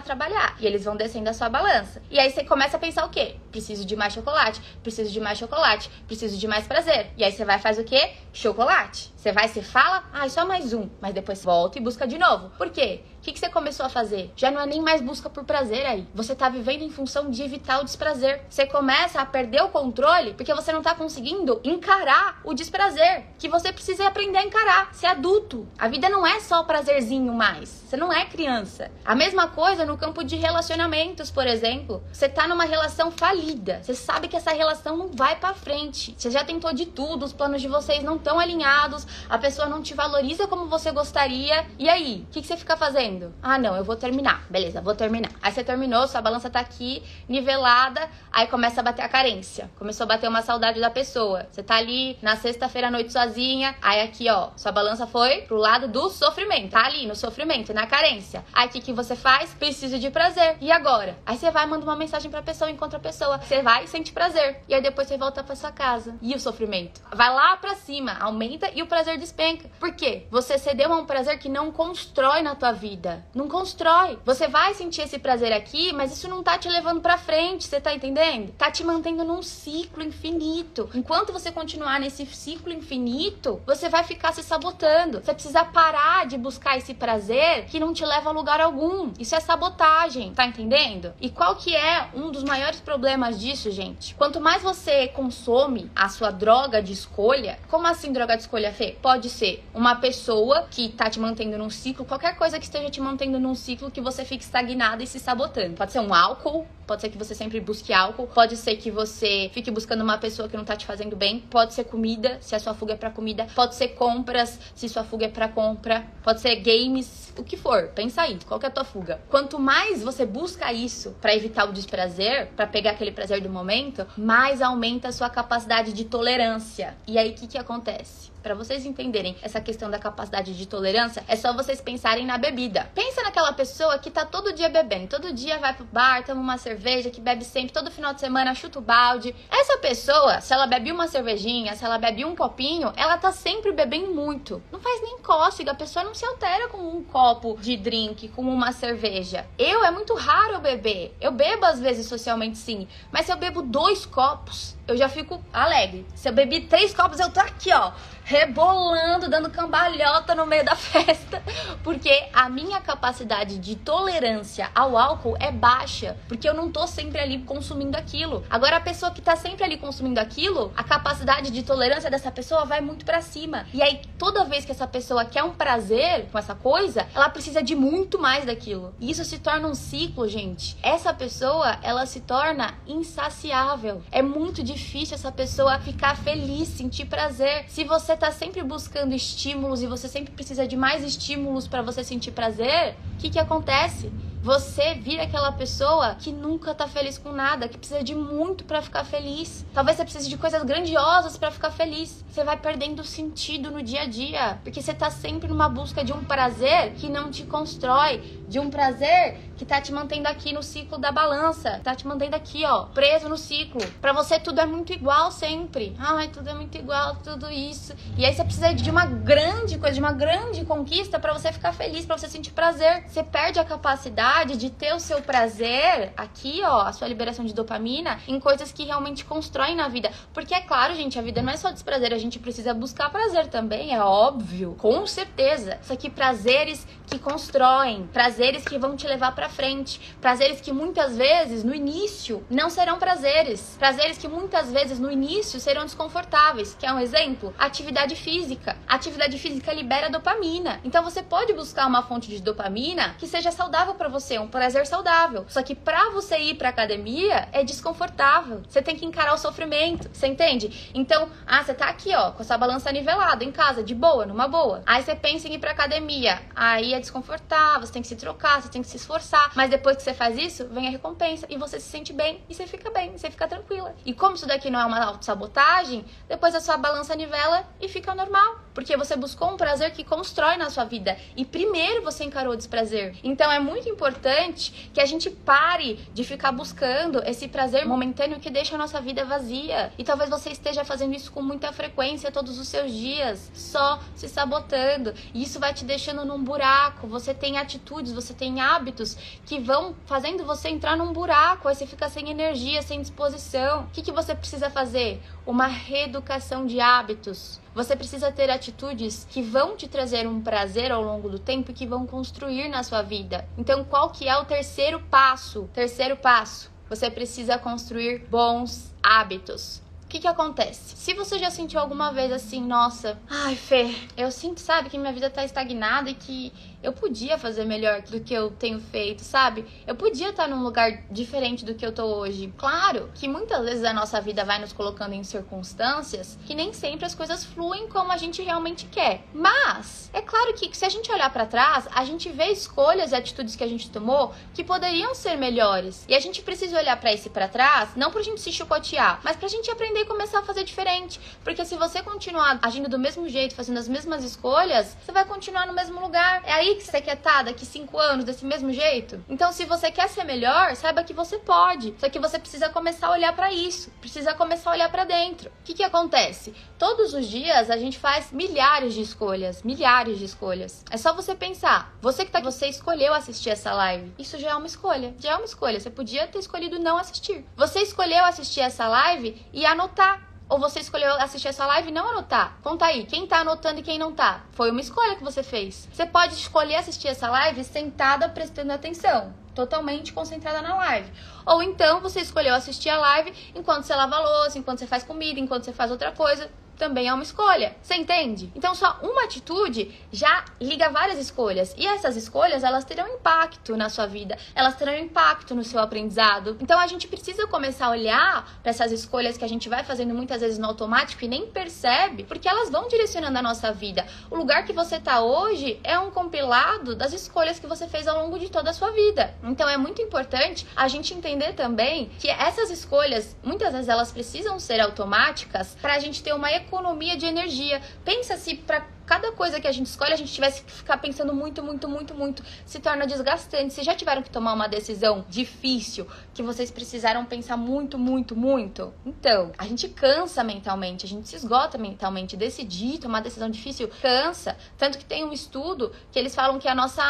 trabalhar 0.00 0.56
e 0.58 0.66
eles 0.66 0.86
vão 0.86 0.96
descendo 0.96 1.28
a 1.28 1.34
sua 1.34 1.50
balança. 1.50 2.00
E 2.10 2.18
aí 2.18 2.30
você 2.30 2.42
começa 2.42 2.78
a 2.78 2.80
pensar 2.80 3.04
o 3.04 3.10
quê? 3.10 3.36
Preciso 3.52 3.84
de 3.84 3.94
mais 3.94 4.14
chocolate, 4.14 4.58
preciso 4.82 5.12
de 5.12 5.20
mais 5.20 5.36
chocolate, 5.36 5.90
preciso 6.06 6.38
de 6.38 6.48
mais 6.48 6.66
prazer. 6.66 7.10
E 7.14 7.22
aí 7.22 7.30
você 7.30 7.44
vai 7.44 7.58
faz 7.58 7.78
o 7.78 7.84
quê? 7.84 8.12
Chocolate. 8.32 9.12
Você 9.14 9.32
vai 9.32 9.48
se 9.48 9.60
fala, 9.60 10.02
ah, 10.14 10.26
só 10.30 10.46
mais 10.46 10.72
um, 10.72 10.88
mas 10.98 11.12
depois 11.12 11.44
volta 11.44 11.78
e 11.78 11.82
busca 11.82 12.06
de 12.06 12.16
novo. 12.16 12.48
Por 12.56 12.70
quê? 12.70 13.02
Que, 13.24 13.32
que 13.32 13.38
você 13.38 13.48
começou 13.48 13.86
a 13.86 13.88
fazer? 13.88 14.30
Já 14.36 14.50
não 14.50 14.60
é 14.60 14.66
nem 14.66 14.82
mais 14.82 15.00
busca 15.00 15.30
por 15.30 15.44
prazer 15.44 15.86
aí. 15.86 16.06
Você 16.14 16.34
tá 16.34 16.50
vivendo 16.50 16.82
em 16.82 16.90
função 16.90 17.30
de 17.30 17.42
evitar 17.42 17.80
o 17.80 17.84
desprazer. 17.84 18.42
Você 18.50 18.66
começa 18.66 19.18
a 19.18 19.24
perder 19.24 19.62
o 19.62 19.70
controle 19.70 20.34
porque 20.34 20.52
você 20.52 20.70
não 20.70 20.82
tá 20.82 20.94
conseguindo 20.94 21.58
encarar 21.64 22.42
o 22.44 22.52
desprazer. 22.52 23.24
Que 23.38 23.48
você 23.48 23.72
precisa 23.72 24.06
aprender 24.06 24.36
a 24.36 24.44
encarar. 24.44 24.92
Ser 24.92 25.06
adulto. 25.06 25.66
A 25.78 25.88
vida 25.88 26.10
não 26.10 26.26
é 26.26 26.38
só 26.38 26.64
prazerzinho 26.64 27.32
mais. 27.32 27.70
Você 27.70 27.96
não 27.96 28.12
é 28.12 28.26
criança. 28.26 28.90
A 29.02 29.14
mesma 29.14 29.48
coisa 29.48 29.86
no 29.86 29.96
campo 29.96 30.22
de 30.22 30.36
relacionamentos, 30.36 31.30
por 31.30 31.46
exemplo. 31.46 32.04
Você 32.12 32.28
tá 32.28 32.46
numa 32.46 32.64
relação 32.64 33.10
falida. 33.10 33.80
Você 33.82 33.94
sabe 33.94 34.28
que 34.28 34.36
essa 34.36 34.52
relação 34.52 34.98
não 34.98 35.08
vai 35.08 35.36
para 35.36 35.54
frente. 35.54 36.14
Você 36.18 36.30
já 36.30 36.44
tentou 36.44 36.74
de 36.74 36.84
tudo, 36.84 37.24
os 37.24 37.32
planos 37.32 37.62
de 37.62 37.68
vocês 37.68 38.02
não 38.02 38.16
estão 38.16 38.38
alinhados, 38.38 39.06
a 39.30 39.38
pessoa 39.38 39.66
não 39.66 39.80
te 39.80 39.94
valoriza 39.94 40.46
como 40.46 40.66
você 40.66 40.92
gostaria. 40.92 41.66
E 41.78 41.88
aí? 41.88 42.26
O 42.28 42.32
que, 42.32 42.42
que 42.42 42.46
você 42.46 42.56
fica 42.58 42.76
fazendo? 42.76 43.13
Fazendo? 43.14 43.34
Ah, 43.42 43.58
não, 43.58 43.76
eu 43.76 43.84
vou 43.84 43.96
terminar. 43.96 44.44
Beleza, 44.50 44.80
vou 44.80 44.94
terminar. 44.94 45.30
Aí 45.42 45.52
você 45.52 45.62
terminou, 45.62 46.06
sua 46.06 46.20
balança 46.20 46.50
tá 46.50 46.60
aqui, 46.60 47.02
nivelada, 47.28 48.08
aí 48.32 48.46
começa 48.46 48.80
a 48.80 48.84
bater 48.84 49.02
a 49.02 49.08
carência. 49.08 49.70
Começou 49.78 50.04
a 50.04 50.08
bater 50.08 50.28
uma 50.28 50.42
saudade 50.42 50.80
da 50.80 50.90
pessoa. 50.90 51.46
Você 51.50 51.62
tá 51.62 51.76
ali 51.76 52.18
na 52.20 52.36
sexta-feira 52.36 52.88
à 52.88 52.90
noite 52.90 53.12
sozinha, 53.12 53.74
aí 53.80 54.00
aqui, 54.02 54.28
ó, 54.28 54.50
sua 54.56 54.72
balança 54.72 55.06
foi 55.06 55.42
pro 55.42 55.56
lado 55.56 55.88
do 55.88 56.10
sofrimento. 56.10 56.72
Tá 56.72 56.84
ali 56.84 57.06
no 57.06 57.14
sofrimento, 57.14 57.72
na 57.72 57.86
carência. 57.86 58.44
Aí 58.52 58.68
o 58.68 58.70
que, 58.70 58.80
que 58.80 58.92
você 58.92 59.14
faz? 59.14 59.54
Preciso 59.54 59.98
de 59.98 60.10
prazer. 60.10 60.56
E 60.60 60.70
agora? 60.70 61.16
Aí 61.24 61.36
você 61.36 61.50
vai, 61.50 61.66
manda 61.66 61.84
uma 61.84 61.96
mensagem 61.96 62.30
pra 62.30 62.42
pessoa, 62.42 62.70
encontra 62.70 62.98
a 62.98 63.02
pessoa. 63.02 63.38
Você 63.38 63.62
vai 63.62 63.84
e 63.84 63.88
sente 63.88 64.12
prazer. 64.12 64.62
E 64.68 64.74
aí 64.74 64.82
depois 64.82 65.08
você 65.08 65.16
volta 65.16 65.42
pra 65.42 65.54
sua 65.54 65.70
casa. 65.70 66.16
E 66.20 66.34
o 66.34 66.40
sofrimento? 66.40 67.00
Vai 67.12 67.32
lá 67.32 67.56
pra 67.56 67.74
cima, 67.74 68.16
aumenta 68.20 68.70
e 68.74 68.82
o 68.82 68.86
prazer 68.86 69.18
despenca. 69.18 69.68
Por 69.78 69.94
quê? 69.94 70.26
Você 70.30 70.58
cedeu 70.58 70.92
a 70.92 70.96
um 70.96 71.06
prazer 71.06 71.38
que 71.38 71.48
não 71.48 71.70
constrói 71.70 72.42
na 72.42 72.54
tua 72.54 72.72
vida 72.72 73.03
vida. 73.04 73.24
Não 73.34 73.48
constrói. 73.48 74.18
Você 74.24 74.48
vai 74.48 74.72
sentir 74.74 75.02
esse 75.02 75.18
prazer 75.18 75.52
aqui, 75.52 75.92
mas 75.92 76.12
isso 76.12 76.28
não 76.28 76.42
tá 76.42 76.56
te 76.56 76.68
levando 76.68 77.00
para 77.00 77.18
frente, 77.18 77.64
você 77.64 77.80
tá 77.80 77.94
entendendo? 77.94 78.52
Tá 78.52 78.70
te 78.70 78.82
mantendo 78.82 79.24
num 79.24 79.42
ciclo 79.42 80.02
infinito. 80.02 80.88
Enquanto 80.94 81.32
você 81.32 81.52
continuar 81.52 82.00
nesse 82.00 82.24
ciclo 82.26 82.72
infinito, 82.72 83.60
você 83.66 83.88
vai 83.88 84.02
ficar 84.04 84.32
se 84.32 84.42
sabotando. 84.42 85.20
Você 85.20 85.34
precisa 85.34 85.64
parar 85.64 86.26
de 86.26 86.38
buscar 86.38 86.78
esse 86.78 86.94
prazer 86.94 87.66
que 87.66 87.78
não 87.78 87.92
te 87.92 88.04
leva 88.04 88.30
a 88.30 88.32
lugar 88.32 88.60
algum. 88.60 89.12
Isso 89.18 89.34
é 89.34 89.40
sabotagem, 89.40 90.32
tá 90.32 90.46
entendendo? 90.46 91.12
E 91.20 91.28
qual 91.28 91.56
que 91.56 91.76
é 91.76 92.08
um 92.14 92.30
dos 92.30 92.42
maiores 92.42 92.80
problemas 92.80 93.38
disso, 93.38 93.70
gente? 93.70 94.14
Quanto 94.14 94.40
mais 94.40 94.62
você 94.62 95.08
consome 95.08 95.90
a 95.94 96.08
sua 96.08 96.30
droga 96.30 96.82
de 96.82 96.92
escolha, 96.92 97.58
como 97.68 97.86
assim 97.86 98.12
droga 98.12 98.36
de 98.36 98.42
escolha, 98.42 98.72
Fê? 98.72 98.96
Pode 99.02 99.28
ser 99.28 99.64
uma 99.74 99.96
pessoa 99.96 100.66
que 100.70 100.88
tá 100.90 101.10
te 101.10 101.20
mantendo 101.20 101.58
num 101.58 101.70
ciclo, 101.70 102.04
qualquer 102.04 102.36
coisa 102.36 102.58
que 102.58 102.64
esteja 102.64 102.83
te 102.90 103.00
mantendo 103.00 103.38
num 103.38 103.54
ciclo 103.54 103.90
que 103.90 104.00
você 104.00 104.24
fique 104.24 104.44
estagnado 104.44 105.02
e 105.02 105.06
se 105.06 105.18
sabotando. 105.18 105.74
Pode 105.74 105.92
ser 105.92 106.00
um 106.00 106.12
álcool, 106.14 106.66
pode 106.86 107.02
ser 107.02 107.08
que 107.08 107.18
você 107.18 107.34
sempre 107.34 107.60
busque 107.60 107.92
álcool, 107.92 108.26
pode 108.26 108.56
ser 108.56 108.76
que 108.76 108.90
você 108.90 109.50
fique 109.52 109.70
buscando 109.70 110.02
uma 110.02 110.18
pessoa 110.18 110.48
que 110.48 110.56
não 110.56 110.64
tá 110.64 110.76
te 110.76 110.86
fazendo 110.86 111.16
bem, 111.16 111.40
pode 111.40 111.74
ser 111.74 111.84
comida, 111.84 112.38
se 112.40 112.54
a 112.54 112.58
sua 112.58 112.74
fuga 112.74 112.94
é 112.94 112.96
para 112.96 113.10
comida, 113.10 113.46
pode 113.54 113.74
ser 113.74 113.88
compras, 113.88 114.58
se 114.74 114.88
sua 114.88 115.04
fuga 115.04 115.26
é 115.26 115.28
para 115.28 115.48
compra, 115.48 116.06
pode 116.22 116.40
ser 116.40 116.56
games, 116.56 117.32
o 117.36 117.44
que 117.44 117.56
for. 117.56 117.88
Pensa 117.94 118.22
aí, 118.22 118.38
qual 118.46 118.58
que 118.60 118.66
é 118.66 118.68
a 118.68 118.72
tua 118.72 118.84
fuga? 118.84 119.20
Quanto 119.28 119.58
mais 119.58 120.02
você 120.02 120.24
busca 120.24 120.72
isso 120.72 121.16
para 121.20 121.34
evitar 121.34 121.68
o 121.68 121.72
desprazer, 121.72 122.48
para 122.56 122.66
pegar 122.66 122.92
aquele 122.92 123.12
prazer 123.12 123.40
do 123.40 123.50
momento, 123.50 124.06
mais 124.16 124.62
aumenta 124.62 125.08
a 125.08 125.12
sua 125.12 125.30
capacidade 125.30 125.92
de 125.92 126.04
tolerância. 126.04 126.96
E 127.06 127.18
aí 127.18 127.30
o 127.30 127.34
que 127.34 127.46
que 127.46 127.58
acontece? 127.58 128.34
para 128.44 128.54
vocês 128.54 128.84
entenderem 128.84 129.34
essa 129.40 129.58
questão 129.58 129.90
da 129.90 129.98
capacidade 129.98 130.54
de 130.54 130.66
tolerância, 130.66 131.24
é 131.26 131.34
só 131.34 131.54
vocês 131.54 131.80
pensarem 131.80 132.26
na 132.26 132.36
bebida. 132.36 132.90
Pensa 132.94 133.22
naquela 133.22 133.54
pessoa 133.54 133.98
que 133.98 134.10
tá 134.10 134.26
todo 134.26 134.52
dia 134.52 134.68
bebendo, 134.68 135.08
todo 135.08 135.32
dia 135.32 135.58
vai 135.58 135.72
pro 135.72 135.86
bar, 135.86 136.22
toma 136.22 136.42
uma 136.42 136.58
cerveja, 136.58 136.73
que 137.10 137.20
bebe 137.20 137.44
sempre, 137.44 137.72
todo 137.72 137.90
final 137.90 138.14
de 138.14 138.20
semana 138.20 138.54
chuta 138.54 138.78
o 138.78 138.82
balde. 138.82 139.34
Essa 139.50 139.78
pessoa, 139.78 140.40
se 140.40 140.52
ela 140.52 140.66
bebe 140.66 140.92
uma 140.92 141.08
cervejinha, 141.08 141.74
se 141.74 141.84
ela 141.84 141.98
bebe 141.98 142.24
um 142.24 142.34
copinho, 142.34 142.92
ela 142.96 143.16
tá 143.18 143.32
sempre 143.32 143.72
bebendo 143.72 144.14
muito. 144.14 144.62
Não 144.70 144.80
faz 144.80 145.00
nem 145.02 145.18
cócega, 145.18 145.72
a 145.72 145.74
pessoa 145.74 146.04
não 146.04 146.14
se 146.14 146.24
altera 146.24 146.68
com 146.68 146.78
um 146.78 147.02
copo 147.02 147.56
de 147.60 147.76
drink, 147.76 148.28
com 148.28 148.42
uma 148.42 148.72
cerveja. 148.72 149.46
Eu, 149.58 149.84
é 149.84 149.90
muito 149.90 150.14
raro 150.14 150.54
eu 150.54 150.60
beber. 150.60 151.14
Eu 151.20 151.32
bebo 151.32 151.64
às 151.64 151.80
vezes 151.80 152.06
socialmente 152.06 152.58
sim, 152.58 152.86
mas 153.10 153.26
se 153.26 153.32
eu 153.32 153.36
bebo 153.36 153.62
dois 153.62 154.04
copos, 154.06 154.76
eu 154.86 154.96
já 154.96 155.08
fico 155.08 155.42
alegre. 155.52 156.06
Se 156.14 156.28
eu 156.28 156.32
bebi 156.32 156.62
três 156.62 156.92
copos, 156.92 157.18
eu 157.18 157.30
tô 157.30 157.40
aqui, 157.40 157.72
ó, 157.72 157.92
rebolando, 158.24 159.28
dando 159.28 159.50
cambalhota 159.50 160.34
no 160.34 160.46
meio 160.46 160.64
da 160.64 160.74
festa, 160.76 161.42
porque 161.82 162.28
a 162.32 162.48
minha 162.48 162.80
capacidade 162.80 163.58
de 163.58 163.76
tolerância 163.76 164.70
ao 164.74 164.96
álcool 164.96 165.36
é 165.38 165.52
baixa, 165.52 166.16
porque 166.26 166.48
eu 166.48 166.54
não 166.54 166.70
tô 166.70 166.86
sempre 166.86 167.20
ali 167.20 167.38
consumindo 167.40 167.96
aquilo. 167.96 168.44
Agora 168.48 168.78
a 168.78 168.80
pessoa 168.80 169.12
que 169.12 169.20
tá 169.20 169.36
sempre 169.36 169.64
ali 169.64 169.76
consumindo 169.76 170.18
aquilo, 170.18 170.72
a 170.76 170.82
capacidade 170.82 171.50
de 171.50 171.62
tolerância 171.62 172.10
dessa 172.10 172.32
pessoa 172.32 172.64
vai 172.64 172.80
muito 172.80 173.04
para 173.04 173.20
cima. 173.20 173.66
E 173.72 173.82
aí 173.82 174.00
toda 174.18 174.44
vez 174.44 174.64
que 174.64 174.72
essa 174.72 174.86
pessoa 174.86 175.24
quer 175.24 175.44
um 175.44 175.52
prazer 175.52 176.26
com 176.32 176.38
essa 176.38 176.54
coisa, 176.54 177.06
ela 177.14 177.28
precisa 177.28 177.62
de 177.62 177.74
muito 177.74 178.18
mais 178.18 178.46
daquilo. 178.46 178.94
E 178.98 179.10
isso 179.10 179.24
se 179.24 179.38
torna 179.38 179.68
um 179.68 179.74
ciclo, 179.74 180.26
gente. 180.26 180.76
Essa 180.82 181.12
pessoa, 181.12 181.78
ela 181.82 182.06
se 182.06 182.20
torna 182.20 182.74
insaciável. 182.86 184.02
É 184.10 184.22
muito 184.22 184.62
difícil 184.62 185.14
essa 185.14 185.30
pessoa 185.30 185.78
ficar 185.78 186.16
feliz, 186.16 186.68
sentir 186.68 187.04
prazer. 187.04 187.66
Se 187.68 187.84
você 187.84 188.13
você 188.14 188.18
tá 188.18 188.30
sempre 188.30 188.62
buscando 188.62 189.12
estímulos 189.12 189.82
e 189.82 189.86
você 189.86 190.08
sempre 190.08 190.32
precisa 190.32 190.68
de 190.68 190.76
mais 190.76 191.02
estímulos 191.02 191.66
para 191.66 191.82
você 191.82 192.04
sentir 192.04 192.30
prazer, 192.30 192.94
o 193.14 193.18
que 193.18 193.28
que 193.28 193.38
acontece? 193.40 194.10
Você 194.44 194.92
vira 194.96 195.22
aquela 195.22 195.50
pessoa 195.52 196.16
que 196.16 196.30
nunca 196.30 196.74
tá 196.74 196.86
feliz 196.86 197.16
com 197.16 197.32
nada, 197.32 197.66
que 197.66 197.78
precisa 197.78 198.04
de 198.04 198.14
muito 198.14 198.62
para 198.64 198.82
ficar 198.82 199.02
feliz. 199.02 199.64
Talvez 199.72 199.96
você 199.96 200.04
precise 200.04 200.28
de 200.28 200.36
coisas 200.36 200.62
grandiosas 200.62 201.38
para 201.38 201.50
ficar 201.50 201.70
feliz. 201.70 202.22
Você 202.28 202.44
vai 202.44 202.58
perdendo 202.58 203.02
sentido 203.04 203.70
no 203.70 203.82
dia 203.82 204.02
a 204.02 204.06
dia, 204.06 204.58
porque 204.62 204.82
você 204.82 204.92
tá 204.92 205.08
sempre 205.08 205.48
numa 205.48 205.66
busca 205.66 206.04
de 206.04 206.12
um 206.12 206.22
prazer 206.22 206.92
que 206.92 207.08
não 207.08 207.30
te 207.30 207.44
constrói, 207.44 208.18
de 208.46 208.58
um 208.58 208.68
prazer 208.68 209.40
que 209.56 209.64
tá 209.64 209.80
te 209.80 209.92
mantendo 209.92 210.28
aqui 210.28 210.52
no 210.52 210.62
ciclo 210.62 210.98
da 210.98 211.10
balança, 211.10 211.80
tá 211.82 211.94
te 211.94 212.06
mantendo 212.06 212.36
aqui, 212.36 212.66
ó, 212.66 212.86
preso 212.86 213.30
no 213.30 213.38
ciclo. 213.38 213.80
Para 214.02 214.12
você 214.12 214.38
tudo 214.38 214.60
é 214.60 214.66
muito 214.66 214.92
igual 214.92 215.32
sempre. 215.32 215.96
Ai, 215.98 216.28
tudo 216.28 216.50
é 216.50 216.54
muito 216.54 216.76
igual, 216.76 217.16
tudo 217.16 217.50
isso. 217.50 217.94
E 218.18 218.26
aí 218.26 218.34
você 218.34 218.44
precisa 218.44 218.74
de 218.74 218.90
uma 218.90 219.06
grande 219.06 219.78
coisa, 219.78 219.94
de 219.94 220.00
uma 220.00 220.12
grande 220.12 220.66
conquista 220.66 221.18
para 221.18 221.32
você 221.32 221.50
ficar 221.50 221.72
feliz, 221.72 222.04
para 222.04 222.18
você 222.18 222.28
sentir 222.28 222.50
prazer. 222.50 223.04
Você 223.06 223.22
perde 223.22 223.58
a 223.58 223.64
capacidade 223.64 224.33
de 224.42 224.68
ter 224.70 224.92
o 224.92 224.98
seu 224.98 225.22
prazer 225.22 226.12
aqui, 226.16 226.60
ó, 226.64 226.80
a 226.82 226.92
sua 226.92 227.06
liberação 227.06 227.44
de 227.44 227.54
dopamina 227.54 228.18
em 228.26 228.40
coisas 228.40 228.72
que 228.72 228.82
realmente 228.82 229.24
constroem 229.24 229.76
na 229.76 229.86
vida. 229.86 230.10
Porque 230.32 230.52
é 230.52 230.60
claro, 230.60 230.94
gente, 230.94 231.18
a 231.18 231.22
vida 231.22 231.40
não 231.40 231.52
é 231.52 231.56
só 231.56 231.70
desprazer, 231.70 232.12
a 232.12 232.18
gente 232.18 232.40
precisa 232.40 232.74
buscar 232.74 233.10
prazer 233.10 233.46
também, 233.46 233.94
é 233.94 234.02
óbvio, 234.02 234.74
com 234.78 235.06
certeza. 235.06 235.78
Só 235.82 235.94
que 235.94 236.10
prazeres 236.10 236.84
que 237.06 237.18
constroem, 237.18 238.08
prazeres 238.12 238.64
que 238.64 238.78
vão 238.78 238.96
te 238.96 239.06
levar 239.06 239.34
para 239.34 239.48
frente, 239.48 240.00
prazeres 240.20 240.60
que 240.60 240.72
muitas 240.72 241.16
vezes 241.16 241.62
no 241.62 241.74
início 241.74 242.44
não 242.50 242.68
serão 242.68 242.98
prazeres, 242.98 243.76
prazeres 243.78 244.18
que 244.18 244.26
muitas 244.26 244.72
vezes 244.72 244.98
no 244.98 245.12
início 245.12 245.60
serão 245.60 245.84
desconfortáveis. 245.84 246.74
Que 246.74 246.86
é 246.86 246.92
um 246.92 246.98
exemplo? 246.98 247.54
Atividade 247.58 248.16
física. 248.16 248.76
Atividade 248.88 249.38
física 249.38 249.72
libera 249.72 250.10
dopamina. 250.10 250.80
Então 250.82 251.04
você 251.04 251.22
pode 251.22 251.52
buscar 251.52 251.86
uma 251.86 252.02
fonte 252.02 252.28
de 252.28 252.40
dopamina 252.40 253.14
que 253.18 253.26
seja 253.26 253.52
saudável 253.52 253.94
para 253.94 254.08
você 254.08 254.23
você, 254.24 254.38
um 254.38 254.48
prazer 254.48 254.86
saudável. 254.86 255.44
Só 255.48 255.62
que 255.62 255.74
pra 255.74 256.10
você 256.10 256.38
ir 256.38 256.54
pra 256.54 256.70
academia 256.70 257.48
é 257.52 257.62
desconfortável. 257.62 258.62
Você 258.66 258.80
tem 258.80 258.96
que 258.96 259.04
encarar 259.04 259.34
o 259.34 259.38
sofrimento. 259.38 260.08
Você 260.12 260.26
entende? 260.26 260.90
Então, 260.94 261.28
ah, 261.46 261.62
você 261.62 261.74
tá 261.74 261.86
aqui, 261.86 262.14
ó, 262.14 262.32
com 262.32 262.42
essa 262.42 262.56
balança 262.56 262.90
nivelada 262.90 263.44
em 263.44 263.52
casa, 263.52 263.82
de 263.82 263.94
boa, 263.94 264.24
numa 264.24 264.48
boa. 264.48 264.82
Aí 264.86 265.02
você 265.02 265.14
pensa 265.14 265.46
em 265.46 265.54
ir 265.54 265.58
pra 265.58 265.72
academia. 265.72 266.40
Aí 266.56 266.94
é 266.94 267.00
desconfortável, 267.00 267.86
você 267.86 267.92
tem 267.92 268.02
que 268.02 268.08
se 268.08 268.16
trocar, 268.16 268.62
você 268.62 268.68
tem 268.68 268.82
que 268.82 268.88
se 268.88 268.96
esforçar. 268.96 269.52
Mas 269.54 269.70
depois 269.70 269.96
que 269.96 270.02
você 270.02 270.14
faz 270.14 270.38
isso, 270.38 270.66
vem 270.68 270.88
a 270.88 270.90
recompensa 270.90 271.46
e 271.50 271.58
você 271.58 271.78
se 271.78 271.88
sente 271.88 272.12
bem 272.12 272.42
e 272.48 272.54
você 272.54 272.66
fica 272.66 272.90
bem, 272.90 273.16
você 273.16 273.30
fica 273.30 273.46
tranquila. 273.46 273.94
E 274.04 274.14
como 274.14 274.34
isso 274.34 274.46
daqui 274.46 274.70
não 274.70 274.80
é 274.80 274.84
uma 274.86 275.04
autossabotagem, 275.04 276.04
depois 276.28 276.54
a 276.54 276.60
sua 276.60 276.76
balança 276.76 277.14
nivela 277.14 277.64
e 277.80 277.88
fica 277.88 278.14
normal. 278.14 278.63
Porque 278.74 278.96
você 278.96 279.14
buscou 279.14 279.52
um 279.52 279.56
prazer 279.56 279.92
que 279.92 280.02
constrói 280.02 280.56
na 280.56 280.68
sua 280.68 280.84
vida. 280.84 281.16
E 281.36 281.44
primeiro 281.44 282.02
você 282.02 282.24
encarou 282.24 282.52
o 282.52 282.56
desprazer. 282.56 283.14
Então 283.22 283.50
é 283.50 283.60
muito 283.60 283.88
importante 283.88 284.90
que 284.92 285.00
a 285.00 285.06
gente 285.06 285.30
pare 285.30 286.00
de 286.12 286.24
ficar 286.24 286.50
buscando 286.50 287.22
esse 287.24 287.46
prazer 287.46 287.86
momentâneo 287.86 288.40
que 288.40 288.50
deixa 288.50 288.74
a 288.74 288.78
nossa 288.78 289.00
vida 289.00 289.24
vazia. 289.24 289.92
E 289.96 290.02
talvez 290.02 290.28
você 290.28 290.50
esteja 290.50 290.84
fazendo 290.84 291.14
isso 291.14 291.30
com 291.30 291.40
muita 291.40 291.72
frequência 291.72 292.32
todos 292.32 292.58
os 292.58 292.66
seus 292.66 292.92
dias, 292.92 293.50
só 293.54 294.00
se 294.16 294.28
sabotando. 294.28 295.14
E 295.32 295.42
isso 295.42 295.60
vai 295.60 295.72
te 295.72 295.84
deixando 295.84 296.24
num 296.24 296.42
buraco. 296.42 297.06
Você 297.06 297.32
tem 297.32 297.58
atitudes, 297.58 298.12
você 298.12 298.34
tem 298.34 298.60
hábitos 298.60 299.16
que 299.46 299.60
vão 299.60 299.94
fazendo 300.04 300.44
você 300.44 300.68
entrar 300.68 300.96
num 300.96 301.12
buraco. 301.12 301.68
Aí 301.68 301.74
você 301.74 301.86
fica 301.86 302.08
sem 302.08 302.28
energia, 302.28 302.82
sem 302.82 303.00
disposição. 303.00 303.84
O 303.84 303.86
que, 303.92 304.02
que 304.02 304.12
você 304.12 304.34
precisa 304.34 304.68
fazer? 304.68 305.22
Uma 305.46 305.66
reeducação 305.66 306.66
de 306.66 306.80
hábitos. 306.80 307.60
Você 307.74 307.96
precisa 307.96 308.30
ter 308.30 308.48
atitudes 308.50 309.26
que 309.28 309.42
vão 309.42 309.76
te 309.76 309.88
trazer 309.88 310.28
um 310.28 310.40
prazer 310.40 310.92
ao 310.92 311.02
longo 311.02 311.28
do 311.28 311.38
tempo 311.38 311.72
e 311.72 311.74
que 311.74 311.86
vão 311.86 312.06
construir 312.06 312.68
na 312.68 312.84
sua 312.84 313.02
vida. 313.02 313.48
Então, 313.58 313.82
qual 313.84 314.10
que 314.10 314.28
é 314.28 314.36
o 314.36 314.44
terceiro 314.44 315.00
passo? 315.10 315.68
Terceiro 315.74 316.16
passo, 316.16 316.70
você 316.88 317.10
precisa 317.10 317.58
construir 317.58 318.26
bons 318.30 318.94
hábitos. 319.02 319.82
O 320.04 320.06
que, 320.14 320.20
que 320.20 320.28
acontece? 320.28 320.96
Se 320.96 321.12
você 321.14 321.38
já 321.40 321.50
sentiu 321.50 321.80
alguma 321.80 322.12
vez 322.12 322.30
assim, 322.30 322.62
nossa, 322.62 323.18
ai 323.28 323.56
Fê, 323.56 323.92
eu 324.16 324.30
sinto, 324.30 324.60
sabe, 324.60 324.88
que 324.88 324.96
minha 324.96 325.12
vida 325.12 325.28
tá 325.28 325.44
estagnada 325.44 326.08
e 326.08 326.14
que 326.14 326.52
eu 326.84 326.92
podia 326.92 327.38
fazer 327.38 327.64
melhor 327.64 328.02
do 328.02 328.20
que 328.20 328.34
eu 328.34 328.50
tenho 328.50 328.78
feito, 328.78 329.22
sabe? 329.22 329.64
Eu 329.86 329.94
podia 329.94 330.28
estar 330.28 330.46
num 330.46 330.62
lugar 330.62 331.04
diferente 331.10 331.64
do 331.64 331.74
que 331.74 331.84
eu 331.84 331.92
tô 331.92 332.04
hoje. 332.04 332.52
Claro 332.58 333.10
que 333.14 333.26
muitas 333.26 333.64
vezes 333.64 333.84
a 333.84 333.92
nossa 333.94 334.20
vida 334.20 334.44
vai 334.44 334.60
nos 334.60 334.72
colocando 334.72 335.14
em 335.14 335.24
circunstâncias 335.24 336.38
que 336.44 336.54
nem 336.54 336.74
sempre 336.74 337.06
as 337.06 337.14
coisas 337.14 337.42
fluem 337.42 337.88
como 337.88 338.12
a 338.12 338.18
gente 338.18 338.42
realmente 338.42 338.84
quer. 338.86 339.24
Mas 339.32 340.10
é 340.12 340.20
claro 340.20 340.52
que 340.52 340.76
se 340.76 340.84
a 340.84 340.88
gente 340.90 341.10
olhar 341.10 341.32
para 341.32 341.46
trás, 341.46 341.88
a 341.94 342.04
gente 342.04 342.28
vê 342.30 342.48
escolhas 342.48 343.12
e 343.12 343.14
atitudes 343.14 343.56
que 343.56 343.64
a 343.64 343.68
gente 343.68 343.90
tomou 343.90 344.34
que 344.52 344.62
poderiam 344.62 345.14
ser 345.14 345.36
melhores. 345.36 346.04
E 346.06 346.14
a 346.14 346.20
gente 346.20 346.42
precisa 346.42 346.78
olhar 346.78 347.00
para 347.00 347.12
esse 347.12 347.30
para 347.30 347.48
trás, 347.48 347.96
não 347.96 348.10
pra 348.10 348.22
gente 348.22 348.42
se 348.42 348.52
chicotear, 348.52 349.20
mas 349.24 349.36
pra 349.36 349.48
gente 349.48 349.70
aprender 349.70 350.00
e 350.00 350.04
começar 350.04 350.40
a 350.40 350.42
fazer 350.42 350.64
diferente. 350.64 351.18
Porque 351.42 351.64
se 351.64 351.76
você 351.76 352.02
continuar 352.02 352.58
agindo 352.60 352.90
do 352.90 352.98
mesmo 352.98 353.26
jeito, 353.26 353.54
fazendo 353.54 353.78
as 353.78 353.88
mesmas 353.88 354.22
escolhas, 354.22 354.94
você 355.02 355.12
vai 355.12 355.24
continuar 355.24 355.66
no 355.66 355.72
mesmo 355.72 355.98
lugar. 355.98 356.42
É 356.44 356.52
aí 356.52 356.73
que 356.76 356.84
você 356.84 357.00
quer 357.00 357.16
estar 357.16 357.42
daqui 357.42 357.64
cinco 357.64 357.98
anos 357.98 358.24
desse 358.24 358.44
mesmo 358.44 358.72
jeito? 358.72 359.22
Então, 359.28 359.52
se 359.52 359.64
você 359.64 359.90
quer 359.90 360.08
ser 360.08 360.24
melhor, 360.24 360.74
saiba 360.76 361.04
que 361.04 361.12
você 361.12 361.38
pode. 361.38 361.94
Só 361.98 362.08
que 362.08 362.18
você 362.18 362.38
precisa 362.38 362.68
começar 362.68 363.08
a 363.08 363.12
olhar 363.12 363.34
para 363.34 363.52
isso. 363.52 363.90
Precisa 364.00 364.34
começar 364.34 364.70
a 364.70 364.72
olhar 364.74 364.90
para 364.90 365.04
dentro. 365.04 365.50
O 365.50 365.64
que, 365.64 365.74
que 365.74 365.82
acontece? 365.82 366.54
Todos 366.78 367.14
os 367.14 367.26
dias 367.26 367.70
a 367.70 367.76
gente 367.76 367.98
faz 367.98 368.32
milhares 368.32 368.94
de 368.94 369.00
escolhas. 369.00 369.62
Milhares 369.62 370.18
de 370.18 370.24
escolhas. 370.24 370.84
É 370.90 370.96
só 370.96 371.12
você 371.12 371.34
pensar. 371.34 371.94
Você 372.00 372.24
que 372.24 372.30
tá 372.30 372.40
você 372.40 372.66
escolheu 372.66 373.14
assistir 373.14 373.50
essa 373.50 373.72
live. 373.72 374.12
Isso 374.18 374.38
já 374.38 374.50
é 374.50 374.54
uma 374.54 374.66
escolha. 374.66 375.14
Já 375.18 375.32
é 375.32 375.36
uma 375.36 375.44
escolha. 375.44 375.80
Você 375.80 375.90
podia 375.90 376.26
ter 376.26 376.38
escolhido 376.38 376.78
não 376.78 376.96
assistir. 376.96 377.44
Você 377.56 377.80
escolheu 377.80 378.24
assistir 378.24 378.60
essa 378.60 378.86
live 378.86 379.44
e 379.52 379.64
anotar 379.64 380.33
ou 380.48 380.58
você 380.58 380.80
escolheu 380.80 381.12
assistir 381.14 381.48
essa 381.48 381.66
live 381.66 381.88
e 381.88 381.92
não 381.92 382.08
anotar? 382.08 382.58
Conta 382.62 382.86
aí, 382.86 383.06
quem 383.06 383.26
tá 383.26 383.38
anotando 383.38 383.80
e 383.80 383.82
quem 383.82 383.98
não 383.98 384.12
tá? 384.12 384.44
Foi 384.52 384.70
uma 384.70 384.80
escolha 384.80 385.16
que 385.16 385.24
você 385.24 385.42
fez. 385.42 385.88
Você 385.92 386.06
pode 386.06 386.34
escolher 386.34 386.76
assistir 386.76 387.08
essa 387.08 387.28
live 387.28 387.64
sentada 387.64 388.28
prestando 388.28 388.72
atenção, 388.72 389.34
totalmente 389.54 390.12
concentrada 390.12 390.60
na 390.60 390.76
live. 390.76 391.10
Ou 391.46 391.62
então 391.62 392.00
você 392.00 392.20
escolheu 392.20 392.54
assistir 392.54 392.90
a 392.90 392.98
live 392.98 393.32
enquanto 393.54 393.84
você 393.84 393.94
lava 393.94 394.18
louça, 394.18 394.58
enquanto 394.58 394.80
você 394.80 394.86
faz 394.86 395.02
comida, 395.02 395.40
enquanto 395.40 395.64
você 395.64 395.72
faz 395.72 395.90
outra 395.90 396.12
coisa 396.12 396.50
também 396.76 397.08
é 397.08 397.14
uma 397.14 397.22
escolha. 397.22 397.76
Você 397.82 397.94
entende? 397.94 398.50
Então 398.54 398.74
só 398.74 398.98
uma 399.02 399.24
atitude 399.24 399.94
já 400.12 400.44
liga 400.60 400.88
várias 400.90 401.18
escolhas. 401.18 401.74
E 401.76 401.86
essas 401.86 402.16
escolhas, 402.16 402.64
elas 402.64 402.84
terão 402.84 403.06
impacto 403.08 403.76
na 403.76 403.88
sua 403.88 404.06
vida, 404.06 404.36
elas 404.54 404.76
terão 404.76 404.96
impacto 404.96 405.54
no 405.54 405.64
seu 405.64 405.80
aprendizado. 405.80 406.56
Então 406.60 406.78
a 406.78 406.86
gente 406.86 407.08
precisa 407.08 407.46
começar 407.46 407.86
a 407.86 407.90
olhar 407.90 408.58
para 408.62 408.70
essas 408.70 408.92
escolhas 408.92 409.36
que 409.36 409.44
a 409.44 409.48
gente 409.48 409.68
vai 409.68 409.84
fazendo 409.84 410.14
muitas 410.14 410.40
vezes 410.40 410.58
no 410.58 410.66
automático 410.66 411.24
e 411.24 411.28
nem 411.28 411.46
percebe, 411.46 412.24
porque 412.24 412.48
elas 412.48 412.70
vão 412.70 412.88
direcionando 412.88 413.38
a 413.38 413.42
nossa 413.42 413.72
vida. 413.72 414.06
O 414.30 414.36
lugar 414.36 414.64
que 414.64 414.72
você 414.72 414.98
tá 414.98 415.20
hoje 415.20 415.80
é 415.82 415.98
um 415.98 416.10
compilado 416.10 416.94
das 416.94 417.12
escolhas 417.12 417.58
que 417.58 417.66
você 417.66 417.86
fez 417.88 418.06
ao 418.06 418.20
longo 418.22 418.38
de 418.38 418.50
toda 418.50 418.70
a 418.70 418.72
sua 418.72 418.90
vida. 418.90 419.34
Então 419.42 419.68
é 419.68 419.76
muito 419.76 420.00
importante 420.02 420.66
a 420.74 420.88
gente 420.88 421.14
entender 421.14 421.52
também 421.54 422.10
que 422.18 422.28
essas 422.28 422.70
escolhas, 422.70 423.36
muitas 423.42 423.72
vezes 423.72 423.88
elas 423.88 424.12
precisam 424.12 424.58
ser 424.58 424.80
automáticas 424.80 425.76
para 425.80 425.94
a 425.94 425.98
gente 425.98 426.22
ter 426.22 426.34
uma 426.34 426.50
economia 426.66 427.16
de 427.16 427.26
energia. 427.26 427.80
Pensa 428.04 428.36
se 428.36 428.56
para 428.56 428.86
cada 429.06 429.32
coisa 429.32 429.60
que 429.60 429.68
a 429.68 429.72
gente 429.72 429.86
escolhe, 429.86 430.12
a 430.12 430.16
gente 430.16 430.32
tivesse 430.32 430.62
que 430.62 430.72
ficar 430.72 430.98
pensando 430.98 431.34
muito, 431.34 431.62
muito, 431.62 431.88
muito, 431.88 432.14
muito, 432.14 432.42
se 432.64 432.80
torna 432.80 433.06
desgastante. 433.06 433.72
Vocês 433.74 433.86
já 433.86 433.94
tiveram 433.94 434.22
que 434.22 434.30
tomar 434.30 434.52
uma 434.52 434.66
decisão 434.66 435.24
difícil, 435.28 436.06
que 436.32 436.42
vocês 436.42 436.70
precisaram 436.70 437.24
pensar 437.24 437.56
muito, 437.56 437.98
muito, 437.98 438.34
muito? 438.34 438.92
Então, 439.04 439.52
a 439.58 439.66
gente 439.66 439.88
cansa 439.88 440.42
mentalmente, 440.42 441.04
a 441.04 441.08
gente 441.08 441.28
se 441.28 441.36
esgota 441.36 441.76
mentalmente. 441.76 442.36
Decidir, 442.36 442.98
tomar 442.98 443.20
decisão 443.20 443.50
difícil, 443.50 443.90
cansa. 444.00 444.56
Tanto 444.78 444.98
que 444.98 445.04
tem 445.04 445.24
um 445.24 445.32
estudo 445.32 445.92
que 446.10 446.18
eles 446.18 446.34
falam 446.34 446.58
que 446.58 446.68
a 446.68 446.74
nossa 446.74 447.02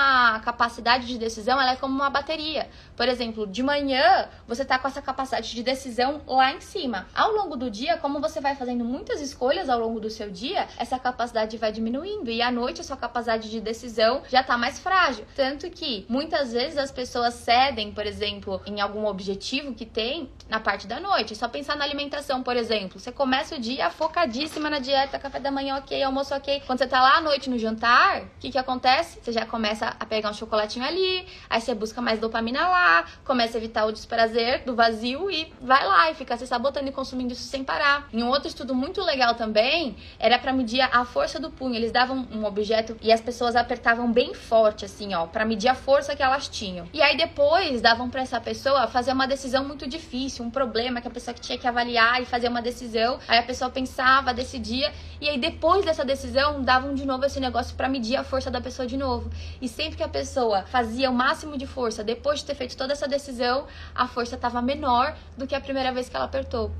capacidade 0.44 1.06
de 1.06 1.16
decisão 1.16 1.60
ela 1.60 1.72
é 1.72 1.76
como 1.76 1.94
uma 1.94 2.10
bateria. 2.10 2.68
Por 2.96 3.08
exemplo, 3.08 3.46
de 3.46 3.62
manhã 3.62 4.28
você 4.46 4.64
tá 4.64 4.78
com 4.78 4.88
essa 4.88 5.00
capacidade 5.00 5.50
de 5.52 5.62
decisão 5.62 6.22
lá 6.26 6.52
em 6.52 6.60
cima. 6.60 7.06
Ao 7.14 7.30
longo 7.32 7.56
do 7.56 7.70
dia, 7.70 7.96
como 7.98 8.20
você 8.20 8.40
vai 8.40 8.56
fazendo 8.56 8.84
muitas 8.84 9.20
escolhas 9.20 9.68
ao 9.68 9.78
longo 9.78 10.00
do 10.00 10.10
seu 10.10 10.30
dia, 10.30 10.66
essa 10.78 10.98
capacidade 10.98 11.56
vai 11.56 11.70
diminuindo 11.70 11.83
diminuindo. 11.84 12.30
E 12.30 12.40
à 12.40 12.50
noite 12.50 12.80
a 12.80 12.84
sua 12.84 12.96
capacidade 12.96 13.50
de 13.50 13.60
decisão 13.60 14.22
já 14.28 14.42
tá 14.42 14.56
mais 14.56 14.78
frágil. 14.78 15.24
Tanto 15.36 15.68
que 15.70 16.06
muitas 16.08 16.52
vezes 16.52 16.78
as 16.78 16.90
pessoas 16.90 17.34
cedem, 17.34 17.92
por 17.92 18.06
exemplo, 18.06 18.60
em 18.66 18.80
algum 18.80 19.06
objetivo 19.06 19.74
que 19.74 19.84
tem 19.84 20.30
na 20.48 20.58
parte 20.58 20.86
da 20.86 20.98
noite. 20.98 21.34
É 21.34 21.36
só 21.36 21.48
pensar 21.48 21.76
na 21.76 21.84
alimentação, 21.84 22.42
por 22.42 22.56
exemplo. 22.56 22.98
Você 22.98 23.12
começa 23.12 23.56
o 23.56 23.58
dia 23.58 23.90
focadíssima 23.90 24.70
na 24.70 24.78
dieta, 24.78 25.18
café 25.18 25.38
da 25.38 25.50
manhã 25.50 25.76
ok, 25.76 26.02
almoço 26.02 26.34
ok. 26.34 26.62
Quando 26.66 26.78
você 26.78 26.86
tá 26.86 27.00
lá 27.00 27.18
à 27.18 27.20
noite 27.20 27.50
no 27.50 27.58
jantar, 27.58 28.22
o 28.22 28.28
que 28.40 28.50
que 28.50 28.58
acontece? 28.58 29.18
Você 29.22 29.32
já 29.32 29.44
começa 29.44 29.94
a 29.98 30.06
pegar 30.06 30.30
um 30.30 30.34
chocolatinho 30.34 30.84
ali, 30.84 31.26
aí 31.50 31.60
você 31.60 31.74
busca 31.74 32.00
mais 32.00 32.18
dopamina 32.18 32.66
lá, 32.68 33.04
começa 33.24 33.58
a 33.58 33.58
evitar 33.58 33.84
o 33.84 33.92
desprazer 33.92 34.64
do 34.64 34.74
vazio 34.74 35.30
e 35.30 35.52
vai 35.60 35.86
lá 35.86 36.10
e 36.10 36.14
fica 36.14 36.36
se 36.36 36.46
sabotando 36.46 36.88
e 36.88 36.92
consumindo 36.92 37.32
isso 37.32 37.42
sem 37.42 37.62
parar. 37.62 38.08
Em 38.12 38.22
um 38.22 38.28
outro 38.28 38.48
estudo 38.48 38.74
muito 38.74 39.02
legal 39.02 39.34
também, 39.34 39.96
era 40.18 40.38
para 40.38 40.52
medir 40.52 40.80
a 40.80 41.04
força 41.04 41.38
do 41.38 41.50
punho 41.50 41.73
eles 41.76 41.92
davam 41.92 42.26
um 42.32 42.44
objeto 42.44 42.96
e 43.02 43.12
as 43.12 43.20
pessoas 43.20 43.56
apertavam 43.56 44.12
bem 44.12 44.34
forte, 44.34 44.84
assim, 44.84 45.14
ó, 45.14 45.26
para 45.26 45.44
medir 45.44 45.68
a 45.68 45.74
força 45.74 46.14
que 46.14 46.22
elas 46.22 46.48
tinham. 46.48 46.86
E 46.92 47.02
aí 47.02 47.16
depois 47.16 47.80
davam 47.80 48.08
para 48.08 48.22
essa 48.22 48.40
pessoa 48.40 48.86
fazer 48.86 49.12
uma 49.12 49.26
decisão 49.26 49.64
muito 49.64 49.88
difícil, 49.88 50.44
um 50.44 50.50
problema 50.50 51.00
que 51.00 51.08
a 51.08 51.10
pessoa 51.10 51.34
que 51.34 51.40
tinha 51.40 51.58
que 51.58 51.66
avaliar 51.66 52.22
e 52.22 52.24
fazer 52.24 52.48
uma 52.48 52.62
decisão. 52.62 53.18
Aí 53.28 53.38
a 53.38 53.42
pessoa 53.42 53.70
pensava, 53.70 54.32
decidia, 54.34 54.92
e 55.24 55.28
aí 55.30 55.38
depois 55.38 55.86
dessa 55.86 56.04
decisão 56.04 56.60
davam 56.60 56.92
de 56.92 57.06
novo 57.06 57.24
esse 57.24 57.40
negócio 57.40 57.74
para 57.74 57.88
medir 57.88 58.14
a 58.14 58.22
força 58.22 58.50
da 58.50 58.60
pessoa 58.60 58.86
de 58.86 58.94
novo. 58.94 59.30
E 59.58 59.66
sempre 59.66 59.96
que 59.96 60.02
a 60.02 60.08
pessoa 60.08 60.64
fazia 60.64 61.10
o 61.10 61.14
máximo 61.14 61.56
de 61.56 61.66
força 61.66 62.04
depois 62.04 62.40
de 62.40 62.44
ter 62.44 62.54
feito 62.54 62.76
toda 62.76 62.92
essa 62.92 63.08
decisão, 63.08 63.66
a 63.94 64.06
força 64.06 64.34
estava 64.34 64.60
menor 64.60 65.16
do 65.34 65.46
que 65.46 65.54
a 65.54 65.60
primeira 65.62 65.90
vez 65.92 66.10
que 66.10 66.16
ela 66.16 66.26
apertou. 66.26 66.70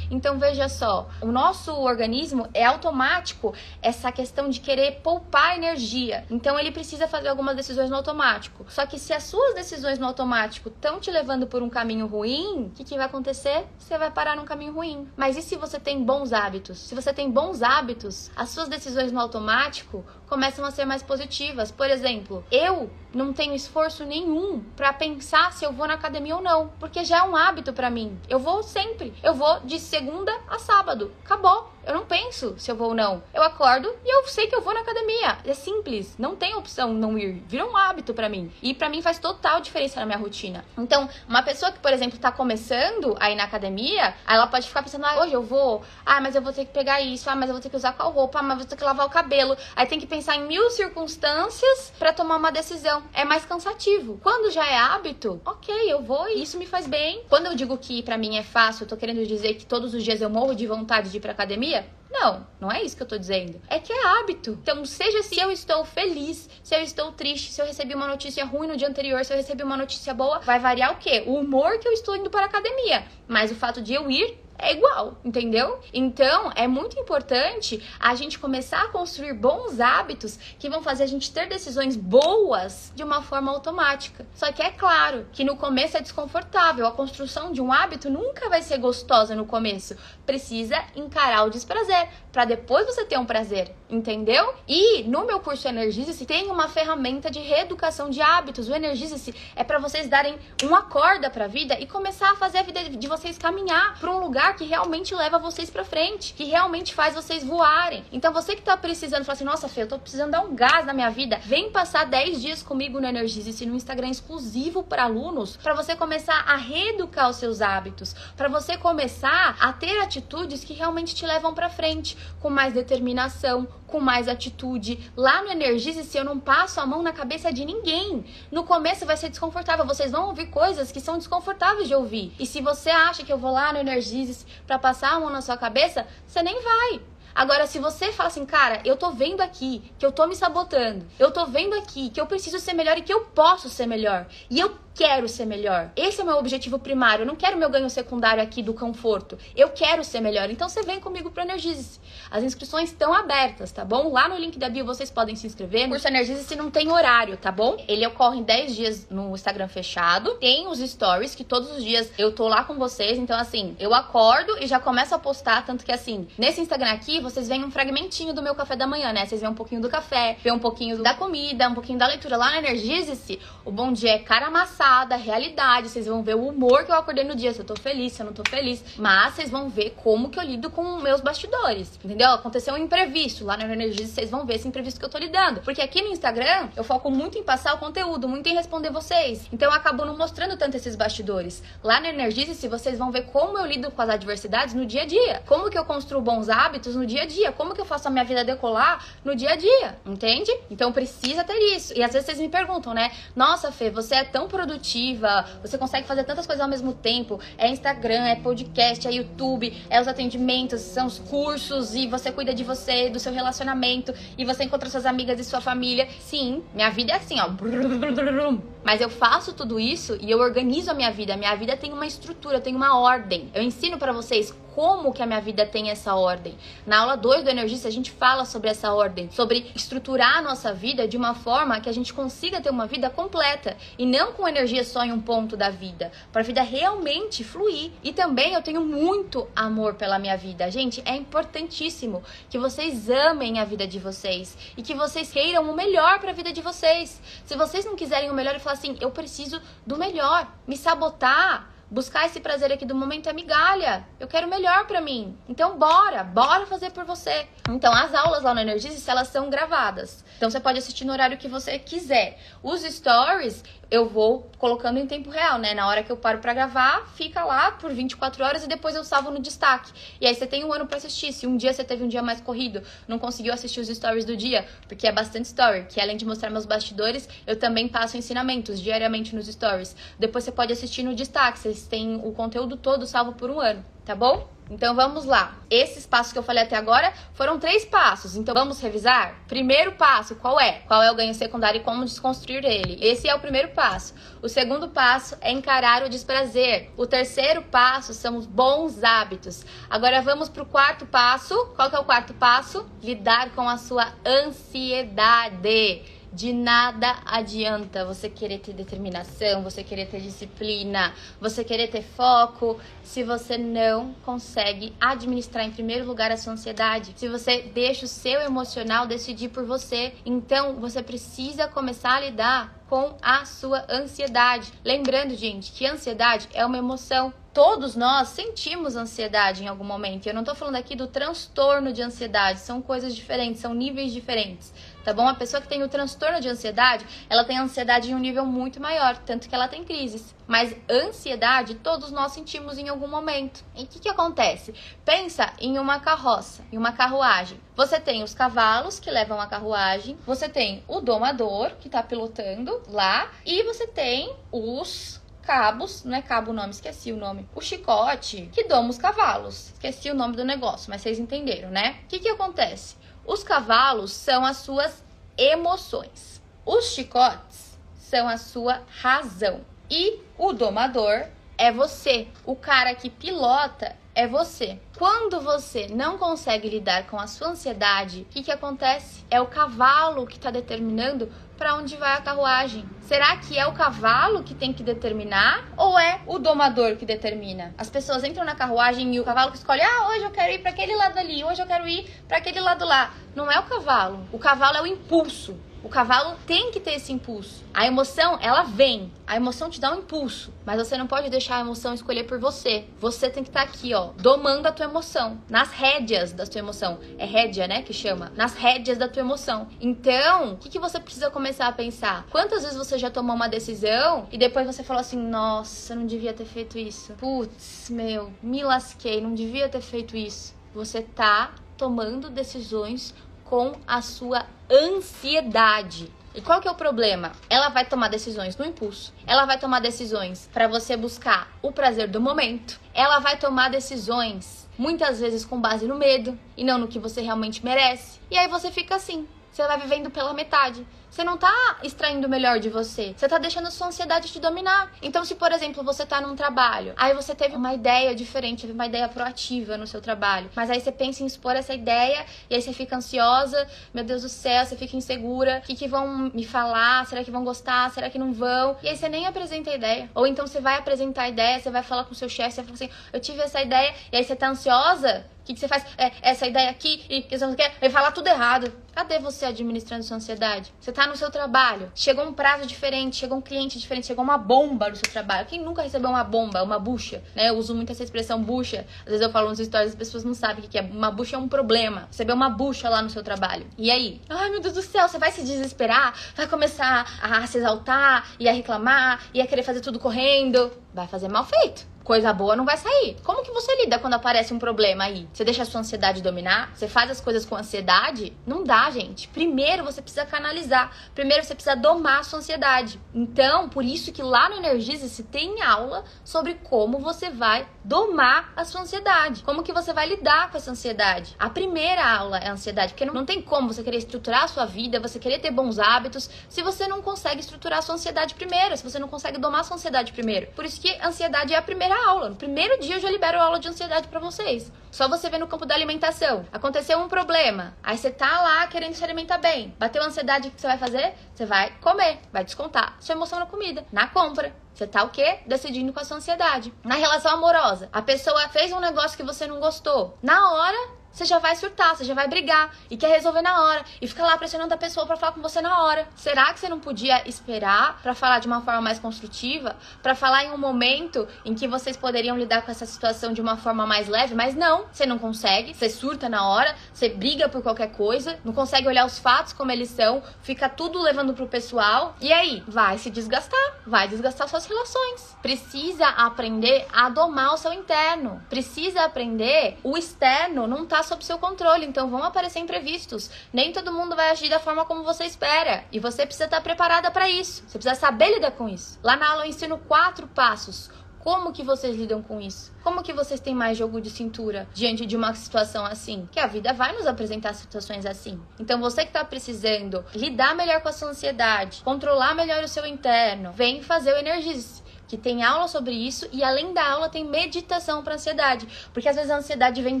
Então 0.10 0.38
veja 0.38 0.68
só, 0.68 1.08
o 1.22 1.28
nosso 1.28 1.72
organismo 1.72 2.46
é 2.52 2.66
automático 2.66 3.54
essa 3.80 4.12
questão 4.12 4.50
de 4.50 4.60
querer 4.60 5.00
poupar 5.02 5.56
energia. 5.56 6.26
Então 6.30 6.58
ele 6.58 6.70
precisa 6.70 7.08
fazer 7.08 7.28
algumas 7.28 7.56
decisões 7.56 7.88
no 7.88 7.96
automático. 7.96 8.66
Só 8.68 8.84
que 8.84 8.98
se 8.98 9.14
as 9.14 9.22
suas 9.22 9.54
decisões 9.54 9.98
no 9.98 10.06
automático 10.06 10.68
estão 10.68 11.00
te 11.00 11.10
levando 11.10 11.46
por 11.46 11.62
um 11.62 11.70
caminho 11.70 12.06
ruim, 12.06 12.66
o 12.66 12.70
que, 12.72 12.84
que 12.84 12.94
vai 12.94 13.06
acontecer? 13.06 13.64
Você 13.78 13.96
vai 13.96 14.10
parar 14.10 14.36
num 14.36 14.44
caminho 14.44 14.74
ruim. 14.74 15.08
Mas 15.16 15.38
e 15.38 15.40
se 15.40 15.56
você 15.56 15.80
tem 15.80 16.04
bons 16.04 16.34
hábitos? 16.34 16.78
Se 16.78 16.94
você 16.94 17.10
tem 17.10 17.30
bons 17.30 17.62
hábitos, 17.62 18.01
as 18.36 18.48
suas 18.50 18.68
decisões 18.68 19.12
no 19.12 19.20
automático 19.20 20.04
começam 20.32 20.64
a 20.64 20.70
ser 20.70 20.86
mais 20.86 21.02
positivas. 21.02 21.70
Por 21.70 21.90
exemplo, 21.90 22.42
eu 22.50 22.90
não 23.12 23.34
tenho 23.34 23.54
esforço 23.54 24.02
nenhum 24.06 24.60
para 24.74 24.90
pensar 24.90 25.52
se 25.52 25.62
eu 25.62 25.74
vou 25.74 25.86
na 25.86 25.92
academia 25.92 26.34
ou 26.36 26.42
não, 26.42 26.68
porque 26.80 27.04
já 27.04 27.18
é 27.18 27.22
um 27.22 27.36
hábito 27.36 27.74
para 27.74 27.90
mim. 27.90 28.18
Eu 28.30 28.38
vou 28.38 28.62
sempre. 28.62 29.12
Eu 29.22 29.34
vou 29.34 29.60
de 29.60 29.78
segunda 29.78 30.32
a 30.48 30.58
sábado. 30.58 31.12
Acabou. 31.22 31.70
Eu 31.84 31.94
não 31.94 32.06
penso 32.06 32.54
se 32.58 32.70
eu 32.70 32.76
vou 32.76 32.90
ou 32.90 32.94
não. 32.94 33.24
Eu 33.34 33.42
acordo 33.42 33.92
e 34.04 34.08
eu 34.08 34.24
sei 34.28 34.46
que 34.46 34.54
eu 34.54 34.62
vou 34.62 34.72
na 34.72 34.80
academia. 34.80 35.38
É 35.44 35.52
simples, 35.52 36.14
não 36.16 36.36
tem 36.36 36.54
opção 36.54 36.94
não 36.94 37.18
ir. 37.18 37.42
Vira 37.48 37.66
um 37.66 37.76
hábito 37.76 38.14
para 38.14 38.28
mim. 38.28 38.52
E 38.62 38.72
para 38.72 38.88
mim 38.88 39.02
faz 39.02 39.18
total 39.18 39.60
diferença 39.60 39.98
na 39.98 40.06
minha 40.06 40.18
rotina. 40.18 40.64
Então, 40.78 41.08
uma 41.28 41.42
pessoa 41.42 41.72
que, 41.72 41.80
por 41.80 41.92
exemplo, 41.92 42.20
tá 42.20 42.30
começando 42.30 43.16
a 43.18 43.32
ir 43.32 43.34
na 43.34 43.44
academia, 43.44 44.14
ela 44.28 44.46
pode 44.46 44.68
ficar 44.68 44.84
pensando: 44.84 45.04
"Ah, 45.04 45.22
hoje 45.22 45.32
eu 45.32 45.42
vou. 45.42 45.82
Ah, 46.06 46.20
mas 46.20 46.36
eu 46.36 46.40
vou 46.40 46.52
ter 46.52 46.64
que 46.64 46.72
pegar 46.72 47.00
isso. 47.00 47.28
Ah, 47.28 47.34
mas 47.34 47.48
eu 47.48 47.54
vou 47.54 47.60
ter 47.60 47.68
que 47.68 47.76
usar 47.76 47.92
qual 47.94 48.12
roupa? 48.12 48.38
Ah, 48.38 48.42
mas 48.42 48.52
eu 48.52 48.58
vou 48.58 48.66
ter 48.68 48.76
que 48.76 48.84
lavar 48.84 49.04
o 49.04 49.10
cabelo". 49.10 49.56
Aí 49.74 49.84
tem 49.84 49.98
que 49.98 50.06
pensar 50.06 50.21
pensar 50.22 50.36
em 50.36 50.46
mil 50.46 50.70
circunstâncias 50.70 51.92
para 51.98 52.12
tomar 52.12 52.36
uma 52.36 52.52
decisão. 52.52 53.02
É 53.12 53.24
mais 53.24 53.44
cansativo. 53.44 54.20
Quando 54.22 54.52
já 54.52 54.64
é 54.64 54.76
hábito, 54.76 55.40
ok, 55.44 55.74
eu 55.92 56.00
vou 56.00 56.28
e 56.28 56.44
isso 56.44 56.56
me 56.56 56.64
faz 56.64 56.86
bem. 56.86 57.24
Quando 57.28 57.46
eu 57.46 57.56
digo 57.56 57.76
que 57.76 58.04
para 58.04 58.16
mim 58.16 58.36
é 58.36 58.42
fácil, 58.44 58.84
eu 58.84 58.88
tô 58.88 58.96
querendo 58.96 59.26
dizer 59.26 59.54
que 59.54 59.66
todos 59.66 59.92
os 59.94 60.04
dias 60.04 60.20
eu 60.20 60.30
morro 60.30 60.54
de 60.54 60.64
vontade 60.64 61.10
de 61.10 61.16
ir 61.16 61.20
pra 61.20 61.32
academia? 61.32 61.84
Não, 62.08 62.46
não 62.60 62.70
é 62.70 62.84
isso 62.84 62.96
que 62.96 63.02
eu 63.02 63.06
tô 63.06 63.18
dizendo. 63.18 63.60
É 63.68 63.80
que 63.80 63.92
é 63.92 64.06
hábito. 64.06 64.52
Então, 64.62 64.84
seja 64.84 65.24
se 65.24 65.40
eu 65.40 65.50
estou 65.50 65.84
feliz, 65.84 66.48
se 66.62 66.72
eu 66.72 66.80
estou 66.82 67.10
triste, 67.10 67.50
se 67.50 67.60
eu 67.60 67.66
recebi 67.66 67.92
uma 67.92 68.06
notícia 68.06 68.44
ruim 68.44 68.68
no 68.68 68.76
dia 68.76 68.86
anterior, 68.86 69.24
se 69.24 69.32
eu 69.32 69.36
recebi 69.36 69.64
uma 69.64 69.76
notícia 69.76 70.14
boa, 70.14 70.38
vai 70.38 70.60
variar 70.60 70.92
o 70.92 70.98
quê? 70.98 71.24
O 71.26 71.34
humor 71.34 71.80
que 71.80 71.88
eu 71.88 71.92
estou 71.92 72.14
indo 72.14 72.30
para 72.30 72.42
a 72.42 72.46
academia. 72.46 73.04
Mas 73.26 73.50
o 73.50 73.56
fato 73.56 73.82
de 73.82 73.92
eu 73.94 74.08
ir 74.08 74.38
é 74.62 74.72
igual, 74.72 75.18
entendeu? 75.24 75.80
Então, 75.92 76.52
é 76.54 76.68
muito 76.68 76.98
importante 76.98 77.82
a 77.98 78.14
gente 78.14 78.38
começar 78.38 78.82
a 78.82 78.88
construir 78.88 79.32
bons 79.32 79.80
hábitos 79.80 80.38
que 80.56 80.70
vão 80.70 80.80
fazer 80.80 81.02
a 81.02 81.06
gente 81.08 81.32
ter 81.32 81.48
decisões 81.48 81.96
boas 81.96 82.92
de 82.94 83.02
uma 83.02 83.22
forma 83.22 83.50
automática. 83.50 84.24
Só 84.34 84.52
que 84.52 84.62
é 84.62 84.70
claro 84.70 85.26
que 85.32 85.42
no 85.42 85.56
começo 85.56 85.96
é 85.96 86.00
desconfortável. 86.00 86.86
A 86.86 86.92
construção 86.92 87.52
de 87.52 87.60
um 87.60 87.72
hábito 87.72 88.08
nunca 88.08 88.48
vai 88.48 88.62
ser 88.62 88.78
gostosa 88.78 89.34
no 89.34 89.44
começo. 89.44 89.96
Precisa 90.24 90.80
encarar 90.94 91.44
o 91.44 91.50
desprazer 91.50 92.08
para 92.32 92.44
depois 92.44 92.86
você 92.86 93.04
ter 93.04 93.18
um 93.18 93.26
prazer, 93.26 93.70
entendeu? 93.88 94.54
E 94.66 95.04
no 95.04 95.24
meu 95.24 95.38
curso 95.38 95.68
Energize-se 95.68 96.24
tem 96.24 96.50
uma 96.50 96.68
ferramenta 96.68 97.30
de 97.30 97.38
reeducação 97.38 98.10
de 98.10 98.20
hábitos. 98.20 98.68
O 98.68 98.74
Energize-se 98.74 99.34
é 99.54 99.62
para 99.62 99.78
vocês 99.78 100.08
darem 100.08 100.36
uma 100.62 100.82
corda 100.82 101.30
para 101.30 101.44
a 101.44 101.48
vida 101.48 101.78
e 101.78 101.86
começar 101.86 102.32
a 102.32 102.36
fazer 102.36 102.58
a 102.58 102.62
vida 102.62 102.88
de 102.88 103.06
vocês 103.06 103.38
caminhar 103.38 103.98
para 104.00 104.10
um 104.10 104.18
lugar 104.18 104.56
que 104.56 104.64
realmente 104.64 105.14
leva 105.14 105.38
vocês 105.38 105.70
para 105.70 105.84
frente, 105.84 106.34
que 106.34 106.44
realmente 106.44 106.94
faz 106.94 107.14
vocês 107.14 107.44
voarem. 107.44 108.04
Então 108.10 108.32
você 108.32 108.56
que 108.56 108.62
tá 108.62 108.76
precisando, 108.76 109.24
fala 109.24 109.34
assim: 109.34 109.44
"Nossa, 109.44 109.68
Fê, 109.68 109.82
eu 109.82 109.88
tô 109.88 109.98
precisando 109.98 110.30
dar 110.30 110.40
um 110.40 110.54
gás 110.54 110.86
na 110.86 110.92
minha 110.92 111.10
vida". 111.10 111.38
Vem 111.44 111.70
passar 111.70 112.04
10 112.06 112.40
dias 112.40 112.62
comigo 112.62 113.00
no 113.00 113.06
Energize 113.06 113.52
no 113.66 113.76
Instagram 113.76 114.08
exclusivo 114.08 114.82
para 114.82 115.04
alunos, 115.04 115.56
para 115.56 115.74
você 115.74 115.94
começar 115.94 116.44
a 116.46 116.56
reeducar 116.56 117.28
os 117.28 117.36
seus 117.36 117.60
hábitos, 117.60 118.14
para 118.36 118.48
você 118.48 118.76
começar 118.76 119.56
a 119.60 119.72
ter 119.72 119.98
atitudes 120.00 120.64
que 120.64 120.72
realmente 120.72 121.14
te 121.14 121.26
levam 121.26 121.52
para 121.54 121.68
frente, 121.68 122.16
com 122.40 122.50
mais 122.50 122.74
determinação, 122.74 123.66
com 123.86 124.00
mais 124.00 124.28
atitude. 124.28 125.10
Lá 125.16 125.42
no 125.42 125.50
Energize-se 125.50 126.16
eu 126.16 126.24
não 126.24 126.38
passo 126.38 126.80
a 126.80 126.86
mão 126.86 127.02
na 127.02 127.12
cabeça 127.12 127.52
de 127.52 127.64
ninguém. 127.64 128.24
No 128.50 128.64
começo 128.64 129.06
vai 129.06 129.16
ser 129.16 129.28
desconfortável, 129.28 129.86
vocês 129.86 130.10
vão 130.10 130.28
ouvir 130.28 130.46
coisas 130.46 130.90
que 130.90 131.00
são 131.00 131.18
desconfortáveis 131.18 131.88
de 131.88 131.94
ouvir. 131.94 132.32
E 132.38 132.46
se 132.46 132.60
você 132.60 132.90
acha 132.90 133.24
que 133.24 133.32
eu 133.32 133.38
vou 133.38 133.52
lá 133.52 133.72
no 133.72 133.78
Energize 133.78 134.44
para 134.66 134.78
passar 134.78 135.12
a 135.12 135.20
mão 135.20 135.30
na 135.30 135.42
sua 135.42 135.56
cabeça, 135.56 136.06
você 136.26 136.42
nem 136.42 136.62
vai. 136.62 137.00
Agora, 137.34 137.66
se 137.66 137.78
você 137.78 138.12
fala 138.12 138.28
assim, 138.28 138.44
cara, 138.44 138.80
eu 138.84 138.96
tô 138.96 139.10
vendo 139.10 139.40
aqui 139.40 139.90
que 139.98 140.04
eu 140.04 140.12
tô 140.12 140.26
me 140.26 140.36
sabotando, 140.36 141.06
eu 141.18 141.30
tô 141.30 141.46
vendo 141.46 141.74
aqui 141.74 142.10
que 142.10 142.20
eu 142.20 142.26
preciso 142.26 142.58
ser 142.58 142.74
melhor 142.74 142.98
e 142.98 143.02
que 143.02 143.12
eu 143.12 143.22
posso 143.22 143.70
ser 143.70 143.86
melhor, 143.86 144.26
e 144.50 144.60
eu 144.60 144.76
quero 144.94 145.28
ser 145.28 145.46
melhor. 145.46 145.90
Esse 145.96 146.20
é 146.20 146.24
o 146.24 146.26
meu 146.26 146.36
objetivo 146.36 146.78
primário. 146.78 147.22
Eu 147.22 147.26
não 147.26 147.36
quero 147.36 147.56
meu 147.56 147.70
ganho 147.70 147.88
secundário 147.88 148.42
aqui 148.42 148.62
do 148.62 148.74
conforto. 148.74 149.38
Eu 149.56 149.70
quero 149.70 150.04
ser 150.04 150.20
melhor. 150.20 150.50
Então 150.50 150.68
você 150.68 150.82
vem 150.82 151.00
comigo 151.00 151.30
pro 151.30 151.42
Energize. 151.42 152.00
As 152.30 152.42
inscrições 152.42 152.90
estão 152.90 153.12
abertas, 153.12 153.72
tá 153.72 153.84
bom? 153.84 154.12
Lá 154.12 154.28
no 154.28 154.36
link 154.36 154.58
da 154.58 154.68
bio 154.68 154.84
vocês 154.84 155.10
podem 155.10 155.36
se 155.36 155.46
inscrever. 155.46 155.86
O 155.86 155.90
curso 155.90 156.08
Energize 156.08 156.44
se 156.44 156.56
não 156.56 156.70
tem 156.70 156.90
horário, 156.90 157.36
tá 157.36 157.50
bom? 157.50 157.76
Ele 157.88 158.06
ocorre 158.06 158.38
em 158.38 158.42
10 158.42 158.76
dias 158.76 159.06
no 159.10 159.34
Instagram 159.34 159.68
fechado. 159.68 160.34
Tem 160.34 160.66
os 160.68 160.78
stories 160.78 161.34
que 161.34 161.44
todos 161.44 161.70
os 161.70 161.82
dias 161.82 162.10
eu 162.18 162.32
tô 162.32 162.48
lá 162.48 162.64
com 162.64 162.74
vocês. 162.74 163.18
Então 163.18 163.38
assim, 163.38 163.76
eu 163.78 163.94
acordo 163.94 164.58
e 164.60 164.66
já 164.66 164.78
começo 164.78 165.14
a 165.14 165.18
postar, 165.18 165.64
tanto 165.64 165.84
que 165.84 165.92
assim, 165.92 166.28
nesse 166.36 166.60
Instagram 166.60 166.90
aqui 166.90 167.20
vocês 167.20 167.48
veem 167.48 167.64
um 167.64 167.70
fragmentinho 167.70 168.34
do 168.34 168.42
meu 168.42 168.54
café 168.54 168.76
da 168.76 168.86
manhã, 168.86 169.12
né? 169.12 169.26
Vocês 169.26 169.40
veem 169.40 169.52
um 169.52 169.56
pouquinho 169.56 169.80
do 169.80 169.88
café, 169.88 170.36
vê 170.42 170.50
um 170.50 170.58
pouquinho 170.58 171.02
da 171.02 171.14
comida, 171.14 171.68
um 171.68 171.74
pouquinho 171.74 171.98
da 171.98 172.06
leitura. 172.06 172.36
Lá 172.36 172.50
no 172.50 172.56
Energize-se, 172.58 173.40
o 173.64 173.70
bom 173.70 173.92
dia 173.92 174.12
é 174.12 174.18
cara 174.18 174.46
amassada 174.46 174.81
passada, 174.82 175.14
a 175.14 175.18
realidade. 175.18 175.88
Vocês 175.88 176.06
vão 176.06 176.24
ver 176.24 176.34
o 176.34 176.48
humor 176.48 176.84
que 176.84 176.90
eu 176.90 176.96
acordei 176.96 177.22
no 177.22 177.36
dia, 177.36 177.52
se 177.52 177.60
eu 177.60 177.64
tô 177.64 177.76
feliz, 177.76 178.12
se 178.12 178.22
eu 178.22 178.26
não 178.26 178.32
tô 178.32 178.42
feliz. 178.48 178.82
Mas 178.98 179.34
vocês 179.34 179.48
vão 179.48 179.68
ver 179.68 179.90
como 179.90 180.28
que 180.28 180.40
eu 180.40 180.42
lido 180.42 180.70
com 180.70 180.96
meus 180.96 181.20
bastidores. 181.20 181.98
Entendeu? 182.04 182.30
Aconteceu 182.30 182.74
um 182.74 182.78
imprevisto. 182.78 183.44
Lá 183.44 183.56
no 183.56 183.62
Energia, 183.62 184.04
vocês 184.06 184.28
vão 184.28 184.44
ver 184.44 184.56
esse 184.56 184.66
imprevisto 184.66 184.98
que 184.98 185.06
eu 185.06 185.08
tô 185.08 185.18
lidando. 185.18 185.60
Porque 185.60 185.80
aqui 185.80 186.02
no 186.02 186.08
Instagram, 186.08 186.68
eu 186.76 186.82
foco 186.82 187.10
muito 187.12 187.38
em 187.38 187.44
passar 187.44 187.74
o 187.74 187.78
conteúdo, 187.78 188.28
muito 188.28 188.48
em 188.48 188.54
responder 188.54 188.90
vocês. 188.90 189.46
Então 189.52 189.70
eu 189.70 189.74
acabo 189.74 190.04
não 190.04 190.16
mostrando 190.16 190.56
tanto 190.56 190.76
esses 190.76 190.96
bastidores. 190.96 191.62
Lá 191.82 192.00
no 192.00 192.06
Energize, 192.06 192.54
se 192.56 192.66
vocês 192.66 192.98
vão 192.98 193.12
ver 193.12 193.26
como 193.26 193.56
eu 193.58 193.66
lido 193.66 193.88
com 193.90 194.02
as 194.02 194.10
adversidades 194.10 194.74
no 194.74 194.84
dia 194.84 195.02
a 195.02 195.06
dia. 195.06 195.42
Como 195.46 195.70
que 195.70 195.78
eu 195.78 195.84
construo 195.84 196.20
bons 196.20 196.48
hábitos 196.48 196.96
no 196.96 197.06
dia 197.06 197.22
a 197.22 197.26
dia. 197.26 197.52
Como 197.52 197.72
que 197.72 197.80
eu 197.80 197.84
faço 197.84 198.08
a 198.08 198.10
minha 198.10 198.24
vida 198.24 198.44
decolar 198.44 199.04
no 199.24 199.36
dia 199.36 199.52
a 199.52 199.56
dia. 199.56 199.96
Entende? 200.04 200.52
Então 200.68 200.90
precisa 200.92 201.44
ter 201.44 201.58
isso. 201.76 201.96
E 201.96 202.02
às 202.02 202.12
vezes 202.12 202.26
vocês 202.26 202.40
me 202.40 202.48
perguntam, 202.48 202.92
né? 202.92 203.12
Nossa, 203.36 203.70
Fê, 203.70 203.88
você 203.88 204.16
é 204.16 204.24
tão 204.24 204.48
produtiva 204.48 204.71
produtiva, 204.72 205.44
você 205.62 205.76
consegue 205.76 206.06
fazer 206.06 206.24
tantas 206.24 206.46
coisas 206.46 206.62
ao 206.62 206.68
mesmo 206.68 206.92
tempo. 206.94 207.38
É 207.58 207.68
Instagram, 207.68 208.24
é 208.24 208.36
podcast, 208.36 209.06
é 209.06 209.12
YouTube, 209.12 209.72
é 209.90 210.00
os 210.00 210.08
atendimentos, 210.08 210.80
são 210.80 211.06
os 211.06 211.18
cursos 211.18 211.94
e 211.94 212.06
você 212.06 212.32
cuida 212.32 212.54
de 212.54 212.64
você, 212.64 213.10
do 213.10 213.18
seu 213.18 213.32
relacionamento 213.32 214.14
e 214.38 214.44
você 214.44 214.64
encontra 214.64 214.88
suas 214.88 215.04
amigas 215.06 215.38
e 215.38 215.44
sua 215.44 215.60
família. 215.60 216.08
Sim, 216.20 216.62
minha 216.74 216.90
vida 216.90 217.12
é 217.12 217.16
assim, 217.16 217.36
ó. 217.38 217.50
Mas 218.84 219.00
eu 219.00 219.08
faço 219.08 219.52
tudo 219.52 219.78
isso 219.78 220.18
e 220.20 220.30
eu 220.30 220.38
organizo 220.38 220.90
a 220.90 220.94
minha 220.94 221.10
vida. 221.10 221.34
A 221.34 221.36
minha 221.36 221.54
vida 221.54 221.76
tem 221.76 221.92
uma 221.92 222.06
estrutura, 222.06 222.60
tem 222.60 222.74
uma 222.74 222.98
ordem. 222.98 223.50
Eu 223.54 223.62
ensino 223.62 223.98
para 223.98 224.12
vocês 224.12 224.52
como 224.74 225.12
que 225.12 225.22
a 225.22 225.26
minha 225.26 225.40
vida 225.40 225.66
tem 225.66 225.90
essa 225.90 226.14
ordem. 226.14 226.56
Na 226.86 227.00
aula 227.00 227.16
2 227.16 227.44
do 227.44 227.50
Energista, 227.50 227.88
a 227.88 227.90
gente 227.90 228.10
fala 228.10 228.44
sobre 228.44 228.70
essa 228.70 228.92
ordem, 228.92 229.30
sobre 229.30 229.70
estruturar 229.74 230.38
a 230.38 230.42
nossa 230.42 230.72
vida 230.72 231.06
de 231.06 231.16
uma 231.16 231.34
forma 231.34 231.78
que 231.80 231.88
a 231.88 231.92
gente 231.92 232.12
consiga 232.12 232.60
ter 232.60 232.70
uma 232.70 232.86
vida 232.86 233.10
completa 233.10 233.76
e 233.98 234.06
não 234.06 234.32
com 234.32 234.48
energia 234.48 234.84
só 234.84 235.04
em 235.04 235.12
um 235.12 235.20
ponto 235.20 235.56
da 235.56 235.68
vida, 235.68 236.10
para 236.32 236.40
a 236.40 236.44
vida 236.44 236.62
realmente 236.62 237.44
fluir. 237.44 237.90
E 238.02 238.12
também 238.12 238.54
eu 238.54 238.62
tenho 238.62 238.80
muito 238.80 239.46
amor 239.54 239.94
pela 239.94 240.18
minha 240.18 240.36
vida. 240.36 240.70
Gente, 240.70 241.02
é 241.04 241.14
importantíssimo 241.16 242.22
que 242.48 242.58
vocês 242.58 243.10
amem 243.10 243.58
a 243.58 243.64
vida 243.64 243.86
de 243.86 243.98
vocês 243.98 244.56
e 244.76 244.82
que 244.82 244.94
vocês 244.94 245.30
queiram 245.30 245.70
o 245.70 245.74
melhor 245.74 246.18
para 246.18 246.30
a 246.30 246.34
vida 246.34 246.52
de 246.52 246.62
vocês. 246.62 247.20
Se 247.44 247.56
vocês 247.56 247.84
não 247.84 247.94
quiserem 247.94 248.30
o 248.30 248.34
melhor 248.34 248.56
e 248.56 248.58
falar 248.58 248.71
assim, 248.72 248.96
eu 249.00 249.10
preciso 249.10 249.60
do 249.86 249.96
melhor, 249.96 250.46
me 250.66 250.76
sabotar, 250.76 251.71
Buscar 251.92 252.24
esse 252.24 252.40
prazer 252.40 252.72
aqui 252.72 252.86
do 252.86 252.94
momento 252.94 253.28
é 253.28 253.34
migalha. 253.34 254.08
Eu 254.18 254.26
quero 254.26 254.48
melhor 254.48 254.86
para 254.86 254.98
mim. 254.98 255.36
Então 255.46 255.78
bora, 255.78 256.24
bora 256.24 256.64
fazer 256.64 256.90
por 256.90 257.04
você. 257.04 257.46
Então 257.68 257.92
as 257.92 258.14
aulas 258.14 258.42
lá 258.42 258.54
no 258.54 258.60
Energize, 258.60 259.04
elas 259.10 259.28
são 259.28 259.50
gravadas. 259.50 260.24
Então 260.38 260.50
você 260.50 260.58
pode 260.58 260.78
assistir 260.78 261.04
no 261.04 261.12
horário 261.12 261.36
que 261.36 261.48
você 261.48 261.78
quiser. 261.78 262.38
Os 262.62 262.80
stories, 262.80 263.62
eu 263.90 264.08
vou 264.08 264.50
colocando 264.56 264.98
em 264.98 265.06
tempo 265.06 265.28
real, 265.28 265.58
né? 265.58 265.74
Na 265.74 265.86
hora 265.86 266.02
que 266.02 266.10
eu 266.10 266.16
paro 266.16 266.38
para 266.38 266.54
gravar, 266.54 267.06
fica 267.14 267.44
lá 267.44 267.72
por 267.72 267.92
24 267.92 268.42
horas 268.42 268.64
e 268.64 268.66
depois 268.66 268.94
eu 268.94 269.04
salvo 269.04 269.30
no 269.30 269.38
destaque. 269.38 269.92
E 270.18 270.26
aí 270.26 270.34
você 270.34 270.46
tem 270.46 270.64
um 270.64 270.72
ano 270.72 270.86
para 270.86 270.96
assistir. 270.96 271.30
Se 271.30 271.46
um 271.46 271.58
dia 271.58 271.74
você 271.74 271.84
teve 271.84 272.02
um 272.02 272.08
dia 272.08 272.22
mais 272.22 272.40
corrido, 272.40 272.82
não 273.06 273.18
conseguiu 273.18 273.52
assistir 273.52 273.80
os 273.80 273.88
stories 273.88 274.24
do 274.24 274.34
dia, 274.34 274.66
porque 274.88 275.06
é 275.06 275.12
bastante 275.12 275.44
story, 275.44 275.84
que 275.90 276.00
além 276.00 276.16
de 276.16 276.24
mostrar 276.24 276.48
meus 276.48 276.64
bastidores, 276.64 277.28
eu 277.46 277.54
também 277.54 277.86
passo 277.86 278.16
ensinamentos 278.16 278.80
diariamente 278.80 279.36
nos 279.36 279.46
stories. 279.46 279.94
Depois 280.18 280.42
você 280.42 280.52
pode 280.52 280.72
assistir 280.72 281.02
no 281.02 281.14
destaque, 281.14 281.58
vocês 281.82 281.86
têm 281.86 282.20
o 282.22 282.32
conteúdo 282.32 282.76
todo 282.76 283.06
salvo 283.06 283.32
por 283.32 283.50
um 283.50 283.60
ano, 283.60 283.84
tá 284.04 284.14
bom? 284.14 284.48
Então 284.70 284.94
vamos 284.94 285.24
lá. 285.26 285.56
Esses 285.68 286.06
passos 286.06 286.32
que 286.32 286.38
eu 286.38 286.42
falei 286.42 286.62
até 286.62 286.76
agora 286.76 287.12
foram 287.34 287.58
três 287.58 287.84
passos. 287.84 288.36
Então 288.36 288.54
vamos 288.54 288.80
revisar? 288.80 289.34
Primeiro 289.46 289.92
passo, 289.92 290.36
qual 290.36 290.58
é? 290.58 290.80
Qual 290.86 291.02
é 291.02 291.10
o 291.10 291.14
ganho 291.14 291.34
secundário 291.34 291.80
e 291.80 291.84
como 291.84 292.04
desconstruir 292.04 292.64
ele? 292.64 292.96
Esse 293.04 293.28
é 293.28 293.34
o 293.34 293.40
primeiro 293.40 293.70
passo. 293.70 294.14
O 294.40 294.48
segundo 294.48 294.88
passo 294.88 295.36
é 295.42 295.52
encarar 295.52 296.02
o 296.04 296.08
desprazer. 296.08 296.90
O 296.96 297.06
terceiro 297.06 297.62
passo 297.62 298.14
são 298.14 298.36
os 298.38 298.46
bons 298.46 299.04
hábitos. 299.04 299.66
Agora 299.90 300.22
vamos 300.22 300.48
para 300.48 300.62
o 300.62 300.66
quarto 300.66 301.04
passo. 301.04 301.54
Qual 301.76 301.90
é 301.90 301.98
o 301.98 302.04
quarto 302.04 302.32
passo? 302.32 302.86
Lidar 303.02 303.50
com 303.50 303.68
a 303.68 303.76
sua 303.76 304.14
ansiedade. 304.24 306.02
De 306.32 306.50
nada 306.50 307.18
adianta 307.26 308.06
você 308.06 308.26
querer 308.26 308.58
ter 308.58 308.72
determinação, 308.72 309.62
você 309.62 309.84
querer 309.84 310.06
ter 310.06 310.18
disciplina, 310.18 311.12
você 311.38 311.62
querer 311.62 311.88
ter 311.88 312.02
foco, 312.02 312.80
se 313.02 313.22
você 313.22 313.58
não 313.58 314.14
consegue 314.24 314.94
administrar 314.98 315.66
em 315.66 315.70
primeiro 315.70 316.06
lugar 316.06 316.32
a 316.32 316.38
sua 316.38 316.54
ansiedade, 316.54 317.12
se 317.16 317.28
você 317.28 317.60
deixa 317.74 318.06
o 318.06 318.08
seu 318.08 318.40
emocional 318.40 319.06
decidir 319.06 319.50
por 319.50 319.64
você. 319.64 320.14
Então, 320.24 320.76
você 320.76 321.02
precisa 321.02 321.68
começar 321.68 322.14
a 322.14 322.20
lidar 322.20 322.82
com 322.88 323.14
a 323.20 323.44
sua 323.44 323.84
ansiedade. 323.90 324.72
Lembrando, 324.82 325.34
gente, 325.34 325.70
que 325.72 325.84
ansiedade 325.84 326.48
é 326.54 326.64
uma 326.64 326.78
emoção 326.78 327.32
todos 327.52 327.94
nós 327.94 328.28
sentimos 328.28 328.96
ansiedade 328.96 329.62
em 329.62 329.68
algum 329.68 329.84
momento. 329.84 330.26
Eu 330.26 330.32
não 330.32 330.42
tô 330.42 330.54
falando 330.54 330.76
aqui 330.76 330.96
do 330.96 331.06
transtorno 331.06 331.92
de 331.92 332.00
ansiedade, 332.00 332.60
são 332.60 332.80
coisas 332.80 333.14
diferentes, 333.14 333.60
são 333.60 333.74
níveis 333.74 334.10
diferentes 334.10 334.72
tá 335.04 335.12
bom? 335.12 335.28
A 335.28 335.34
pessoa 335.34 335.60
que 335.60 335.68
tem 335.68 335.82
o 335.82 335.88
transtorno 335.88 336.40
de 336.40 336.48
ansiedade, 336.48 337.06
ela 337.28 337.44
tem 337.44 337.58
ansiedade 337.58 338.10
em 338.10 338.14
um 338.14 338.18
nível 338.18 338.44
muito 338.44 338.80
maior, 338.80 339.16
tanto 339.18 339.48
que 339.48 339.54
ela 339.54 339.68
tem 339.68 339.84
crises. 339.84 340.34
Mas 340.46 340.76
ansiedade 340.90 341.76
todos 341.76 342.10
nós 342.10 342.32
sentimos 342.32 342.78
em 342.78 342.88
algum 342.88 343.08
momento. 343.08 343.64
E 343.74 343.84
o 343.84 343.86
que, 343.86 344.00
que 344.00 344.08
acontece? 344.08 344.74
Pensa 345.04 345.52
em 345.58 345.78
uma 345.78 346.00
carroça, 346.00 346.64
em 346.72 346.76
uma 346.76 346.92
carruagem. 346.92 347.58
Você 347.74 347.98
tem 347.98 348.22
os 348.22 348.34
cavalos 348.34 349.00
que 349.00 349.10
levam 349.10 349.40
a 349.40 349.46
carruagem, 349.46 350.18
você 350.26 350.48
tem 350.48 350.82
o 350.86 351.00
domador 351.00 351.70
que 351.80 351.88
está 351.88 352.02
pilotando 352.02 352.82
lá, 352.88 353.30
e 353.46 353.62
você 353.62 353.86
tem 353.86 354.34
os 354.50 355.22
cabos, 355.42 356.04
não 356.04 356.16
é 356.16 356.22
cabo 356.22 356.50
o 356.50 356.54
nome, 356.54 356.70
esqueci 356.70 357.12
o 357.12 357.16
nome. 357.16 357.48
O 357.54 357.60
chicote 357.60 358.48
que 358.52 358.64
doma 358.64 358.90
os 358.90 358.98
cavalos. 358.98 359.70
Esqueci 359.72 360.10
o 360.10 360.14
nome 360.14 360.36
do 360.36 360.44
negócio, 360.44 360.88
mas 360.88 361.02
vocês 361.02 361.18
entenderam, 361.18 361.70
né? 361.70 362.00
O 362.04 362.06
que, 362.06 362.20
que 362.20 362.28
acontece? 362.28 362.96
Os 363.26 363.42
cavalos 363.44 364.12
são 364.12 364.44
as 364.44 364.58
suas 364.58 365.02
emoções. 365.38 366.40
Os 366.64 366.86
chicotes 366.92 367.78
são 367.96 368.28
a 368.28 368.36
sua 368.36 368.82
razão. 369.00 369.60
E 369.90 370.20
o 370.38 370.52
domador 370.52 371.26
é 371.56 371.70
você. 371.70 372.28
O 372.44 372.56
cara 372.56 372.94
que 372.94 373.08
pilota 373.08 373.96
é 374.14 374.26
você. 374.26 374.78
Quando 374.98 375.40
você 375.40 375.86
não 375.88 376.18
consegue 376.18 376.68
lidar 376.68 377.06
com 377.06 377.18
a 377.18 377.26
sua 377.26 377.48
ansiedade, 377.48 378.22
o 378.22 378.24
que, 378.26 378.42
que 378.42 378.50
acontece? 378.50 379.24
É 379.30 379.40
o 379.40 379.46
cavalo 379.46 380.26
que 380.26 380.36
está 380.36 380.50
determinando 380.50 381.32
para 381.62 381.76
onde 381.76 381.96
vai 381.96 382.14
a 382.14 382.20
carruagem. 382.20 382.84
Será 383.02 383.36
que 383.36 383.56
é 383.56 383.64
o 383.64 383.72
cavalo 383.72 384.42
que 384.42 384.52
tem 384.52 384.72
que 384.72 384.82
determinar 384.82 385.62
ou 385.76 385.96
é 385.96 386.18
o 386.26 386.36
domador 386.36 386.96
que 386.96 387.06
determina? 387.06 387.72
As 387.78 387.88
pessoas 387.88 388.24
entram 388.24 388.44
na 388.44 388.56
carruagem 388.56 389.14
e 389.14 389.20
o 389.20 389.24
cavalo 389.24 389.54
escolhe: 389.54 389.80
"Ah, 389.80 390.08
hoje 390.08 390.24
eu 390.24 390.32
quero 390.32 390.52
ir 390.52 390.58
para 390.58 390.72
aquele 390.72 390.96
lado 390.96 391.16
ali, 391.18 391.44
hoje 391.44 391.62
eu 391.62 391.66
quero 391.66 391.86
ir 391.86 392.10
para 392.26 392.38
aquele 392.38 392.58
lado 392.58 392.84
lá". 392.84 393.12
Não 393.32 393.48
é 393.48 393.60
o 393.60 393.62
cavalo. 393.62 394.26
O 394.32 394.40
cavalo 394.40 394.78
é 394.78 394.82
o 394.82 394.86
impulso. 394.88 395.56
O 395.84 395.88
cavalo 395.88 396.36
tem 396.46 396.70
que 396.70 396.78
ter 396.78 396.94
esse 396.94 397.12
impulso. 397.12 397.64
A 397.74 397.86
emoção, 397.86 398.38
ela 398.40 398.62
vem. 398.62 399.12
A 399.26 399.34
emoção 399.34 399.68
te 399.68 399.80
dá 399.80 399.92
um 399.92 399.98
impulso, 399.98 400.52
mas 400.64 400.76
você 400.76 400.96
não 400.96 401.08
pode 401.08 401.28
deixar 401.28 401.56
a 401.56 401.60
emoção 401.60 401.92
escolher 401.92 402.24
por 402.24 402.38
você. 402.38 402.84
Você 403.00 403.28
tem 403.28 403.42
que 403.42 403.50
estar 403.50 403.64
tá 403.64 403.66
aqui, 403.66 403.92
ó, 403.92 404.10
domando 404.16 404.68
a 404.68 404.72
tua 404.72 404.86
emoção, 404.86 405.40
nas 405.48 405.72
rédeas 405.72 406.32
da 406.32 406.46
tua 406.46 406.60
emoção. 406.60 407.00
É 407.18 407.24
rédea, 407.24 407.66
né, 407.66 407.82
que 407.82 407.92
chama? 407.92 408.30
Nas 408.36 408.54
rédeas 408.54 408.96
da 408.96 409.08
tua 409.08 409.20
emoção. 409.20 409.66
Então, 409.80 410.52
o 410.52 410.56
que, 410.58 410.68
que 410.68 410.78
você 410.78 411.00
precisa 411.00 411.30
começar 411.30 411.66
a 411.66 411.72
pensar? 411.72 412.26
Quantas 412.30 412.62
vezes 412.62 412.78
você 412.78 412.96
já 412.96 413.10
tomou 413.10 413.34
uma 413.34 413.48
decisão 413.48 414.28
e 414.30 414.38
depois 414.38 414.66
você 414.66 414.84
falou 414.84 415.00
assim: 415.00 415.18
"Nossa, 415.18 415.94
não 415.96 416.06
devia 416.06 416.32
ter 416.32 416.44
feito 416.44 416.78
isso. 416.78 417.12
Putz, 417.14 417.90
meu, 417.90 418.32
me 418.42 418.62
lasquei, 418.62 419.20
não 419.20 419.34
devia 419.34 419.68
ter 419.68 419.80
feito 419.80 420.16
isso". 420.16 420.54
Você 420.74 421.02
tá 421.02 421.52
tomando 421.76 422.30
decisões 422.30 423.14
com 423.44 423.72
a 423.86 424.00
sua 424.00 424.46
ansiedade. 424.72 426.10
E 426.34 426.40
qual 426.40 426.60
que 426.60 426.66
é 426.66 426.70
o 426.70 426.74
problema? 426.74 427.32
Ela 427.50 427.68
vai 427.68 427.84
tomar 427.84 428.08
decisões 428.08 428.56
no 428.56 428.64
impulso. 428.64 429.12
Ela 429.26 429.44
vai 429.44 429.58
tomar 429.58 429.80
decisões 429.80 430.48
para 430.50 430.66
você 430.66 430.96
buscar 430.96 431.52
o 431.60 431.70
prazer 431.70 432.08
do 432.08 432.20
momento. 432.20 432.80
Ela 432.94 433.18
vai 433.18 433.36
tomar 433.36 433.68
decisões 433.68 434.66
muitas 434.78 435.20
vezes 435.20 435.44
com 435.44 435.60
base 435.60 435.86
no 435.86 435.98
medo 435.98 436.38
e 436.56 436.64
não 436.64 436.78
no 436.78 436.88
que 436.88 436.98
você 436.98 437.20
realmente 437.20 437.62
merece. 437.62 438.18
E 438.30 438.38
aí 438.38 438.48
você 438.48 438.70
fica 438.70 438.94
assim, 438.94 439.28
você 439.52 439.66
vai 439.66 439.78
vivendo 439.78 440.10
pela 440.10 440.32
metade. 440.32 440.86
Você 441.12 441.24
não 441.24 441.36
tá 441.36 441.76
extraindo 441.82 442.26
o 442.26 442.30
melhor 442.30 442.58
de 442.58 442.70
você. 442.70 443.12
Você 443.14 443.28
tá 443.28 443.36
deixando 443.36 443.68
a 443.68 443.70
sua 443.70 443.88
ansiedade 443.88 444.32
te 444.32 444.40
dominar. 444.40 444.90
Então, 445.02 445.26
se, 445.26 445.34
por 445.34 445.52
exemplo, 445.52 445.84
você 445.84 446.06
tá 446.06 446.22
num 446.22 446.34
trabalho, 446.34 446.94
aí 446.96 447.12
você 447.12 447.34
teve 447.34 447.54
uma 447.54 447.74
ideia 447.74 448.14
diferente, 448.14 448.62
teve 448.62 448.72
uma 448.72 448.86
ideia 448.86 449.06
proativa 449.06 449.76
no 449.76 449.86
seu 449.86 450.00
trabalho, 450.00 450.50
mas 450.56 450.70
aí 450.70 450.80
você 450.80 450.90
pensa 450.90 451.22
em 451.22 451.26
expor 451.26 451.54
essa 451.54 451.74
ideia 451.74 452.24
e 452.48 452.54
aí 452.54 452.62
você 452.62 452.72
fica 452.72 452.96
ansiosa, 452.96 453.68
meu 453.92 454.02
Deus 454.02 454.22
do 454.22 454.28
céu, 454.30 454.64
você 454.64 454.74
fica 454.74 454.96
insegura, 454.96 455.58
o 455.62 455.66
que, 455.66 455.74
que 455.74 455.86
vão 455.86 456.30
me 456.32 456.46
falar? 456.46 457.04
Será 457.06 457.22
que 457.22 457.30
vão 457.30 457.44
gostar? 457.44 457.90
Será 457.90 458.08
que 458.08 458.18
não 458.18 458.32
vão? 458.32 458.78
E 458.82 458.88
aí 458.88 458.96
você 458.96 459.06
nem 459.06 459.26
apresenta 459.26 459.70
a 459.70 459.74
ideia. 459.74 460.10
Ou 460.14 460.26
então 460.26 460.46
você 460.46 460.62
vai 460.62 460.78
apresentar 460.78 461.24
a 461.24 461.28
ideia, 461.28 461.60
você 461.60 461.70
vai 461.70 461.82
falar 461.82 462.04
com 462.04 462.12
o 462.12 462.14
seu 462.14 462.28
chefe, 462.30 462.54
você 462.54 462.62
fala 462.62 462.74
assim, 462.74 462.90
eu 463.12 463.20
tive 463.20 463.42
essa 463.42 463.60
ideia, 463.60 463.94
e 464.10 464.16
aí 464.16 464.24
você 464.24 464.34
tá 464.34 464.48
ansiosa, 464.48 465.26
o 465.42 465.44
que, 465.44 465.54
que, 465.54 465.60
você 465.60 465.66
faz? 465.66 465.84
É, 465.98 466.12
essa 466.22 466.46
ideia 466.46 466.70
aqui 466.70 467.04
e 467.08 467.22
que 467.22 467.36
você 467.36 467.44
não 467.44 467.56
quer, 467.56 467.74
vai 467.80 467.90
falar 467.90 468.12
tudo 468.12 468.28
errado. 468.28 468.72
Cadê 468.94 469.18
você 469.18 469.46
administrando 469.46 470.04
sua 470.04 470.18
ansiedade? 470.18 470.72
Você 470.78 470.92
tá 470.92 471.06
no 471.06 471.16
seu 471.16 471.30
trabalho, 471.30 471.90
chegou 471.94 472.24
um 472.24 472.32
prazo 472.32 472.64
diferente, 472.66 473.16
chegou 473.16 473.38
um 473.38 473.40
cliente 473.40 473.78
diferente, 473.78 474.06
chegou 474.06 474.22
uma 474.22 474.38
bomba 474.38 474.88
no 474.88 474.94
seu 474.94 475.10
trabalho. 475.10 475.46
Quem 475.46 475.60
nunca 475.60 475.82
recebeu 475.82 476.10
uma 476.10 476.22
bomba, 476.22 476.62
uma 476.62 476.78
bucha, 476.78 477.24
né? 477.34 477.48
Eu 477.48 477.56
uso 477.56 477.74
muito 477.74 477.90
essa 477.90 478.04
expressão 478.04 478.40
bucha. 478.40 478.86
Às 479.00 479.06
vezes 479.06 479.22
eu 479.22 479.30
falo 479.32 479.48
nos 479.48 479.58
stories, 479.58 479.92
as 479.92 479.96
pessoas 479.96 480.22
não 480.22 480.34
sabem 480.34 480.64
o 480.64 480.68
que 480.68 480.78
é. 480.78 480.82
Uma 480.82 481.10
bucha 481.10 481.34
é 481.34 481.38
um 481.38 481.48
problema. 481.48 482.06
Recebeu 482.06 482.36
uma 482.36 482.50
bucha 482.50 482.88
lá 482.88 483.02
no 483.02 483.10
seu 483.10 483.24
trabalho. 483.24 483.66
E 483.76 483.90
aí? 483.90 484.20
Ai, 484.28 484.50
meu 484.50 484.60
Deus 484.60 484.74
do 484.74 484.82
céu, 484.82 485.08
você 485.08 485.18
vai 485.18 485.32
se 485.32 485.42
desesperar, 485.42 486.14
vai 486.36 486.46
começar 486.46 487.18
a 487.20 487.44
se 487.48 487.58
exaltar 487.58 488.28
e 488.38 488.48
a 488.48 488.52
reclamar 488.52 489.22
e 489.34 489.40
a 489.40 489.46
querer 489.46 489.64
fazer 489.64 489.80
tudo 489.80 489.98
correndo. 489.98 490.70
Vai 490.94 491.08
fazer 491.08 491.28
mal 491.28 491.44
feito 491.44 491.91
coisa 492.02 492.32
boa 492.32 492.56
não 492.56 492.64
vai 492.64 492.76
sair. 492.76 493.16
Como 493.22 493.42
que 493.42 493.50
você 493.50 493.74
lida 493.76 493.98
quando 493.98 494.14
aparece 494.14 494.52
um 494.52 494.58
problema 494.58 495.04
aí? 495.04 495.28
Você 495.32 495.44
deixa 495.44 495.62
a 495.62 495.66
sua 495.66 495.80
ansiedade 495.80 496.22
dominar? 496.22 496.70
Você 496.74 496.88
faz 496.88 497.10
as 497.10 497.20
coisas 497.20 497.44
com 497.44 497.56
ansiedade? 497.56 498.32
Não 498.46 498.64
dá, 498.64 498.90
gente. 498.90 499.28
Primeiro 499.28 499.84
você 499.84 500.00
precisa 500.00 500.26
canalizar. 500.26 500.92
Primeiro 501.14 501.44
você 501.44 501.54
precisa 501.54 501.76
domar 501.76 502.20
a 502.20 502.22
sua 502.22 502.38
ansiedade. 502.38 503.00
Então, 503.14 503.68
por 503.68 503.84
isso 503.84 504.12
que 504.12 504.22
lá 504.22 504.48
no 504.48 504.56
Energize-se 504.56 505.24
tem 505.24 505.62
aula 505.62 506.04
sobre 506.24 506.54
como 506.54 506.98
você 506.98 507.30
vai 507.30 507.66
domar 507.84 508.52
a 508.56 508.64
sua 508.64 508.82
ansiedade. 508.82 509.42
Como 509.42 509.62
que 509.62 509.72
você 509.72 509.92
vai 509.92 510.08
lidar 510.08 510.50
com 510.50 510.56
essa 510.56 510.70
ansiedade. 510.70 511.34
A 511.38 511.50
primeira 511.50 512.04
aula 512.04 512.38
é 512.38 512.48
a 512.48 512.52
ansiedade, 512.52 512.92
porque 512.92 513.04
não, 513.04 513.24
tem 513.24 513.42
como 513.42 513.72
você 513.72 513.82
querer 513.82 513.98
estruturar 513.98 514.44
a 514.44 514.48
sua 514.48 514.66
vida, 514.66 515.00
você 515.00 515.18
querer 515.18 515.40
ter 515.40 515.50
bons 515.50 515.78
hábitos, 515.78 516.30
se 516.48 516.62
você 516.62 516.86
não 516.86 517.02
consegue 517.02 517.40
estruturar 517.40 517.80
a 517.80 517.82
sua 517.82 517.94
ansiedade 517.94 518.34
primeiro, 518.34 518.76
se 518.76 518.82
você 518.82 518.98
não 518.98 519.08
consegue 519.08 519.38
domar 519.38 519.60
a 519.60 519.64
sua 519.64 519.76
ansiedade 519.76 520.12
primeiro. 520.12 520.48
Por 520.52 520.64
isso 520.64 520.80
que 520.80 520.90
ansiedade 521.02 521.54
é 521.54 521.56
a 521.56 521.62
primeira 521.62 521.91
aula. 521.94 522.30
No 522.30 522.36
primeiro 522.36 522.80
dia 522.80 522.96
eu 522.96 523.00
já 523.00 523.10
libero 523.10 523.40
aula 523.40 523.58
de 523.58 523.68
ansiedade 523.68 524.08
para 524.08 524.20
vocês. 524.20 524.72
Só 524.90 525.08
você 525.08 525.30
vê 525.30 525.38
no 525.38 525.46
campo 525.46 525.64
da 525.64 525.74
alimentação. 525.74 526.44
Aconteceu 526.52 526.98
um 526.98 527.08
problema. 527.08 527.74
Aí 527.82 527.96
você 527.96 528.10
tá 528.10 528.42
lá 528.42 528.66
querendo 528.66 528.94
se 528.94 529.02
alimentar 529.02 529.38
bem. 529.38 529.74
Bateu 529.78 530.02
ansiedade, 530.02 530.48
o 530.48 530.50
que 530.50 530.60
você 530.60 530.66
vai 530.66 530.78
fazer? 530.78 531.14
Você 531.34 531.46
vai 531.46 531.72
comer, 531.80 532.18
vai 532.32 532.44
descontar 532.44 532.96
sua 533.00 533.14
emoção 533.14 533.38
na 533.38 533.46
comida, 533.46 533.84
na 533.90 534.06
compra. 534.06 534.54
Você 534.74 534.86
tá 534.86 535.02
o 535.02 535.10
quê? 535.10 535.40
Decidindo 535.46 535.92
com 535.92 536.00
a 536.00 536.04
sua 536.04 536.16
ansiedade. 536.16 536.72
Na 536.84 536.94
relação 536.94 537.32
amorosa, 537.32 537.88
a 537.92 538.02
pessoa 538.02 538.48
fez 538.48 538.72
um 538.72 538.80
negócio 538.80 539.16
que 539.16 539.22
você 539.22 539.46
não 539.46 539.60
gostou. 539.60 540.18
Na 540.22 540.52
hora, 540.52 540.90
você 541.12 541.24
já 541.24 541.38
vai 541.38 541.54
surtar, 541.54 541.96
você 541.96 542.04
já 542.04 542.14
vai 542.14 542.26
brigar 542.26 542.74
e 542.90 542.96
quer 542.96 543.08
resolver 543.08 543.42
na 543.42 543.62
hora 543.62 543.84
e 544.00 544.08
fica 544.08 544.24
lá 544.24 544.36
pressionando 544.36 544.72
a 544.72 544.76
pessoa 544.76 545.06
para 545.06 545.16
falar 545.16 545.32
com 545.32 545.42
você 545.42 545.60
na 545.60 545.82
hora. 545.84 546.08
Será 546.16 546.52
que 546.52 546.60
você 546.60 546.68
não 546.68 546.80
podia 546.80 547.28
esperar 547.28 548.00
para 548.02 548.14
falar 548.14 548.38
de 548.38 548.46
uma 548.46 548.60
forma 548.62 548.80
mais 548.80 548.98
construtiva, 548.98 549.76
para 550.02 550.14
falar 550.14 550.44
em 550.44 550.50
um 550.50 550.58
momento 550.58 551.28
em 551.44 551.54
que 551.54 551.68
vocês 551.68 551.96
poderiam 551.96 552.36
lidar 552.36 552.62
com 552.62 552.70
essa 552.70 552.86
situação 552.86 553.32
de 553.32 553.40
uma 553.40 553.56
forma 553.56 553.86
mais 553.86 554.08
leve? 554.08 554.34
Mas 554.34 554.54
não, 554.54 554.86
você 554.90 555.06
não 555.06 555.18
consegue, 555.18 555.74
você 555.74 555.90
surta 555.90 556.28
na 556.28 556.48
hora, 556.48 556.74
você 556.92 557.08
briga 557.08 557.48
por 557.48 557.62
qualquer 557.62 557.92
coisa, 557.92 558.38
não 558.44 558.52
consegue 558.52 558.88
olhar 558.88 559.04
os 559.04 559.18
fatos 559.18 559.52
como 559.52 559.70
eles 559.70 559.90
são, 559.90 560.22
fica 560.42 560.68
tudo 560.68 561.00
levando 561.00 561.34
pro 561.34 561.46
pessoal 561.46 562.16
e 562.20 562.32
aí 562.32 562.62
vai 562.66 562.98
se 562.98 563.10
desgastar, 563.10 563.76
vai 563.86 564.08
desgastar 564.08 564.48
suas 564.48 564.64
relações. 564.66 565.36
Precisa 565.42 566.06
aprender 566.08 566.86
a 566.92 567.08
domar 567.08 567.54
o 567.54 567.56
seu 567.56 567.72
interno. 567.72 568.42
Precisa 568.48 569.04
aprender 569.04 569.78
o 569.82 569.96
externo 569.96 570.66
não 570.66 570.86
tá 570.86 571.01
sob 571.02 571.24
seu 571.24 571.38
controle, 571.38 571.86
então 571.86 572.10
vão 572.10 572.22
aparecer 572.22 572.58
imprevistos. 572.58 573.30
Nem 573.52 573.72
todo 573.72 573.92
mundo 573.92 574.16
vai 574.16 574.30
agir 574.30 574.48
da 574.48 574.60
forma 574.60 574.84
como 574.84 575.02
você 575.02 575.24
espera. 575.24 575.84
E 575.92 575.98
você 575.98 576.24
precisa 576.24 576.44
estar 576.44 576.60
preparada 576.60 577.10
para 577.10 577.28
isso. 577.28 577.64
Você 577.66 577.78
precisa 577.78 577.94
saber 577.94 578.34
lidar 578.34 578.52
com 578.52 578.68
isso. 578.68 578.98
Lá 579.02 579.16
na 579.16 579.30
aula 579.30 579.44
eu 579.44 579.50
ensino 579.50 579.78
quatro 579.78 580.26
passos. 580.28 580.90
Como 581.22 581.52
que 581.52 581.62
vocês 581.62 581.94
lidam 581.96 582.20
com 582.20 582.40
isso? 582.40 582.72
Como 582.82 583.00
que 583.00 583.12
vocês 583.12 583.38
têm 583.38 583.54
mais 583.54 583.78
jogo 583.78 584.00
de 584.00 584.10
cintura 584.10 584.66
diante 584.74 585.06
de 585.06 585.16
uma 585.16 585.32
situação 585.34 585.86
assim? 585.86 586.28
Que 586.32 586.40
a 586.40 586.48
vida 586.48 586.72
vai 586.72 586.92
nos 586.94 587.06
apresentar 587.06 587.54
situações 587.54 588.04
assim. 588.04 588.40
Então 588.58 588.80
você 588.80 589.02
que 589.02 589.10
está 589.10 589.24
precisando 589.24 590.04
lidar 590.16 590.56
melhor 590.56 590.80
com 590.80 590.88
a 590.88 590.92
sua 590.92 591.10
ansiedade, 591.10 591.82
controlar 591.84 592.34
melhor 592.34 592.64
o 592.64 592.68
seu 592.68 592.84
interno, 592.84 593.52
vem 593.52 593.84
fazer 593.84 594.12
o 594.14 594.16
Energize 594.16 594.81
que 595.12 595.18
tem 595.18 595.42
aula 595.42 595.68
sobre 595.68 595.92
isso 595.92 596.26
e 596.32 596.42
além 596.42 596.72
da 596.72 596.90
aula 596.90 597.06
tem 597.06 597.22
meditação 597.22 598.02
para 598.02 598.14
ansiedade, 598.14 598.66
porque 598.94 599.06
às 599.06 599.14
vezes 599.14 599.30
a 599.30 599.36
ansiedade 599.36 599.82
vem 599.82 600.00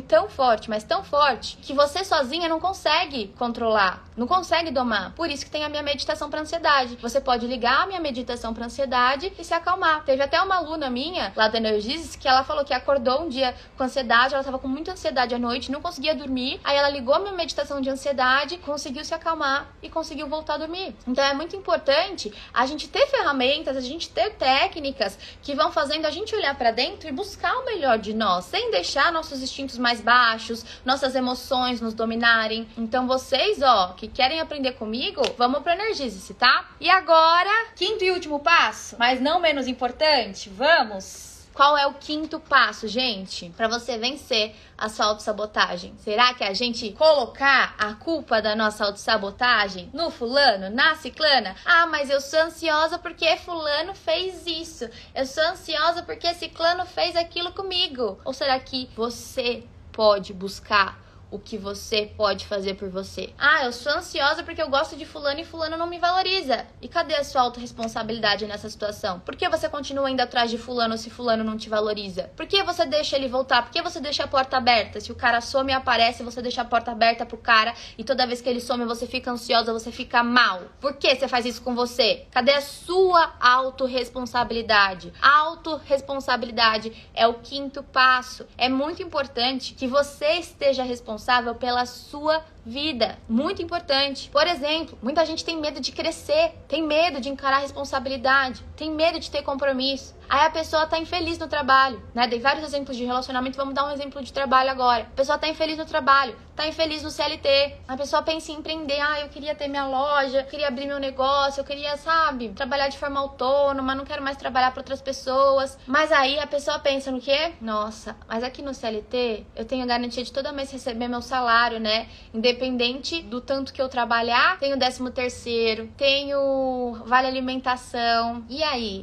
tão 0.00 0.26
forte, 0.26 0.70
mas 0.70 0.84
tão 0.84 1.04
forte 1.04 1.58
que 1.60 1.74
você 1.74 2.02
sozinha 2.02 2.48
não 2.48 2.58
consegue 2.58 3.26
controlar, 3.38 4.02
não 4.16 4.26
consegue 4.26 4.70
domar. 4.70 5.12
Por 5.14 5.28
isso 5.28 5.44
que 5.44 5.50
tem 5.50 5.64
a 5.64 5.68
minha 5.68 5.82
meditação 5.82 6.30
para 6.30 6.40
ansiedade. 6.40 6.96
Você 6.96 7.20
pode 7.20 7.46
ligar 7.46 7.82
a 7.82 7.86
minha 7.86 8.00
meditação 8.00 8.54
para 8.54 8.64
ansiedade 8.64 9.30
e 9.38 9.44
se 9.44 9.52
acalmar. 9.52 10.02
Teve 10.04 10.22
até 10.22 10.40
uma 10.40 10.56
aluna 10.56 10.88
minha 10.88 11.30
lá 11.36 11.48
da 11.48 11.58
Energis 11.58 12.16
que 12.16 12.26
ela 12.26 12.42
falou 12.42 12.64
que 12.64 12.72
acordou 12.72 13.22
um 13.22 13.28
dia 13.28 13.54
com 13.76 13.84
ansiedade, 13.84 14.32
ela 14.32 14.42
tava 14.42 14.58
com 14.58 14.66
muita 14.66 14.92
ansiedade 14.92 15.34
à 15.34 15.38
noite, 15.38 15.70
não 15.70 15.82
conseguia 15.82 16.14
dormir. 16.14 16.58
Aí 16.64 16.74
ela 16.74 16.88
ligou 16.88 17.14
a 17.14 17.18
minha 17.18 17.34
meditação 17.34 17.82
de 17.82 17.90
ansiedade, 17.90 18.56
conseguiu 18.56 19.04
se 19.04 19.12
acalmar 19.12 19.68
e 19.82 19.90
conseguiu 19.90 20.26
voltar 20.26 20.54
a 20.54 20.58
dormir. 20.58 20.96
Então 21.06 21.22
é 21.22 21.34
muito 21.34 21.54
importante 21.54 22.32
a 22.54 22.64
gente 22.64 22.88
ter 22.88 23.06
ferramentas, 23.08 23.76
a 23.76 23.80
gente 23.82 24.08
ter 24.08 24.30
técnicas 24.30 25.01
que 25.42 25.54
vão 25.54 25.70
fazendo 25.72 26.06
a 26.06 26.10
gente 26.10 26.34
olhar 26.34 26.56
para 26.56 26.70
dentro 26.70 27.08
e 27.08 27.12
buscar 27.12 27.54
o 27.58 27.64
melhor 27.64 27.98
de 27.98 28.14
nós, 28.14 28.46
sem 28.46 28.70
deixar 28.70 29.12
nossos 29.12 29.42
instintos 29.42 29.78
mais 29.78 30.00
baixos, 30.00 30.64
nossas 30.84 31.14
emoções 31.14 31.80
nos 31.80 31.94
dominarem. 31.94 32.68
Então 32.76 33.06
vocês, 33.06 33.60
ó, 33.62 33.88
que 33.88 34.08
querem 34.08 34.40
aprender 34.40 34.72
comigo, 34.72 35.22
vamos 35.36 35.62
para 35.62 35.72
Energize-se, 35.82 36.34
tá? 36.34 36.70
E 36.80 36.88
agora, 36.88 37.66
quinto 37.74 38.04
e 38.04 38.10
último 38.10 38.38
passo, 38.38 38.96
mas 38.98 39.20
não 39.20 39.40
menos 39.40 39.66
importante, 39.66 40.48
vamos 40.48 41.31
qual 41.54 41.76
é 41.76 41.86
o 41.86 41.94
quinto 41.94 42.40
passo, 42.40 42.88
gente, 42.88 43.50
para 43.56 43.68
você 43.68 43.98
vencer 43.98 44.54
a 44.76 44.88
sua 44.88 45.06
autossabotagem? 45.06 45.94
Será 45.98 46.32
que 46.32 46.42
é 46.42 46.48
a 46.48 46.54
gente 46.54 46.90
colocar 46.92 47.74
a 47.78 47.94
culpa 47.94 48.40
da 48.40 48.56
nossa 48.56 48.84
autossabotagem 48.84 49.90
no 49.92 50.10
fulano, 50.10 50.70
na 50.70 50.94
ciclana? 50.94 51.54
Ah, 51.64 51.86
mas 51.86 52.08
eu 52.08 52.20
sou 52.20 52.40
ansiosa 52.40 52.98
porque 52.98 53.36
fulano 53.36 53.94
fez 53.94 54.46
isso. 54.46 54.88
Eu 55.14 55.26
sou 55.26 55.44
ansiosa 55.44 56.02
porque 56.02 56.32
ciclano 56.34 56.86
fez 56.86 57.16
aquilo 57.16 57.52
comigo. 57.52 58.18
Ou 58.24 58.32
será 58.32 58.58
que 58.58 58.88
você 58.96 59.62
pode 59.92 60.32
buscar 60.32 61.01
o 61.32 61.38
que 61.38 61.56
você 61.56 62.12
pode 62.14 62.46
fazer 62.46 62.74
por 62.74 62.90
você. 62.90 63.30
Ah, 63.38 63.64
eu 63.64 63.72
sou 63.72 63.90
ansiosa 63.90 64.42
porque 64.42 64.60
eu 64.60 64.68
gosto 64.68 64.94
de 64.94 65.06
fulano 65.06 65.40
e 65.40 65.44
fulano 65.44 65.78
não 65.78 65.86
me 65.86 65.98
valoriza. 65.98 66.66
E 66.80 66.86
cadê 66.86 67.16
a 67.16 67.24
sua 67.24 67.40
autorresponsabilidade 67.40 68.46
nessa 68.46 68.68
situação? 68.68 69.18
Por 69.20 69.34
que 69.34 69.48
você 69.48 69.66
continua 69.66 70.10
indo 70.10 70.20
atrás 70.20 70.50
de 70.50 70.58
fulano 70.58 70.98
se 70.98 71.08
fulano 71.08 71.42
não 71.42 71.56
te 71.56 71.70
valoriza? 71.70 72.30
Por 72.36 72.46
que 72.46 72.62
você 72.62 72.84
deixa 72.84 73.16
ele 73.16 73.28
voltar? 73.28 73.62
Por 73.62 73.72
que 73.72 73.80
você 73.80 73.98
deixa 73.98 74.24
a 74.24 74.28
porta 74.28 74.58
aberta? 74.58 75.00
Se 75.00 75.10
o 75.10 75.14
cara 75.14 75.40
some 75.40 75.72
e 75.72 75.74
aparece, 75.74 76.22
você 76.22 76.42
deixa 76.42 76.60
a 76.60 76.66
porta 76.66 76.92
aberta 76.92 77.24
pro 77.24 77.38
cara 77.38 77.74
e 77.96 78.04
toda 78.04 78.26
vez 78.26 78.42
que 78.42 78.48
ele 78.48 78.60
some 78.60 78.84
você 78.84 79.06
fica 79.06 79.30
ansiosa, 79.30 79.72
você 79.72 79.90
fica 79.90 80.22
mal. 80.22 80.60
Por 80.80 80.96
que 80.96 81.16
você 81.16 81.26
faz 81.26 81.46
isso 81.46 81.62
com 81.62 81.74
você? 81.74 82.26
Cadê 82.30 82.52
a 82.52 82.60
sua 82.60 83.32
autorresponsabilidade? 83.40 85.14
Autorresponsabilidade 85.22 86.92
é 87.14 87.26
o 87.26 87.34
quinto 87.34 87.82
passo. 87.82 88.46
É 88.58 88.68
muito 88.68 89.02
importante 89.02 89.72
que 89.72 89.86
você 89.86 90.34
esteja 90.34 90.82
responsável 90.82 91.21
responsável 91.22 91.54
pela 91.54 91.86
sua 91.86 92.42
vida. 92.66 93.16
Muito 93.28 93.62
importante. 93.62 94.28
Por 94.30 94.46
exemplo, 94.46 94.98
muita 95.00 95.24
gente 95.24 95.44
tem 95.44 95.56
medo 95.56 95.80
de 95.80 95.92
crescer, 95.92 96.52
tem 96.68 96.82
medo 96.82 97.20
de 97.20 97.28
encarar 97.28 97.58
responsabilidade, 97.58 98.64
tem 98.76 98.90
medo 98.90 99.20
de 99.20 99.30
ter 99.30 99.42
compromisso. 99.42 100.14
Aí 100.32 100.46
a 100.46 100.50
pessoa 100.50 100.86
tá 100.86 100.98
infeliz 100.98 101.38
no 101.38 101.46
trabalho, 101.46 102.02
né? 102.14 102.26
Dei 102.26 102.40
vários 102.40 102.64
exemplos 102.64 102.96
de 102.96 103.04
relacionamento, 103.04 103.54
vamos 103.54 103.74
dar 103.74 103.84
um 103.84 103.90
exemplo 103.90 104.22
de 104.22 104.32
trabalho 104.32 104.70
agora. 104.70 105.02
A 105.02 105.14
pessoa 105.14 105.36
tá 105.36 105.46
infeliz 105.46 105.76
no 105.76 105.84
trabalho, 105.84 106.34
tá 106.56 106.66
infeliz 106.66 107.02
no 107.02 107.10
CLT. 107.10 107.76
A 107.86 107.98
pessoa 107.98 108.22
pensa 108.22 108.50
em 108.50 108.54
empreender, 108.54 108.98
ah, 108.98 109.20
eu 109.20 109.28
queria 109.28 109.54
ter 109.54 109.68
minha 109.68 109.86
loja, 109.86 110.38
eu 110.40 110.46
queria 110.46 110.68
abrir 110.68 110.86
meu 110.86 110.98
negócio, 110.98 111.60
eu 111.60 111.64
queria, 111.66 111.98
sabe, 111.98 112.48
trabalhar 112.48 112.88
de 112.88 112.96
forma 112.96 113.20
autônoma, 113.20 113.94
não 113.94 114.06
quero 114.06 114.22
mais 114.22 114.38
trabalhar 114.38 114.70
para 114.70 114.80
outras 114.80 115.02
pessoas. 115.02 115.78
Mas 115.86 116.10
aí 116.10 116.38
a 116.38 116.46
pessoa 116.46 116.78
pensa 116.78 117.10
no 117.10 117.20
quê? 117.20 117.52
Nossa, 117.60 118.16
mas 118.26 118.42
aqui 118.42 118.62
no 118.62 118.72
CLT 118.72 119.44
eu 119.54 119.66
tenho 119.66 119.86
garantia 119.86 120.24
de 120.24 120.32
toda 120.32 120.50
mês 120.50 120.72
receber 120.72 121.08
meu 121.08 121.20
salário, 121.20 121.78
né? 121.78 122.08
Independente 122.32 123.20
do 123.20 123.42
tanto 123.42 123.70
que 123.70 123.82
eu 123.82 123.88
trabalhar, 123.90 124.58
tenho 124.58 124.78
décimo 124.78 125.10
terceiro, 125.10 125.90
tenho 125.94 127.02
vale 127.04 127.26
alimentação. 127.26 128.46
E 128.48 128.62
aí? 128.62 129.02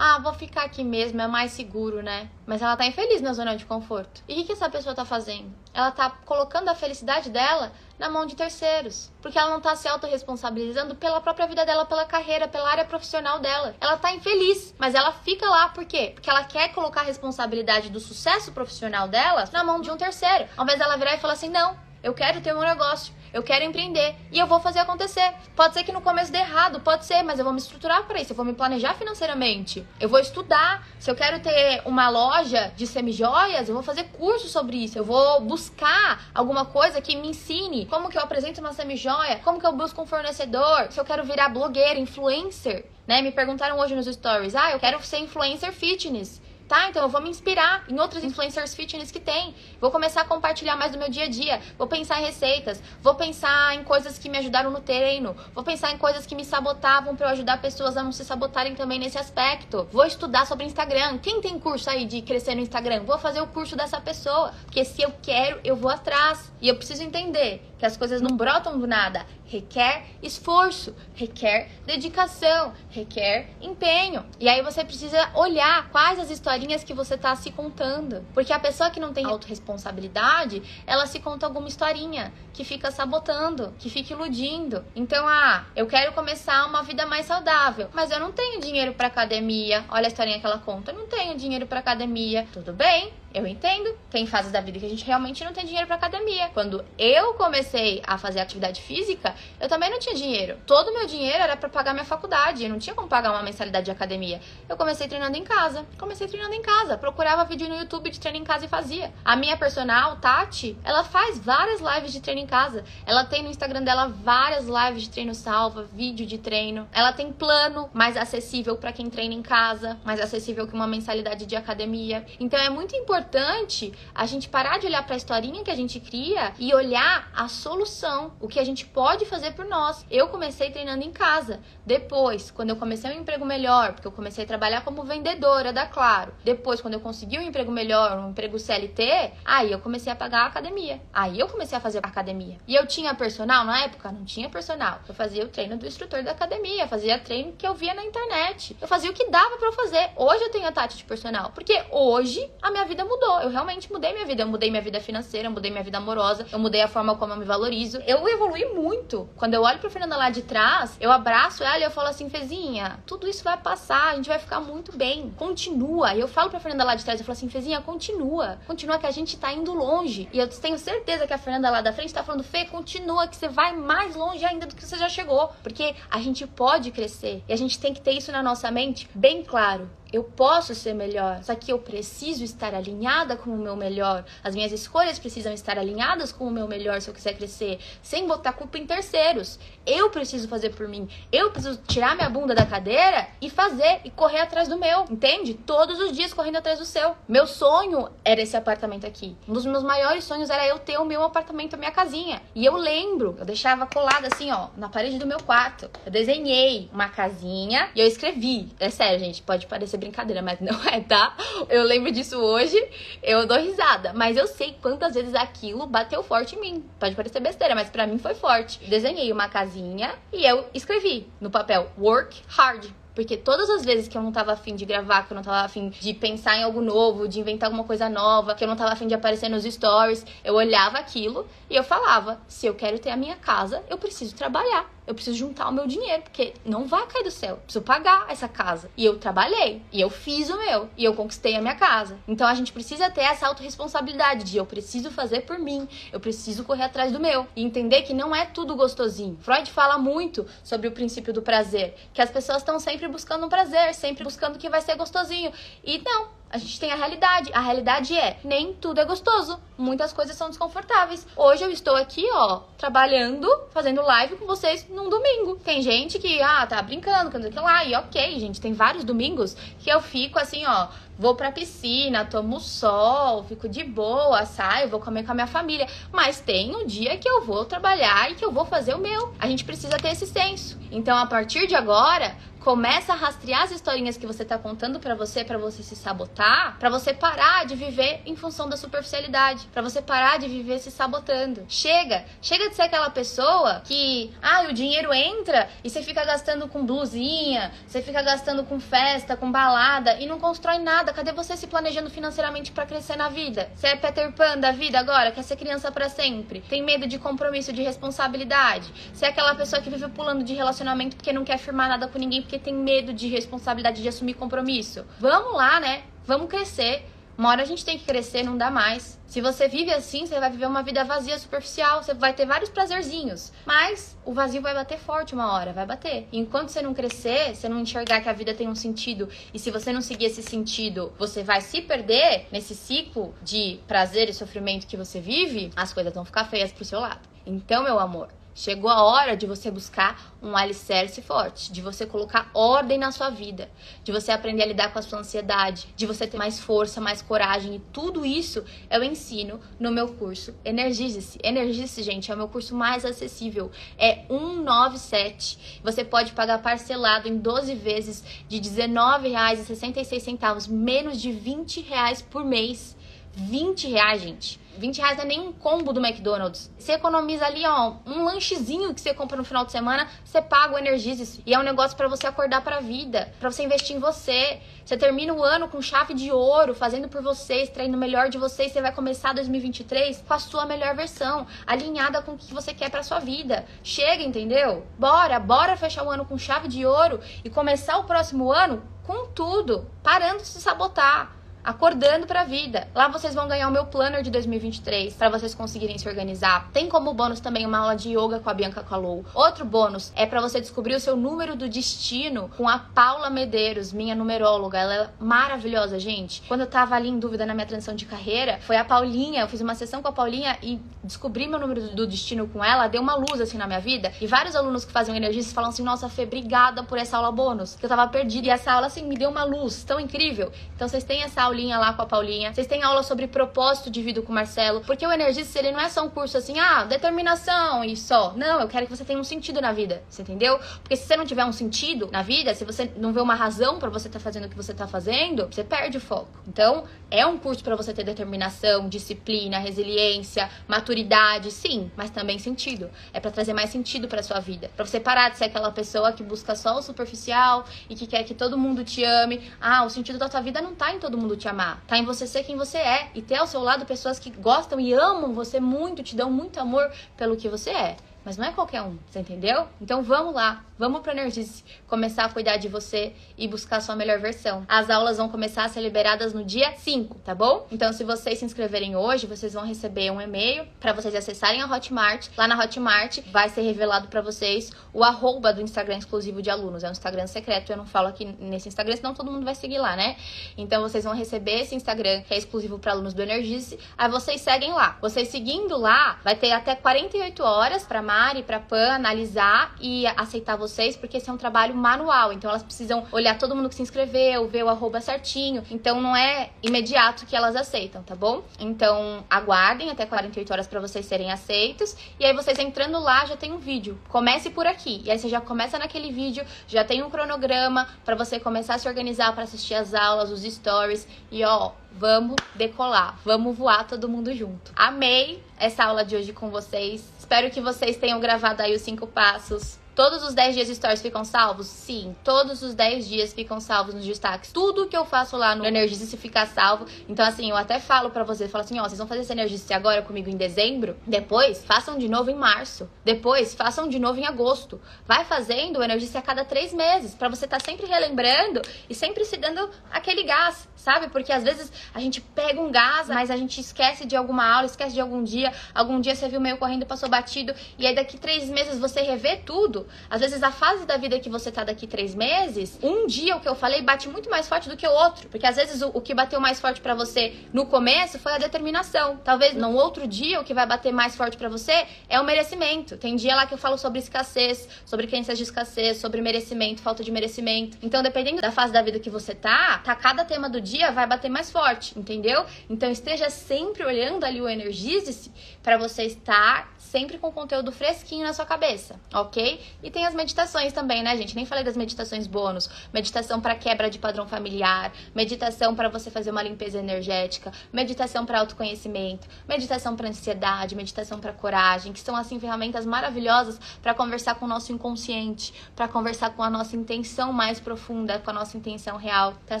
Ah, 0.00 0.20
vou 0.20 0.32
ficar 0.32 0.62
aqui 0.62 0.84
mesmo, 0.84 1.20
é 1.20 1.26
mais 1.26 1.50
seguro, 1.50 2.02
né? 2.02 2.28
Mas 2.46 2.62
ela 2.62 2.76
tá 2.76 2.86
infeliz 2.86 3.20
na 3.20 3.32
zona 3.32 3.56
de 3.56 3.66
conforto. 3.66 4.22
E 4.28 4.32
o 4.32 4.36
que, 4.36 4.44
que 4.44 4.52
essa 4.52 4.70
pessoa 4.70 4.94
tá 4.94 5.04
fazendo? 5.04 5.52
Ela 5.74 5.90
tá 5.90 6.08
colocando 6.24 6.68
a 6.68 6.74
felicidade 6.74 7.30
dela 7.30 7.72
na 7.98 8.08
mão 8.08 8.24
de 8.24 8.36
terceiros. 8.36 9.10
Porque 9.20 9.36
ela 9.36 9.50
não 9.50 9.60
tá 9.60 9.74
se 9.74 9.88
autorresponsabilizando 9.88 10.94
pela 10.94 11.20
própria 11.20 11.48
vida 11.48 11.66
dela, 11.66 11.84
pela 11.84 12.04
carreira, 12.04 12.46
pela 12.46 12.70
área 12.70 12.84
profissional 12.84 13.40
dela. 13.40 13.74
Ela 13.80 13.96
tá 13.96 14.12
infeliz, 14.12 14.72
mas 14.78 14.94
ela 14.94 15.10
fica 15.10 15.44
lá 15.50 15.70
por 15.70 15.84
quê? 15.84 16.12
Porque 16.14 16.30
ela 16.30 16.44
quer 16.44 16.68
colocar 16.68 17.00
a 17.00 17.04
responsabilidade 17.04 17.90
do 17.90 17.98
sucesso 17.98 18.52
profissional 18.52 19.08
dela 19.08 19.48
na 19.52 19.64
mão 19.64 19.80
de 19.80 19.90
um 19.90 19.96
terceiro. 19.96 20.48
Ao 20.56 20.62
invés 20.64 20.78
dela 20.78 20.96
virar 20.96 21.16
e 21.16 21.18
falar 21.18 21.32
assim: 21.32 21.50
não, 21.50 21.76
eu 22.02 22.14
quero 22.14 22.40
ter 22.40 22.54
um 22.54 22.60
negócio, 22.60 23.12
eu 23.32 23.42
quero 23.42 23.64
empreender 23.64 24.14
e 24.30 24.38
eu 24.38 24.46
vou 24.46 24.60
fazer 24.60 24.78
acontecer. 24.80 25.34
Pode 25.54 25.74
ser 25.74 25.84
que 25.84 25.92
no 25.92 26.00
começo 26.00 26.32
dê 26.32 26.38
errado, 26.38 26.80
pode 26.80 27.06
ser, 27.06 27.22
mas 27.22 27.38
eu 27.38 27.44
vou 27.44 27.52
me 27.52 27.58
estruturar 27.58 28.04
para 28.04 28.20
isso, 28.20 28.32
eu 28.32 28.36
vou 28.36 28.44
me 28.44 28.52
planejar 28.52 28.94
financeiramente. 28.94 29.86
Eu 30.00 30.08
vou 30.08 30.18
estudar. 30.18 30.86
Se 30.98 31.10
eu 31.10 31.14
quero 31.14 31.40
ter 31.40 31.82
uma 31.84 32.08
loja 32.08 32.72
de 32.76 32.86
semijoias, 32.86 33.68
eu 33.68 33.74
vou 33.74 33.82
fazer 33.82 34.04
curso 34.04 34.48
sobre 34.48 34.76
isso. 34.76 34.98
Eu 34.98 35.04
vou 35.04 35.40
buscar 35.40 36.30
alguma 36.34 36.64
coisa 36.64 37.00
que 37.00 37.16
me 37.16 37.28
ensine 37.28 37.86
como 37.86 38.08
que 38.08 38.18
eu 38.18 38.22
apresento 38.22 38.60
uma 38.60 38.72
semijoia, 38.72 39.40
como 39.44 39.60
que 39.60 39.66
eu 39.66 39.72
busco 39.72 40.02
um 40.02 40.06
fornecedor. 40.06 40.88
Se 40.90 41.00
eu 41.00 41.04
quero 41.04 41.24
virar 41.24 41.48
blogueira, 41.48 41.98
influencer, 41.98 42.86
né? 43.06 43.22
Me 43.22 43.32
perguntaram 43.32 43.78
hoje 43.78 43.94
nos 43.94 44.06
stories: 44.06 44.54
"Ah, 44.54 44.72
eu 44.72 44.78
quero 44.78 45.02
ser 45.02 45.18
influencer 45.18 45.72
fitness". 45.72 46.40
Tá, 46.68 46.90
então 46.90 47.02
eu 47.02 47.08
vou 47.08 47.22
me 47.22 47.30
inspirar 47.30 47.84
em 47.88 47.98
outros 47.98 48.22
influencers 48.22 48.74
fitness 48.74 49.10
que 49.10 49.18
tem. 49.18 49.54
Vou 49.80 49.90
começar 49.90 50.20
a 50.20 50.24
compartilhar 50.26 50.76
mais 50.76 50.92
do 50.92 50.98
meu 50.98 51.08
dia 51.08 51.24
a 51.24 51.28
dia. 51.28 51.62
Vou 51.78 51.86
pensar 51.86 52.20
em 52.20 52.26
receitas. 52.26 52.82
Vou 53.00 53.14
pensar 53.14 53.74
em 53.74 53.82
coisas 53.82 54.18
que 54.18 54.28
me 54.28 54.36
ajudaram 54.36 54.70
no 54.70 54.80
treino. 54.80 55.34
Vou 55.54 55.64
pensar 55.64 55.92
em 55.92 55.96
coisas 55.96 56.26
que 56.26 56.34
me 56.34 56.44
sabotavam 56.44 57.16
para 57.16 57.28
eu 57.28 57.32
ajudar 57.32 57.62
pessoas 57.62 57.96
a 57.96 58.02
não 58.02 58.12
se 58.12 58.22
sabotarem 58.22 58.74
também 58.74 58.98
nesse 58.98 59.16
aspecto. 59.16 59.88
Vou 59.90 60.04
estudar 60.04 60.46
sobre 60.46 60.66
Instagram. 60.66 61.16
Quem 61.18 61.40
tem 61.40 61.58
curso 61.58 61.88
aí 61.88 62.04
de 62.04 62.20
crescer 62.20 62.54
no 62.54 62.60
Instagram? 62.60 63.02
Vou 63.02 63.18
fazer 63.18 63.40
o 63.40 63.46
curso 63.46 63.74
dessa 63.74 63.98
pessoa. 63.98 64.52
Porque 64.66 64.84
se 64.84 65.00
eu 65.00 65.10
quero, 65.22 65.58
eu 65.64 65.74
vou 65.74 65.90
atrás. 65.90 66.52
E 66.60 66.68
eu 66.68 66.76
preciso 66.76 67.02
entender 67.02 67.62
que 67.78 67.86
as 67.86 67.96
coisas 67.96 68.20
não 68.20 68.36
brotam 68.36 68.78
do 68.78 68.86
nada. 68.86 69.24
Requer 69.46 70.04
esforço, 70.22 70.94
requer 71.14 71.70
dedicação, 71.86 72.74
requer 72.90 73.48
empenho. 73.62 74.26
E 74.38 74.48
aí 74.48 74.60
você 74.60 74.84
precisa 74.84 75.30
olhar 75.34 75.88
quais 75.88 76.18
as 76.18 76.30
historinhas 76.58 76.82
que 76.82 76.92
você 76.92 77.14
está 77.14 77.34
se 77.36 77.52
contando. 77.52 78.24
Porque 78.34 78.52
a 78.52 78.58
pessoa 78.58 78.90
que 78.90 78.98
não 78.98 79.12
tem 79.12 79.24
autorresponsabilidade, 79.24 80.62
ela 80.86 81.06
se 81.06 81.20
conta 81.20 81.46
alguma 81.46 81.68
historinha 81.68 82.32
que 82.52 82.64
fica 82.64 82.90
sabotando, 82.90 83.72
que 83.78 83.88
fica 83.88 84.12
iludindo. 84.12 84.84
Então, 84.94 85.26
ah, 85.28 85.64
eu 85.76 85.86
quero 85.86 86.12
começar 86.12 86.66
uma 86.66 86.82
vida 86.82 87.06
mais 87.06 87.26
saudável, 87.26 87.88
mas 87.94 88.10
eu 88.10 88.18
não 88.18 88.32
tenho 88.32 88.60
dinheiro 88.60 88.92
para 88.94 89.06
academia. 89.06 89.84
Olha 89.88 90.06
a 90.06 90.08
historinha 90.08 90.40
que 90.40 90.46
ela 90.46 90.58
conta. 90.58 90.90
Eu 90.90 90.98
não 90.98 91.06
tenho 91.06 91.36
dinheiro 91.36 91.66
para 91.66 91.78
academia. 91.78 92.46
Tudo 92.52 92.72
bem? 92.72 93.12
Eu 93.32 93.46
entendo. 93.46 93.94
Tem 94.10 94.26
fases 94.26 94.50
da 94.50 94.60
vida 94.60 94.78
que 94.78 94.86
a 94.86 94.88
gente 94.88 95.04
realmente 95.04 95.44
não 95.44 95.52
tem 95.52 95.66
dinheiro 95.66 95.86
para 95.86 95.96
academia. 95.96 96.48
Quando 96.54 96.82
eu 96.98 97.34
comecei 97.34 98.02
a 98.06 98.16
fazer 98.16 98.40
atividade 98.40 98.80
física, 98.80 99.34
eu 99.60 99.68
também 99.68 99.90
não 99.90 99.98
tinha 99.98 100.14
dinheiro. 100.14 100.56
Todo 100.66 100.88
o 100.88 100.94
meu 100.94 101.06
dinheiro 101.06 101.42
era 101.42 101.56
para 101.56 101.68
pagar 101.68 101.92
minha 101.92 102.06
faculdade. 102.06 102.64
Eu 102.64 102.70
não 102.70 102.78
tinha 102.78 102.94
como 102.94 103.06
pagar 103.06 103.30
uma 103.30 103.42
mensalidade 103.42 103.84
de 103.84 103.90
academia. 103.90 104.40
Eu 104.68 104.76
comecei 104.76 105.06
treinando 105.06 105.36
em 105.36 105.44
casa. 105.44 105.84
Comecei 105.98 106.26
treinando 106.26 106.54
em 106.54 106.62
casa. 106.62 106.96
Procurava 106.96 107.44
vídeo 107.44 107.68
no 107.68 107.76
YouTube 107.76 108.10
de 108.10 108.18
treino 108.18 108.38
em 108.38 108.44
casa 108.44 108.64
e 108.64 108.68
fazia. 108.68 109.12
A 109.22 109.36
minha 109.36 109.56
personal, 109.58 110.16
Tati, 110.16 110.76
ela 110.82 111.04
faz 111.04 111.38
várias 111.38 111.80
lives 111.80 112.12
de 112.12 112.20
treino 112.20 112.40
em 112.40 112.46
casa. 112.46 112.82
Ela 113.04 113.24
tem 113.24 113.42
no 113.42 113.50
Instagram 113.50 113.82
dela 113.82 114.08
várias 114.08 114.66
lives 114.66 115.02
de 115.02 115.10
treino 115.10 115.34
salva, 115.34 115.86
vídeo 115.92 116.24
de 116.26 116.38
treino. 116.38 116.88
Ela 116.92 117.12
tem 117.12 117.30
plano 117.30 117.90
mais 117.92 118.16
acessível 118.16 118.76
para 118.76 118.92
quem 118.92 119.10
treina 119.10 119.34
em 119.34 119.42
casa, 119.42 119.98
mais 120.02 120.18
acessível 120.18 120.66
que 120.66 120.74
uma 120.74 120.86
mensalidade 120.86 121.44
de 121.44 121.54
academia. 121.54 122.24
Então 122.40 122.58
é 122.58 122.70
muito 122.70 122.96
importante 122.96 123.17
importante 123.18 123.92
a 124.14 124.26
gente 124.26 124.48
parar 124.48 124.78
de 124.78 124.86
olhar 124.86 125.04
para 125.04 125.14
a 125.14 125.16
historinha 125.16 125.64
que 125.64 125.70
a 125.70 125.74
gente 125.74 125.98
cria 125.98 126.52
e 126.58 126.72
olhar 126.72 127.30
a 127.34 127.48
solução, 127.48 128.32
o 128.40 128.46
que 128.46 128.60
a 128.60 128.64
gente 128.64 128.86
pode 128.86 129.26
fazer 129.26 129.52
por 129.52 129.64
nós. 129.64 130.06
Eu 130.10 130.28
comecei 130.28 130.70
treinando 130.70 131.04
em 131.04 131.10
casa. 131.10 131.60
Depois, 131.84 132.50
quando 132.50 132.70
eu 132.70 132.76
comecei 132.76 133.10
um 133.10 133.20
emprego 133.20 133.44
melhor, 133.44 133.92
porque 133.92 134.06
eu 134.06 134.12
comecei 134.12 134.44
a 134.44 134.46
trabalhar 134.46 134.82
como 134.82 135.02
vendedora 135.02 135.72
da 135.72 135.86
Claro. 135.86 136.32
Depois, 136.44 136.80
quando 136.80 136.94
eu 136.94 137.00
consegui 137.00 137.38
um 137.38 137.42
emprego 137.42 137.72
melhor, 137.72 138.18
um 138.18 138.30
emprego 138.30 138.58
CLT, 138.58 139.32
aí 139.44 139.72
eu 139.72 139.80
comecei 139.80 140.12
a 140.12 140.16
pagar 140.16 140.42
a 140.42 140.46
academia. 140.46 141.00
Aí 141.12 141.40
eu 141.40 141.48
comecei 141.48 141.76
a 141.76 141.80
fazer 141.80 141.98
academia. 141.98 142.58
E 142.68 142.74
eu 142.74 142.86
tinha 142.86 143.14
personal 143.14 143.64
na 143.64 143.84
época? 143.84 144.12
Não 144.12 144.24
tinha 144.24 144.48
personal. 144.48 145.00
Eu 145.08 145.14
fazia 145.14 145.44
o 145.44 145.48
treino 145.48 145.76
do 145.76 145.86
instrutor 145.86 146.22
da 146.22 146.32
academia, 146.32 146.86
fazia 146.86 147.18
treino 147.18 147.52
que 147.52 147.66
eu 147.66 147.74
via 147.74 147.94
na 147.94 148.04
internet. 148.04 148.76
Eu 148.80 148.86
fazia 148.86 149.10
o 149.10 149.14
que 149.14 149.28
dava 149.28 149.56
para 149.56 149.68
eu 149.68 149.72
fazer. 149.72 150.10
Hoje 150.14 150.44
eu 150.44 150.50
tenho 150.50 150.68
a 150.68 150.72
Tati 150.72 150.98
de 150.98 151.04
personal, 151.04 151.50
porque 151.52 151.82
hoje 151.90 152.48
a 152.62 152.70
minha 152.70 152.84
vida 152.84 153.07
mudou. 153.08 153.40
Eu 153.40 153.50
realmente 153.50 153.90
mudei 153.92 154.12
minha 154.12 154.26
vida. 154.26 154.42
Eu 154.42 154.48
mudei 154.48 154.70
minha 154.70 154.82
vida 154.82 155.00
financeira, 155.00 155.48
eu 155.48 155.52
mudei 155.52 155.70
minha 155.70 155.82
vida 155.82 155.98
amorosa, 155.98 156.46
eu 156.52 156.58
mudei 156.58 156.82
a 156.82 156.88
forma 156.88 157.16
como 157.16 157.32
eu 157.32 157.36
me 157.36 157.44
valorizo. 157.44 158.00
Eu 158.06 158.28
evolui 158.28 158.64
muito. 158.66 159.28
Quando 159.36 159.54
eu 159.54 159.62
olho 159.62 159.78
pra 159.78 159.90
Fernanda 159.90 160.16
lá 160.16 160.30
de 160.30 160.42
trás, 160.42 160.96
eu 161.00 161.10
abraço 161.10 161.64
ela 161.64 161.78
e 161.78 161.82
eu 161.82 161.90
falo 161.90 162.08
assim, 162.08 162.28
Fezinha, 162.28 163.00
tudo 163.06 163.28
isso 163.28 163.42
vai 163.42 163.56
passar, 163.56 164.12
a 164.12 164.16
gente 164.16 164.28
vai 164.28 164.38
ficar 164.38 164.60
muito 164.60 164.96
bem. 164.96 165.30
Continua. 165.36 166.14
E 166.14 166.20
eu 166.20 166.28
falo 166.28 166.50
pra 166.50 166.60
Fernanda 166.60 166.84
lá 166.84 166.94
de 166.94 167.04
trás, 167.04 167.18
eu 167.18 167.26
falo 167.26 167.36
assim, 167.36 167.48
Fezinha, 167.48 167.80
continua. 167.80 168.58
Continua 168.66 168.98
que 168.98 169.06
a 169.06 169.10
gente 169.10 169.36
tá 169.36 169.52
indo 169.52 169.72
longe. 169.72 170.28
E 170.32 170.38
eu 170.38 170.48
tenho 170.48 170.78
certeza 170.78 171.26
que 171.26 171.32
a 171.32 171.38
Fernanda 171.38 171.70
lá 171.70 171.80
da 171.80 171.92
frente 171.92 172.12
tá 172.12 172.22
falando, 172.22 172.44
Fê, 172.44 172.64
continua, 172.64 173.26
que 173.26 173.36
você 173.36 173.48
vai 173.48 173.74
mais 173.74 174.14
longe 174.14 174.44
ainda 174.44 174.66
do 174.66 174.74
que 174.74 174.84
você 174.84 174.98
já 174.98 175.08
chegou. 175.08 175.50
Porque 175.62 175.94
a 176.10 176.20
gente 176.20 176.46
pode 176.46 176.90
crescer. 176.90 177.42
E 177.48 177.52
a 177.52 177.56
gente 177.56 177.78
tem 177.78 177.94
que 177.94 178.00
ter 178.00 178.12
isso 178.12 178.30
na 178.32 178.42
nossa 178.42 178.70
mente 178.70 179.08
bem 179.14 179.42
claro. 179.42 179.88
Eu 180.10 180.24
posso 180.24 180.74
ser 180.74 180.94
melhor, 180.94 181.44
só 181.44 181.54
que 181.54 181.70
eu 181.70 181.78
preciso 181.78 182.42
estar 182.42 182.74
alinhada 182.74 183.36
com 183.36 183.50
o 183.50 183.58
meu 183.58 183.76
melhor. 183.76 184.24
As 184.42 184.54
minhas 184.54 184.72
escolhas 184.72 185.18
precisam 185.18 185.52
estar 185.52 185.78
alinhadas 185.78 186.32
com 186.32 186.46
o 186.48 186.50
meu 186.50 186.66
melhor 186.66 187.02
se 187.02 187.10
eu 187.10 187.14
quiser 187.14 187.34
crescer, 187.34 187.78
sem 188.02 188.26
botar 188.26 188.54
culpa 188.54 188.78
em 188.78 188.86
terceiros. 188.86 189.58
Eu 189.86 190.08
preciso 190.08 190.48
fazer 190.48 190.70
por 190.70 190.88
mim. 190.88 191.06
Eu 191.30 191.50
preciso 191.50 191.78
tirar 191.86 192.16
minha 192.16 192.30
bunda 192.30 192.54
da 192.54 192.64
cadeira 192.64 193.28
e 193.38 193.50
fazer 193.50 194.00
e 194.02 194.10
correr 194.10 194.40
atrás 194.40 194.66
do 194.66 194.78
meu, 194.78 195.04
entende? 195.10 195.52
Todos 195.52 196.00
os 196.00 196.12
dias 196.12 196.32
correndo 196.32 196.56
atrás 196.56 196.78
do 196.78 196.86
seu. 196.86 197.14
Meu 197.28 197.46
sonho 197.46 198.08
era 198.24 198.40
esse 198.40 198.56
apartamento 198.56 199.06
aqui. 199.06 199.36
Um 199.46 199.52
dos 199.52 199.66
meus 199.66 199.82
maiores 199.82 200.24
sonhos 200.24 200.48
era 200.48 200.66
eu 200.66 200.78
ter 200.78 200.96
o 200.96 201.04
meu 201.04 201.22
apartamento, 201.22 201.74
a 201.74 201.76
minha 201.76 201.90
casinha. 201.92 202.40
E 202.54 202.64
eu 202.64 202.76
lembro, 202.76 203.36
eu 203.38 203.44
deixava 203.44 203.86
colada 203.86 204.28
assim, 204.28 204.50
ó, 204.50 204.68
na 204.74 204.88
parede 204.88 205.18
do 205.18 205.26
meu 205.26 205.38
quarto. 205.42 205.90
Eu 206.06 206.10
desenhei 206.10 206.88
uma 206.90 207.10
casinha 207.10 207.90
e 207.94 208.00
eu 208.00 208.06
escrevi. 208.06 208.70
É 208.80 208.88
sério, 208.88 209.18
gente, 209.18 209.42
pode 209.42 209.66
parecer 209.66 209.97
brincadeira, 209.98 210.42
mas 210.42 210.60
não 210.60 210.82
é, 210.88 211.00
tá? 211.00 211.36
Eu 211.68 211.82
lembro 211.84 212.10
disso 212.10 212.38
hoje, 212.38 212.76
eu 213.22 213.46
dou 213.46 213.58
risada. 213.58 214.12
Mas 214.14 214.36
eu 214.36 214.46
sei 214.46 214.76
quantas 214.80 215.14
vezes 215.14 215.34
aquilo 215.34 215.86
bateu 215.86 216.22
forte 216.22 216.56
em 216.56 216.60
mim. 216.60 216.84
Pode 216.98 217.14
parecer 217.14 217.40
besteira, 217.40 217.74
mas 217.74 217.90
para 217.90 218.06
mim 218.06 218.18
foi 218.18 218.34
forte. 218.34 218.78
Desenhei 218.88 219.30
uma 219.32 219.48
casinha 219.48 220.14
e 220.32 220.44
eu 220.44 220.64
escrevi 220.72 221.26
no 221.40 221.50
papel 221.50 221.90
work 221.98 222.42
hard. 222.48 222.86
Porque 223.14 223.36
todas 223.36 223.68
as 223.68 223.84
vezes 223.84 224.06
que 224.06 224.16
eu 224.16 224.22
não 224.22 224.30
tava 224.30 224.52
afim 224.52 224.76
de 224.76 224.84
gravar, 224.84 225.26
que 225.26 225.32
eu 225.32 225.34
não 225.34 225.42
tava 225.42 225.66
afim 225.66 225.88
de 225.88 226.14
pensar 226.14 226.56
em 226.56 226.62
algo 226.62 226.80
novo, 226.80 227.26
de 227.26 227.40
inventar 227.40 227.66
alguma 227.66 227.82
coisa 227.82 228.08
nova, 228.08 228.54
que 228.54 228.62
eu 228.62 228.68
não 228.68 228.76
tava 228.76 228.92
afim 228.92 229.08
de 229.08 229.14
aparecer 229.14 229.48
nos 229.48 229.64
stories, 229.64 230.24
eu 230.44 230.54
olhava 230.54 230.98
aquilo 230.98 231.44
e 231.68 231.74
eu 231.74 231.82
falava: 231.82 232.40
se 232.46 232.68
eu 232.68 232.76
quero 232.76 232.96
ter 233.00 233.10
a 233.10 233.16
minha 233.16 233.34
casa, 233.34 233.82
eu 233.90 233.98
preciso 233.98 234.36
trabalhar 234.36 234.97
eu 235.08 235.14
preciso 235.14 235.38
juntar 235.38 235.70
o 235.70 235.72
meu 235.72 235.86
dinheiro, 235.86 236.22
porque 236.22 236.52
não 236.66 236.86
vai 236.86 237.06
cair 237.06 237.24
do 237.24 237.30
céu. 237.30 237.52
Eu 237.52 237.56
preciso 237.56 237.82
pagar 237.82 238.26
essa 238.28 238.46
casa. 238.46 238.90
E 238.94 239.06
eu 239.06 239.18
trabalhei, 239.18 239.82
e 239.90 239.98
eu 239.98 240.10
fiz 240.10 240.50
o 240.50 240.58
meu, 240.58 240.90
e 240.98 241.02
eu 241.02 241.14
conquistei 241.14 241.56
a 241.56 241.62
minha 241.62 241.74
casa. 241.74 242.18
Então 242.28 242.46
a 242.46 242.52
gente 242.52 242.74
precisa 242.74 243.08
ter 243.08 243.22
essa 243.22 243.46
autorresponsabilidade 243.46 244.44
de 244.44 244.58
eu 244.58 244.66
preciso 244.66 245.10
fazer 245.10 245.40
por 245.46 245.58
mim, 245.58 245.88
eu 246.12 246.20
preciso 246.20 246.62
correr 246.62 246.84
atrás 246.84 247.10
do 247.10 247.18
meu. 247.18 247.46
E 247.56 247.64
entender 247.64 248.02
que 248.02 248.12
não 248.12 248.36
é 248.36 248.44
tudo 248.44 248.76
gostosinho. 248.76 249.38
Freud 249.40 249.70
fala 249.70 249.96
muito 249.96 250.46
sobre 250.62 250.86
o 250.86 250.92
princípio 250.92 251.32
do 251.32 251.40
prazer, 251.40 251.96
que 252.12 252.20
as 252.20 252.30
pessoas 252.30 252.58
estão 252.58 252.78
sempre 252.78 253.08
buscando 253.08 253.46
um 253.46 253.48
prazer, 253.48 253.94
sempre 253.94 254.22
buscando 254.22 254.56
o 254.56 254.58
que 254.58 254.68
vai 254.68 254.82
ser 254.82 254.94
gostosinho. 254.94 255.50
E 255.82 256.02
não, 256.04 256.28
a 256.50 256.58
gente 256.58 256.80
tem 256.80 256.90
a 256.90 256.96
realidade. 256.96 257.50
A 257.52 257.60
realidade 257.60 258.16
é, 258.16 258.38
nem 258.42 258.72
tudo 258.74 259.00
é 259.00 259.04
gostoso. 259.04 259.60
Muitas 259.76 260.12
coisas 260.12 260.34
são 260.34 260.48
desconfortáveis. 260.48 261.26
Hoje 261.36 261.62
eu 261.62 261.70
estou 261.70 261.94
aqui, 261.94 262.26
ó, 262.32 262.62
trabalhando, 262.76 263.48
fazendo 263.70 264.02
live 264.02 264.36
com 264.36 264.46
vocês 264.46 264.86
num 264.98 265.08
domingo. 265.08 265.56
Tem 265.56 265.80
gente 265.80 266.18
que, 266.18 266.42
ah, 266.42 266.66
tá 266.66 266.82
brincando, 266.82 267.30
que 267.30 267.58
lá, 267.58 267.84
e 267.84 267.94
ok, 267.94 268.38
gente, 268.38 268.60
tem 268.60 268.72
vários 268.72 269.04
domingos 269.04 269.56
que 269.78 269.88
eu 269.88 270.00
fico 270.00 270.38
assim, 270.38 270.66
ó, 270.66 270.88
vou 271.18 271.34
pra 271.34 271.52
piscina, 271.52 272.24
tomo 272.24 272.60
sol, 272.60 273.44
fico 273.44 273.68
de 273.68 273.84
boa, 273.84 274.44
saio, 274.44 274.88
vou 274.88 275.00
comer 275.00 275.24
com 275.24 275.32
a 275.32 275.34
minha 275.34 275.46
família. 275.46 275.86
Mas 276.12 276.40
tem 276.40 276.74
um 276.74 276.86
dia 276.86 277.16
que 277.16 277.28
eu 277.28 277.44
vou 277.44 277.64
trabalhar 277.64 278.30
e 278.30 278.34
que 278.34 278.44
eu 278.44 278.52
vou 278.52 278.64
fazer 278.64 278.94
o 278.94 278.98
meu. 278.98 279.32
A 279.38 279.46
gente 279.46 279.64
precisa 279.64 279.96
ter 279.96 280.10
esse 280.10 280.26
senso. 280.26 280.78
Então, 280.90 281.16
a 281.16 281.26
partir 281.26 281.66
de 281.66 281.74
agora, 281.74 282.36
começa 282.68 283.14
a 283.14 283.16
rastrear 283.16 283.62
as 283.62 283.70
historinhas 283.70 284.18
que 284.18 284.26
você 284.26 284.44
tá 284.44 284.58
contando 284.58 285.00
para 285.00 285.14
você, 285.14 285.42
para 285.42 285.56
você 285.56 285.82
se 285.82 285.96
sabotar, 285.96 286.76
para 286.78 286.90
você 286.90 287.14
parar 287.14 287.64
de 287.64 287.74
viver 287.74 288.20
em 288.26 288.36
função 288.36 288.68
da 288.68 288.76
superficialidade, 288.76 289.66
para 289.72 289.80
você 289.80 290.02
parar 290.02 290.38
de 290.38 290.46
viver 290.48 290.78
se 290.78 290.90
sabotando. 290.90 291.64
Chega, 291.66 292.26
chega 292.42 292.68
de 292.68 292.76
ser 292.76 292.82
aquela 292.82 293.08
pessoa 293.08 293.80
que, 293.86 294.30
ah, 294.42 294.66
o 294.68 294.74
dinheiro 294.74 295.14
entra 295.14 295.66
e 295.82 295.88
você 295.88 296.02
fica 296.02 296.22
gastando 296.26 296.68
com 296.68 296.84
blusinha, 296.84 297.72
você 297.86 298.02
fica 298.02 298.20
gastando 298.20 298.62
com 298.64 298.78
festa, 298.78 299.34
com 299.34 299.50
balada 299.50 300.20
e 300.20 300.26
não 300.26 300.38
constrói 300.38 300.76
nada. 300.76 301.10
Cadê 301.14 301.32
você 301.32 301.56
se 301.56 301.68
planejando 301.68 302.10
financeiramente 302.10 302.70
para 302.70 302.84
crescer 302.84 303.16
na 303.16 303.30
vida? 303.30 303.70
Você 303.74 303.86
é 303.86 303.96
Peter 303.96 304.30
Pan 304.32 304.58
da 304.58 304.72
vida 304.72 304.98
agora, 304.98 305.32
quer 305.32 305.42
ser 305.42 305.56
criança 305.56 305.90
para 305.90 306.10
sempre? 306.10 306.60
Tem 306.68 306.82
medo 306.82 307.06
de 307.06 307.18
compromisso, 307.18 307.72
de 307.72 307.82
responsabilidade? 307.82 308.92
Você 309.14 309.24
é 309.24 309.30
aquela 309.30 309.54
pessoa 309.54 309.80
que 309.80 309.88
vive 309.88 310.06
pulando 310.10 310.44
de 310.44 310.52
relacionamento 310.52 311.16
porque 311.16 311.32
não 311.32 311.46
quer 311.46 311.56
firmar 311.56 311.88
nada 311.88 312.06
com 312.06 312.18
ninguém 312.18 312.42
porque 312.42 312.57
tem 312.58 312.74
medo 312.74 313.12
de 313.12 313.28
responsabilidade, 313.28 314.02
de 314.02 314.08
assumir 314.08 314.34
compromisso. 314.34 315.04
Vamos 315.18 315.54
lá, 315.54 315.80
né? 315.80 316.02
Vamos 316.24 316.48
crescer. 316.48 317.04
Uma 317.38 317.50
hora 317.50 317.62
a 317.62 317.64
gente 317.64 317.84
tem 317.84 317.96
que 317.96 318.04
crescer, 318.04 318.42
não 318.42 318.58
dá 318.58 318.68
mais. 318.68 319.16
Se 319.24 319.40
você 319.40 319.68
vive 319.68 319.92
assim, 319.92 320.26
você 320.26 320.40
vai 320.40 320.50
viver 320.50 320.66
uma 320.66 320.82
vida 320.82 321.04
vazia, 321.04 321.38
superficial, 321.38 322.02
você 322.02 322.12
vai 322.12 322.32
ter 322.32 322.44
vários 322.44 322.68
prazerzinhos. 322.68 323.52
Mas 323.64 324.18
o 324.24 324.32
vazio 324.32 324.60
vai 324.60 324.74
bater 324.74 324.98
forte 324.98 325.34
uma 325.34 325.52
hora, 325.52 325.72
vai 325.72 325.86
bater. 325.86 326.26
E 326.32 326.38
enquanto 326.38 326.70
você 326.70 326.82
não 326.82 326.92
crescer, 326.92 327.54
você 327.54 327.68
não 327.68 327.78
enxergar 327.78 328.20
que 328.22 328.28
a 328.28 328.32
vida 328.32 328.52
tem 328.54 328.66
um 328.66 328.74
sentido, 328.74 329.28
e 329.54 329.58
se 329.58 329.70
você 329.70 329.92
não 329.92 330.00
seguir 330.00 330.24
esse 330.24 330.42
sentido, 330.42 331.12
você 331.16 331.44
vai 331.44 331.60
se 331.60 331.80
perder 331.80 332.48
nesse 332.50 332.74
ciclo 332.74 333.32
de 333.40 333.78
prazer 333.86 334.28
e 334.28 334.34
sofrimento 334.34 334.88
que 334.88 334.96
você 334.96 335.20
vive, 335.20 335.70
as 335.76 335.92
coisas 335.92 336.12
vão 336.12 336.24
ficar 336.24 336.46
feias 336.46 336.72
pro 336.72 336.84
seu 336.84 336.98
lado. 336.98 337.20
Então, 337.46 337.84
meu 337.84 338.00
amor, 338.00 338.30
Chegou 338.58 338.90
a 338.90 339.04
hora 339.04 339.36
de 339.36 339.46
você 339.46 339.70
buscar 339.70 340.34
um 340.42 340.56
alicerce 340.56 341.22
forte, 341.22 341.70
de 341.70 341.80
você 341.80 342.04
colocar 342.04 342.50
ordem 342.52 342.98
na 342.98 343.12
sua 343.12 343.30
vida, 343.30 343.70
de 344.02 344.10
você 344.10 344.32
aprender 344.32 344.64
a 344.64 344.66
lidar 344.66 344.92
com 344.92 344.98
a 344.98 345.02
sua 345.02 345.20
ansiedade, 345.20 345.86
de 345.94 346.04
você 346.04 346.26
ter 346.26 346.36
mais 346.36 346.58
força, 346.58 347.00
mais 347.00 347.22
coragem 347.22 347.76
e 347.76 347.78
tudo 347.92 348.26
isso 348.26 348.64
eu 348.90 349.04
ensino 349.04 349.60
no 349.78 349.92
meu 349.92 350.08
curso 350.08 350.52
Energize-se. 350.64 351.38
Energize-se, 351.40 352.02
gente, 352.02 352.32
é 352.32 352.34
o 352.34 352.36
meu 352.36 352.48
curso 352.48 352.74
mais 352.74 353.04
acessível. 353.04 353.70
É 353.96 354.26
197. 354.26 355.80
Você 355.84 356.04
pode 356.04 356.32
pagar 356.32 356.60
parcelado 356.60 357.28
em 357.28 357.38
12 357.38 357.76
vezes 357.76 358.24
de 358.48 358.56
R$19,66, 358.56 360.68
menos 360.68 361.22
de 361.22 361.30
R$20 361.30 362.24
por 362.24 362.44
mês. 362.44 362.96
20 363.36 363.86
reais, 363.86 364.20
gente. 364.20 364.58
20 364.78 364.98
reais 364.98 365.16
não 365.16 365.24
é 365.24 365.26
nem 365.26 365.40
um 365.40 365.52
combo 365.52 365.92
do 365.92 366.04
McDonald's. 366.04 366.70
Você 366.78 366.92
economiza 366.92 367.44
ali, 367.44 367.66
ó, 367.66 367.94
um 368.06 368.24
lanchezinho 368.24 368.94
que 368.94 369.00
você 369.00 369.12
compra 369.12 369.36
no 369.36 369.44
final 369.44 369.64
de 369.64 369.72
semana, 369.72 370.08
você 370.24 370.40
paga 370.40 370.74
o 370.74 370.78
Energize. 370.78 371.42
E 371.44 371.52
é 371.52 371.58
um 371.58 371.62
negócio 371.62 371.96
para 371.96 372.08
você 372.08 372.26
acordar 372.26 372.62
pra 372.62 372.80
vida, 372.80 373.32
para 373.40 373.50
você 373.50 373.64
investir 373.64 373.96
em 373.96 373.98
você. 373.98 374.60
Você 374.84 374.96
termina 374.96 375.34
o 375.34 375.42
ano 375.42 375.68
com 375.68 375.82
chave 375.82 376.14
de 376.14 376.32
ouro, 376.32 376.74
fazendo 376.74 377.08
por 377.08 377.22
você, 377.22 377.62
extraindo 377.62 377.96
o 377.96 378.00
melhor 378.00 378.30
de 378.30 378.38
você, 378.38 378.64
e 378.64 378.70
você 378.70 378.80
vai 378.80 378.92
começar 378.92 379.34
2023 379.34 380.24
com 380.26 380.32
a 380.32 380.38
sua 380.38 380.64
melhor 380.64 380.94
versão, 380.94 381.46
alinhada 381.66 382.22
com 382.22 382.32
o 382.32 382.38
que 382.38 382.54
você 382.54 382.72
quer 382.72 382.90
pra 382.90 383.02
sua 383.02 383.18
vida. 383.18 383.66
Chega, 383.82 384.22
entendeu? 384.22 384.86
Bora, 384.98 385.38
bora 385.38 385.76
fechar 385.76 386.04
o 386.04 386.10
ano 386.10 386.24
com 386.24 386.38
chave 386.38 386.68
de 386.68 386.86
ouro 386.86 387.20
e 387.44 387.50
começar 387.50 387.98
o 387.98 388.04
próximo 388.04 388.50
ano 388.50 388.82
com 389.04 389.26
tudo, 389.26 389.90
parando 390.02 390.38
de 390.38 390.48
se 390.48 390.60
sabotar 390.60 391.37
acordando 391.64 392.26
para 392.26 392.42
a 392.42 392.44
vida. 392.44 392.88
Lá 392.94 393.08
vocês 393.08 393.34
vão 393.34 393.48
ganhar 393.48 393.68
o 393.68 393.72
meu 393.72 393.86
planner 393.86 394.22
de 394.22 394.30
2023 394.30 395.14
para 395.14 395.28
vocês 395.28 395.54
conseguirem 395.54 395.98
se 395.98 396.08
organizar. 396.08 396.70
Tem 396.72 396.88
como 396.88 397.12
bônus 397.14 397.40
também 397.40 397.66
uma 397.66 397.78
aula 397.78 397.96
de 397.96 398.10
yoga 398.10 398.40
com 398.40 398.50
a 398.50 398.54
Bianca 398.54 398.82
Calou. 398.82 399.24
Outro 399.34 399.64
bônus 399.64 400.12
é 400.16 400.26
para 400.26 400.40
você 400.40 400.60
descobrir 400.60 400.94
o 400.94 401.00
seu 401.00 401.16
número 401.16 401.56
do 401.56 401.68
destino 401.68 402.50
com 402.56 402.68
a 402.68 402.78
Paula 402.78 403.30
Medeiros, 403.30 403.92
minha 403.92 404.14
numeróloga. 404.14 404.78
Ela 404.78 404.94
é 404.94 405.08
maravilhosa, 405.20 405.98
gente. 405.98 406.42
Quando 406.48 406.62
eu 406.62 406.66
tava 406.66 406.94
ali 406.94 407.08
em 407.08 407.18
dúvida 407.18 407.44
na 407.44 407.54
minha 407.54 407.66
transição 407.66 407.94
de 407.94 408.06
carreira, 408.06 408.58
foi 408.60 408.76
a 408.76 408.84
Paulinha, 408.84 409.42
eu 409.42 409.48
fiz 409.48 409.60
uma 409.60 409.74
sessão 409.74 410.00
com 410.02 410.08
a 410.08 410.12
Paulinha 410.12 410.58
e 410.62 410.80
descobri 411.02 411.46
meu 411.46 411.58
número 411.58 411.94
do 411.94 412.06
destino 412.06 412.48
com 412.48 412.64
ela, 412.64 412.88
deu 412.88 413.02
uma 413.02 413.14
luz 413.14 413.40
assim 413.40 413.58
na 413.58 413.66
minha 413.66 413.80
vida. 413.80 414.12
E 414.20 414.26
vários 414.26 414.54
alunos 414.54 414.84
que 414.84 414.92
fazem 414.92 415.16
energia 415.16 415.42
falam 415.44 415.70
assim: 415.70 415.82
"Nossa, 415.82 416.08
Fê, 416.08 416.22
obrigada 416.22 416.82
por 416.82 416.98
essa 416.98 417.16
aula 417.16 417.30
bônus". 417.32 417.76
Que 417.76 417.84
eu 417.84 417.88
tava 417.88 418.06
perdida 418.08 418.46
e 418.46 418.50
essa 418.50 418.72
aula 418.72 418.86
assim 418.86 419.02
me 419.02 419.16
deu 419.16 419.30
uma 419.30 419.44
luz 419.44 419.84
tão 419.84 420.00
incrível. 420.00 420.52
Então 420.74 420.88
vocês 420.88 421.04
têm 421.04 421.22
essa 421.22 421.42
aulinha 421.48 421.78
lá 421.78 421.92
com 421.92 422.02
a 422.02 422.06
Paulinha. 422.06 422.52
Vocês 422.52 422.66
têm 422.66 422.82
aula 422.82 423.02
sobre 423.02 423.26
propósito 423.26 423.90
de 423.90 424.02
vida 424.02 424.22
com 424.22 424.32
o 424.32 424.34
Marcelo. 424.34 424.80
Porque 424.82 425.06
o 425.06 425.12
Energista, 425.12 425.58
ele 425.58 425.72
não 425.72 425.80
é 425.80 425.88
só 425.88 426.04
um 426.04 426.10
curso 426.10 426.38
assim, 426.38 426.58
ah, 426.58 426.84
determinação 426.84 427.84
e 427.84 427.96
só. 427.96 428.32
Não, 428.36 428.60
eu 428.60 428.68
quero 428.68 428.86
que 428.86 428.96
você 428.96 429.04
tenha 429.04 429.18
um 429.18 429.24
sentido 429.24 429.60
na 429.60 429.72
vida. 429.72 430.02
Você 430.08 430.22
entendeu? 430.22 430.58
Porque 430.80 430.96
se 430.96 431.06
você 431.06 431.16
não 431.16 431.24
tiver 431.24 431.44
um 431.44 431.52
sentido 431.52 432.08
na 432.12 432.22
vida, 432.22 432.54
se 432.54 432.64
você 432.64 432.90
não 432.96 433.12
vê 433.12 433.20
uma 433.20 433.34
razão 433.34 433.78
para 433.78 433.88
você 433.88 434.08
estar 434.08 434.18
tá 434.18 434.22
fazendo 434.22 434.44
o 434.44 434.48
que 434.48 434.56
você 434.56 434.72
tá 434.72 434.86
fazendo, 434.86 435.48
você 435.50 435.64
perde 435.64 435.96
o 435.96 436.00
foco. 436.00 436.28
Então, 436.46 436.84
é 437.10 437.24
um 437.26 437.38
curso 437.38 437.64
para 437.64 437.74
você 437.74 437.92
ter 437.92 438.04
determinação, 438.04 438.88
disciplina, 438.88 439.58
resiliência, 439.58 440.48
maturidade, 440.66 441.50
sim, 441.50 441.90
mas 441.96 442.10
também 442.10 442.38
sentido. 442.38 442.90
É 443.12 443.20
para 443.20 443.30
trazer 443.30 443.54
mais 443.54 443.70
sentido 443.70 444.08
para 444.08 444.22
sua 444.22 444.40
vida. 444.40 444.70
Para 444.76 444.84
você 444.84 445.00
parar 445.00 445.30
de 445.30 445.38
ser 445.38 445.44
aquela 445.44 445.70
pessoa 445.70 446.12
que 446.12 446.22
busca 446.22 446.54
só 446.54 446.78
o 446.78 446.82
superficial 446.82 447.64
e 447.88 447.94
que 447.94 448.06
quer 448.06 448.24
que 448.24 448.34
todo 448.34 448.58
mundo 448.58 448.84
te 448.84 449.04
ame. 449.04 449.50
Ah, 449.60 449.84
o 449.84 449.90
sentido 449.90 450.18
da 450.18 450.28
tua 450.28 450.40
vida 450.40 450.60
não 450.60 450.74
tá 450.74 450.92
em 450.92 450.98
todo 450.98 451.16
mundo 451.16 451.36
te 451.38 451.48
amar. 451.48 451.82
Tá 451.86 451.96
em 451.96 452.04
você 452.04 452.26
ser 452.26 452.42
quem 452.42 452.56
você 452.56 452.78
é 452.78 453.10
e 453.14 453.22
ter 453.22 453.36
ao 453.36 453.46
seu 453.46 453.60
lado 453.60 453.86
pessoas 453.86 454.18
que 454.18 454.30
gostam 454.30 454.78
e 454.78 454.92
amam 454.92 455.32
você 455.32 455.60
muito, 455.60 456.02
te 456.02 456.14
dão 456.14 456.30
muito 456.30 456.58
amor 456.60 456.90
pelo 457.16 457.36
que 457.36 457.48
você 457.48 457.70
é. 457.70 457.96
Mas 458.28 458.36
não 458.36 458.44
é 458.44 458.52
qualquer 458.52 458.82
um, 458.82 458.98
você 459.08 459.20
entendeu? 459.20 459.66
Então 459.80 460.02
vamos 460.02 460.34
lá, 460.34 460.62
vamos 460.78 461.00
pro 461.00 461.12
Energize, 461.12 461.64
começar 461.86 462.26
a 462.26 462.28
cuidar 462.28 462.58
de 462.58 462.68
você 462.68 463.14
e 463.38 463.48
buscar 463.48 463.80
sua 463.80 463.96
melhor 463.96 464.18
versão. 464.18 464.66
As 464.68 464.90
aulas 464.90 465.16
vão 465.16 465.30
começar 465.30 465.64
a 465.64 465.68
ser 465.70 465.80
liberadas 465.80 466.34
no 466.34 466.44
dia 466.44 466.74
5, 466.76 467.20
tá 467.20 467.34
bom? 467.34 467.66
Então 467.72 467.90
se 467.90 468.04
vocês 468.04 468.38
se 468.38 468.44
inscreverem 468.44 468.94
hoje, 468.94 469.26
vocês 469.26 469.54
vão 469.54 469.64
receber 469.64 470.10
um 470.10 470.20
e-mail 470.20 470.68
para 470.78 470.92
vocês 470.92 471.14
acessarem 471.14 471.62
a 471.62 471.74
Hotmart. 471.74 472.28
Lá 472.36 472.46
na 472.46 472.62
Hotmart 472.62 473.20
vai 473.32 473.48
ser 473.48 473.62
revelado 473.62 474.08
para 474.08 474.20
vocês 474.20 474.70
o 474.92 475.02
arroba 475.02 475.50
do 475.50 475.62
Instagram 475.62 475.96
exclusivo 475.96 476.42
de 476.42 476.50
alunos. 476.50 476.84
É 476.84 476.88
um 476.88 476.92
Instagram 476.92 477.26
secreto, 477.26 477.72
eu 477.72 477.78
não 477.78 477.86
falo 477.86 478.08
aqui 478.08 478.26
nesse 478.38 478.68
Instagram, 478.68 478.96
senão 478.96 479.14
todo 479.14 479.32
mundo 479.32 479.46
vai 479.46 479.54
seguir 479.54 479.78
lá, 479.78 479.96
né? 479.96 480.16
Então 480.54 480.82
vocês 480.82 481.02
vão 481.02 481.14
receber 481.14 481.62
esse 481.62 481.74
Instagram 481.74 482.20
que 482.20 482.34
é 482.34 482.36
exclusivo 482.36 482.78
para 482.78 482.92
alunos 482.92 483.14
do 483.14 483.22
Energize. 483.22 483.78
Aí 483.96 484.10
vocês 484.10 484.42
seguem 484.42 484.74
lá. 484.74 484.98
Vocês 485.00 485.28
seguindo 485.28 485.78
lá, 485.78 486.18
vai 486.22 486.36
ter 486.36 486.52
até 486.52 486.74
48 486.74 487.42
horas 487.42 487.84
para 487.84 488.02
Mari, 488.18 488.42
para 488.42 488.58
Pan 488.58 488.94
analisar 488.94 489.76
e 489.80 490.04
aceitar 490.08 490.56
vocês, 490.56 490.96
porque 490.96 491.18
esse 491.18 491.30
é 491.30 491.32
um 491.32 491.36
trabalho 491.36 491.72
manual. 491.72 492.32
Então 492.32 492.50
elas 492.50 492.64
precisam 492.64 493.06
olhar 493.12 493.38
todo 493.38 493.54
mundo 493.54 493.68
que 493.68 493.76
se 493.76 493.82
inscreveu, 493.82 494.48
ver 494.48 494.64
o 494.64 494.68
arroba 494.68 495.00
certinho. 495.00 495.62
Então 495.70 496.00
não 496.00 496.16
é 496.16 496.50
imediato 496.60 497.24
que 497.24 497.36
elas 497.36 497.54
aceitam, 497.54 498.02
tá 498.02 498.16
bom? 498.16 498.42
Então 498.58 499.24
aguardem 499.30 499.88
até 499.90 500.04
48 500.04 500.52
horas 500.52 500.66
para 500.66 500.80
vocês 500.80 501.06
serem 501.06 501.30
aceitos. 501.30 501.96
E 502.18 502.24
aí 502.24 502.34
vocês 502.34 502.58
entrando 502.58 502.98
lá 502.98 503.24
já 503.24 503.36
tem 503.36 503.52
um 503.52 503.58
vídeo. 503.58 503.96
Comece 504.08 504.50
por 504.50 504.66
aqui. 504.66 505.00
E 505.04 505.12
aí 505.12 505.18
você 505.18 505.28
já 505.28 505.40
começa 505.40 505.78
naquele 505.78 506.10
vídeo, 506.10 506.44
já 506.66 506.82
tem 506.84 507.04
um 507.04 507.10
cronograma 507.10 507.86
para 508.04 508.16
você 508.16 508.40
começar 508.40 508.74
a 508.74 508.78
se 508.78 508.88
organizar 508.88 509.32
para 509.32 509.44
assistir 509.44 509.74
as 509.74 509.94
aulas, 509.94 510.32
os 510.32 510.42
stories. 510.42 511.06
E 511.30 511.44
ó, 511.44 511.70
vamos 511.98 512.36
decolar, 512.54 513.18
vamos 513.24 513.56
voar 513.56 513.86
todo 513.86 514.08
mundo 514.08 514.32
junto. 514.32 514.70
Amei 514.76 515.42
essa 515.58 515.84
aula 515.84 516.04
de 516.04 516.14
hoje 516.14 516.32
com 516.32 516.48
vocês. 516.48 517.04
Espero 517.18 517.50
que 517.50 517.60
vocês 517.60 517.96
tenham 517.96 518.20
gravado 518.20 518.62
aí 518.62 518.74
os 518.74 518.82
cinco 518.82 519.06
passos 519.06 519.78
Todos 519.98 520.22
os 520.22 520.32
10 520.32 520.54
dias 520.54 520.68
stories 520.68 521.02
ficam 521.02 521.24
salvos? 521.24 521.66
Sim, 521.66 522.14
todos 522.22 522.62
os 522.62 522.72
10 522.72 523.08
dias 523.08 523.32
ficam 523.32 523.58
salvos 523.58 523.96
nos 523.96 524.06
destaques. 524.06 524.52
Tudo 524.52 524.86
que 524.86 524.96
eu 524.96 525.04
faço 525.04 525.36
lá 525.36 525.56
no 525.56 525.66
Energize 525.66 526.16
fica 526.16 526.46
salvo. 526.46 526.86
Então, 527.08 527.26
assim, 527.26 527.50
eu 527.50 527.56
até 527.56 527.80
falo 527.80 528.08
para 528.10 528.22
vocês, 528.22 528.48
falo 528.48 528.62
assim, 528.62 528.78
ó, 528.78 528.84
vocês 528.84 528.98
vão 528.98 529.08
fazer 529.08 529.22
esse 529.22 529.32
Energize 529.32 529.74
agora 529.74 530.00
comigo 530.00 530.30
em 530.30 530.36
dezembro, 530.36 530.96
depois 531.04 531.64
façam 531.64 531.98
de 531.98 532.08
novo 532.08 532.30
em 532.30 532.36
março, 532.36 532.88
depois 533.04 533.56
façam 533.56 533.88
de 533.88 533.98
novo 533.98 534.20
em 534.20 534.24
agosto. 534.24 534.80
Vai 535.04 535.24
fazendo 535.24 535.80
o 535.80 535.82
Energize 535.82 536.16
a 536.16 536.22
cada 536.22 536.44
três 536.44 536.72
meses, 536.72 537.16
para 537.16 537.28
você 537.28 537.46
estar 537.46 537.58
tá 537.58 537.64
sempre 537.64 537.84
relembrando 537.84 538.62
e 538.88 538.94
sempre 538.94 539.24
se 539.24 539.36
dando 539.36 539.68
aquele 539.90 540.22
gás, 540.22 540.68
sabe? 540.76 541.08
Porque 541.08 541.32
às 541.32 541.42
vezes 541.42 541.72
a 541.92 541.98
gente 541.98 542.20
pega 542.20 542.60
um 542.60 542.70
gás, 542.70 543.08
mas 543.08 543.32
a 543.32 543.36
gente 543.36 543.60
esquece 543.60 544.06
de 544.06 544.14
alguma 544.14 544.46
aula, 544.46 544.66
esquece 544.66 544.94
de 544.94 545.00
algum 545.00 545.24
dia, 545.24 545.52
algum 545.74 546.00
dia 546.00 546.14
você 546.14 546.28
viu 546.28 546.40
meio 546.40 546.56
correndo, 546.56 546.86
passou 546.86 547.08
batido, 547.08 547.52
e 547.76 547.84
aí 547.84 547.96
daqui 547.96 548.16
três 548.16 548.48
meses 548.48 548.78
você 548.78 549.00
revê 549.00 549.38
tudo. 549.38 549.87
Às 550.10 550.20
vezes 550.20 550.42
a 550.42 550.50
fase 550.50 550.86
da 550.86 550.96
vida 550.96 551.18
que 551.18 551.28
você 551.28 551.50
tá 551.50 551.64
daqui 551.64 551.86
três 551.86 552.14
meses, 552.14 552.78
um 552.82 553.06
dia 553.06 553.36
o 553.36 553.40
que 553.40 553.48
eu 553.48 553.54
falei 553.54 553.82
bate 553.82 554.08
muito 554.08 554.30
mais 554.30 554.48
forte 554.48 554.68
do 554.68 554.76
que 554.76 554.86
o 554.86 554.90
outro. 554.90 555.28
Porque 555.28 555.46
às 555.46 555.56
vezes 555.56 555.82
o, 555.82 555.90
o 555.94 556.00
que 556.00 556.14
bateu 556.14 556.40
mais 556.40 556.60
forte 556.60 556.80
para 556.80 556.94
você 556.94 557.34
no 557.52 557.66
começo 557.66 558.18
foi 558.18 558.32
a 558.32 558.38
determinação. 558.38 559.16
Talvez 559.24 559.54
no 559.54 559.72
outro 559.72 560.06
dia 560.06 560.40
o 560.40 560.44
que 560.44 560.54
vai 560.54 560.66
bater 560.66 560.92
mais 560.92 561.16
forte 561.16 561.36
para 561.36 561.48
você 561.48 561.86
é 562.08 562.20
o 562.20 562.24
merecimento. 562.24 562.96
Tem 562.96 563.16
dia 563.16 563.34
lá 563.34 563.46
que 563.46 563.54
eu 563.54 563.58
falo 563.58 563.78
sobre 563.78 563.98
escassez, 563.98 564.68
sobre 564.84 565.06
crenças 565.06 565.36
de 565.36 565.44
escassez, 565.44 565.98
sobre 565.98 566.20
merecimento, 566.20 566.80
falta 566.80 567.02
de 567.02 567.10
merecimento. 567.10 567.76
Então, 567.82 568.02
dependendo 568.02 568.40
da 568.40 568.50
fase 568.50 568.72
da 568.72 568.82
vida 568.82 568.98
que 568.98 569.10
você 569.10 569.34
tá, 569.34 569.78
tá 569.78 569.94
cada 569.94 570.24
tema 570.24 570.48
do 570.48 570.60
dia 570.60 570.90
vai 570.90 571.06
bater 571.06 571.28
mais 571.28 571.50
forte, 571.50 571.98
entendeu? 571.98 572.44
Então, 572.68 572.90
esteja 572.90 573.30
sempre 573.30 573.84
olhando 573.84 574.24
ali 574.24 574.40
o 574.40 574.48
Energize-se 574.48 575.30
para 575.62 575.76
você 575.76 576.04
estar 576.04 576.72
sempre 576.78 577.18
com 577.18 577.30
conteúdo 577.30 577.70
fresquinho 577.70 578.26
na 578.26 578.32
sua 578.32 578.46
cabeça, 578.46 578.98
ok? 579.12 579.60
E 579.82 579.90
tem 579.90 580.04
as 580.04 580.14
meditações 580.14 580.72
também, 580.72 581.02
né, 581.02 581.16
gente? 581.16 581.36
Nem 581.36 581.46
falei 581.46 581.62
das 581.62 581.76
meditações 581.76 582.26
bônus. 582.26 582.68
Meditação 582.92 583.40
para 583.40 583.54
quebra 583.54 583.88
de 583.88 583.98
padrão 583.98 584.26
familiar, 584.26 584.92
meditação 585.14 585.74
para 585.74 585.88
você 585.88 586.10
fazer 586.10 586.30
uma 586.32 586.42
limpeza 586.42 586.78
energética, 586.78 587.52
meditação 587.72 588.26
para 588.26 588.40
autoconhecimento, 588.40 589.28
meditação 589.48 589.94
para 589.94 590.08
ansiedade, 590.08 590.74
meditação 590.74 591.20
para 591.20 591.32
coragem, 591.32 591.92
que 591.92 592.00
são 592.00 592.16
assim 592.16 592.40
ferramentas 592.40 592.84
maravilhosas 592.84 593.60
para 593.80 593.94
conversar 593.94 594.34
com 594.34 594.46
o 594.46 594.48
nosso 594.48 594.72
inconsciente, 594.72 595.54
para 595.76 595.86
conversar 595.86 596.30
com 596.30 596.42
a 596.42 596.50
nossa 596.50 596.74
intenção 596.74 597.32
mais 597.32 597.60
profunda, 597.60 598.18
com 598.18 598.30
a 598.30 598.34
nossa 598.34 598.56
intenção 598.56 598.96
real, 598.96 599.34
tá 599.46 599.60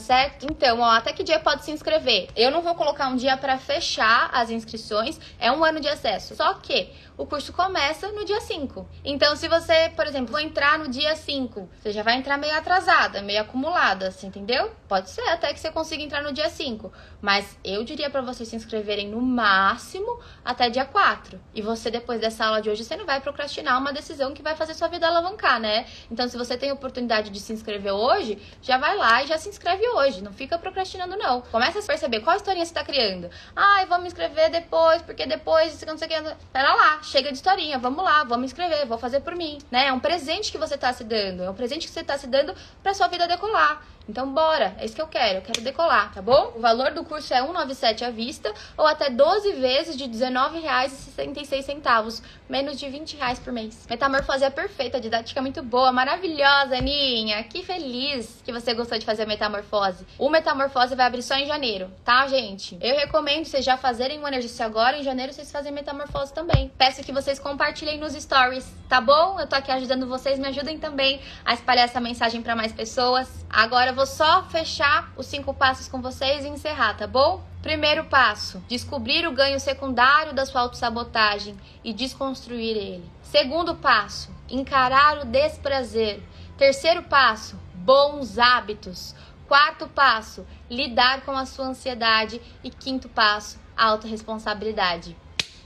certo? 0.00 0.46
Então, 0.50 0.80
ó, 0.80 0.90
até 0.90 1.12
que 1.12 1.22
dia 1.22 1.38
pode 1.38 1.64
se 1.64 1.70
inscrever? 1.70 2.28
Eu 2.34 2.50
não 2.50 2.60
vou 2.60 2.74
colocar 2.74 3.08
um 3.08 3.16
dia 3.16 3.36
para 3.36 3.56
fechar 3.56 4.30
as 4.32 4.50
inscrições, 4.50 5.20
é 5.38 5.52
um 5.52 5.64
ano 5.64 5.78
de 5.78 5.86
acesso. 5.86 6.34
Só 6.34 6.54
que 6.54 6.90
o 7.16 7.26
curso 7.26 7.52
começa 7.52 8.10
no 8.12 8.24
dia 8.24 8.40
5. 8.40 8.88
Então, 9.04 9.34
se 9.36 9.48
você 9.48 9.90
por 9.96 10.06
exemplo, 10.08 10.32
vou 10.32 10.40
entrar 10.40 10.78
no 10.78 10.88
dia 10.88 11.14
5. 11.14 11.68
Você 11.80 11.92
já 11.92 12.02
vai 12.02 12.16
entrar 12.16 12.38
meio 12.38 12.56
atrasada, 12.56 13.20
meio 13.20 13.42
acumulada, 13.42 14.10
você 14.10 14.26
entendeu? 14.26 14.72
Pode 14.88 15.10
ser 15.10 15.22
até 15.28 15.52
que 15.52 15.60
você 15.60 15.70
consiga 15.70 16.02
entrar 16.02 16.22
no 16.22 16.32
dia 16.32 16.48
5. 16.48 16.90
Mas 17.20 17.58
eu 17.62 17.84
diria 17.84 18.08
para 18.08 18.22
vocês 18.22 18.48
se 18.48 18.56
inscreverem 18.56 19.08
no 19.08 19.20
máximo 19.20 20.18
até 20.44 20.70
dia 20.70 20.84
4. 20.84 21.38
E 21.54 21.60
você, 21.60 21.90
depois 21.90 22.20
dessa 22.20 22.46
aula 22.46 22.62
de 22.62 22.70
hoje, 22.70 22.84
você 22.84 22.96
não 22.96 23.04
vai 23.04 23.20
procrastinar 23.20 23.78
uma 23.78 23.92
decisão 23.92 24.32
que 24.32 24.42
vai 24.42 24.56
fazer 24.56 24.74
sua 24.74 24.88
vida 24.88 25.06
alavancar, 25.06 25.60
né? 25.60 25.86
Então, 26.10 26.28
se 26.28 26.36
você 26.36 26.56
tem 26.56 26.72
oportunidade 26.72 27.30
de 27.30 27.38
se 27.38 27.52
inscrever 27.52 27.92
hoje, 27.92 28.38
já 28.62 28.78
vai 28.78 28.96
lá 28.96 29.22
e 29.22 29.26
já 29.26 29.36
se 29.36 29.48
inscreve 29.48 29.86
hoje. 29.88 30.22
Não 30.22 30.32
fica 30.32 30.58
procrastinando, 30.58 31.16
não. 31.16 31.42
Começa 31.42 31.78
a 31.80 31.82
perceber 31.82 32.20
qual 32.20 32.36
historinha 32.36 32.64
você 32.64 32.72
tá 32.72 32.82
criando. 32.82 33.28
Ah, 33.54 33.82
eu 33.82 33.88
vou 33.88 33.98
me 33.98 34.06
inscrever 34.06 34.50
depois, 34.50 35.02
porque 35.02 35.26
depois, 35.26 35.84
não 35.86 35.98
sei 35.98 36.08
o 36.08 36.10
que. 36.10 36.36
Pera 36.52 36.74
lá, 36.74 37.02
chega 37.02 37.30
de 37.30 37.36
historinha, 37.36 37.78
vamos 37.78 38.02
lá, 38.02 38.24
me 38.38 38.46
inscrever, 38.46 38.86
vou 38.86 38.98
fazer 38.98 39.20
por 39.20 39.34
mim, 39.34 39.58
né? 39.70 39.92
Um 39.98 40.00
presente 40.00 40.52
que 40.52 40.58
você 40.58 40.78
tá 40.78 40.92
se 40.92 41.02
dando, 41.02 41.42
é 41.42 41.50
um 41.50 41.54
presente 41.54 41.88
que 41.88 41.92
você 41.92 42.04
tá 42.04 42.16
se 42.16 42.28
dando 42.28 42.54
pra 42.84 42.94
sua 42.94 43.08
vida 43.08 43.26
decolar. 43.26 43.84
Então, 44.08 44.32
bora. 44.32 44.74
É 44.78 44.84
isso 44.84 44.94
que 44.94 45.02
eu 45.02 45.06
quero. 45.06 45.38
Eu 45.38 45.42
quero 45.42 45.60
decolar, 45.60 46.12
tá 46.12 46.22
bom? 46.22 46.52
O 46.56 46.60
valor 46.60 46.92
do 46.92 47.04
curso 47.04 47.34
é 47.34 47.38
197 47.38 48.04
à 48.04 48.10
vista 48.10 48.52
ou 48.76 48.86
até 48.86 49.10
12 49.10 49.52
vezes 49.52 49.96
de 49.96 50.04
R$19,66. 50.04 52.22
Menos 52.48 52.78
de 52.78 52.88
20 52.88 53.16
reais 53.16 53.38
por 53.38 53.52
mês. 53.52 53.86
Metamorfose 53.88 54.44
é 54.44 54.50
perfeita, 54.50 54.98
didática 54.98 55.42
muito 55.42 55.62
boa, 55.62 55.92
maravilhosa, 55.92 56.78
Aninha. 56.78 57.44
Que 57.44 57.62
feliz 57.62 58.40
que 58.44 58.50
você 58.50 58.72
gostou 58.72 58.98
de 58.98 59.04
fazer 59.04 59.24
a 59.24 59.26
metamorfose. 59.26 60.06
O 60.18 60.30
metamorfose 60.30 60.94
vai 60.94 61.06
abrir 61.06 61.22
só 61.22 61.34
em 61.34 61.46
janeiro, 61.46 61.90
tá, 62.04 62.26
gente? 62.26 62.78
Eu 62.80 62.96
recomendo 62.96 63.44
vocês 63.44 63.64
já 63.64 63.76
fazerem 63.76 64.18
o 64.18 64.28
exercício 64.28 64.64
agora. 64.64 64.96
Em 64.96 65.02
janeiro 65.02 65.32
vocês 65.32 65.52
fazem 65.52 65.72
metamorfose 65.72 66.32
também. 66.32 66.72
Peço 66.78 67.02
que 67.02 67.12
vocês 67.12 67.38
compartilhem 67.38 67.98
nos 67.98 68.14
stories, 68.14 68.66
tá 68.88 69.00
bom? 69.00 69.38
Eu 69.38 69.46
tô 69.46 69.54
aqui 69.54 69.70
ajudando 69.70 70.06
vocês. 70.06 70.38
Me 70.38 70.48
ajudem 70.48 70.78
também 70.78 71.20
a 71.44 71.52
espalhar 71.52 71.84
essa 71.84 72.00
mensagem 72.00 72.40
para 72.40 72.56
mais 72.56 72.72
pessoas. 72.72 73.28
Agora 73.50 73.92
vou 73.98 74.06
só 74.06 74.44
fechar 74.44 75.12
os 75.16 75.26
cinco 75.26 75.52
passos 75.52 75.88
com 75.88 76.00
vocês 76.00 76.44
e 76.44 76.48
encerrar, 76.48 76.94
tá 76.94 77.04
bom? 77.04 77.42
Primeiro 77.60 78.04
passo: 78.04 78.62
descobrir 78.68 79.26
o 79.26 79.32
ganho 79.32 79.58
secundário 79.58 80.32
da 80.32 80.46
sua 80.46 80.60
autossabotagem 80.60 81.58
e 81.82 81.92
desconstruir 81.92 82.76
ele. 82.76 83.10
Segundo 83.24 83.74
passo: 83.74 84.30
encarar 84.48 85.18
o 85.18 85.24
desprazer. 85.24 86.22
Terceiro 86.56 87.02
passo: 87.02 87.58
bons 87.74 88.38
hábitos. 88.38 89.16
Quarto 89.48 89.88
passo: 89.88 90.46
lidar 90.70 91.22
com 91.22 91.32
a 91.32 91.44
sua 91.44 91.66
ansiedade. 91.66 92.40
E 92.62 92.70
quinto 92.70 93.08
passo: 93.08 93.58
autorresponsabilidade. 93.76 95.16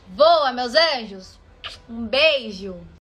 Voa, 0.09 0.53
meus 0.53 0.75
anjos! 0.75 1.39
Um 1.87 2.07
beijo! 2.07 2.83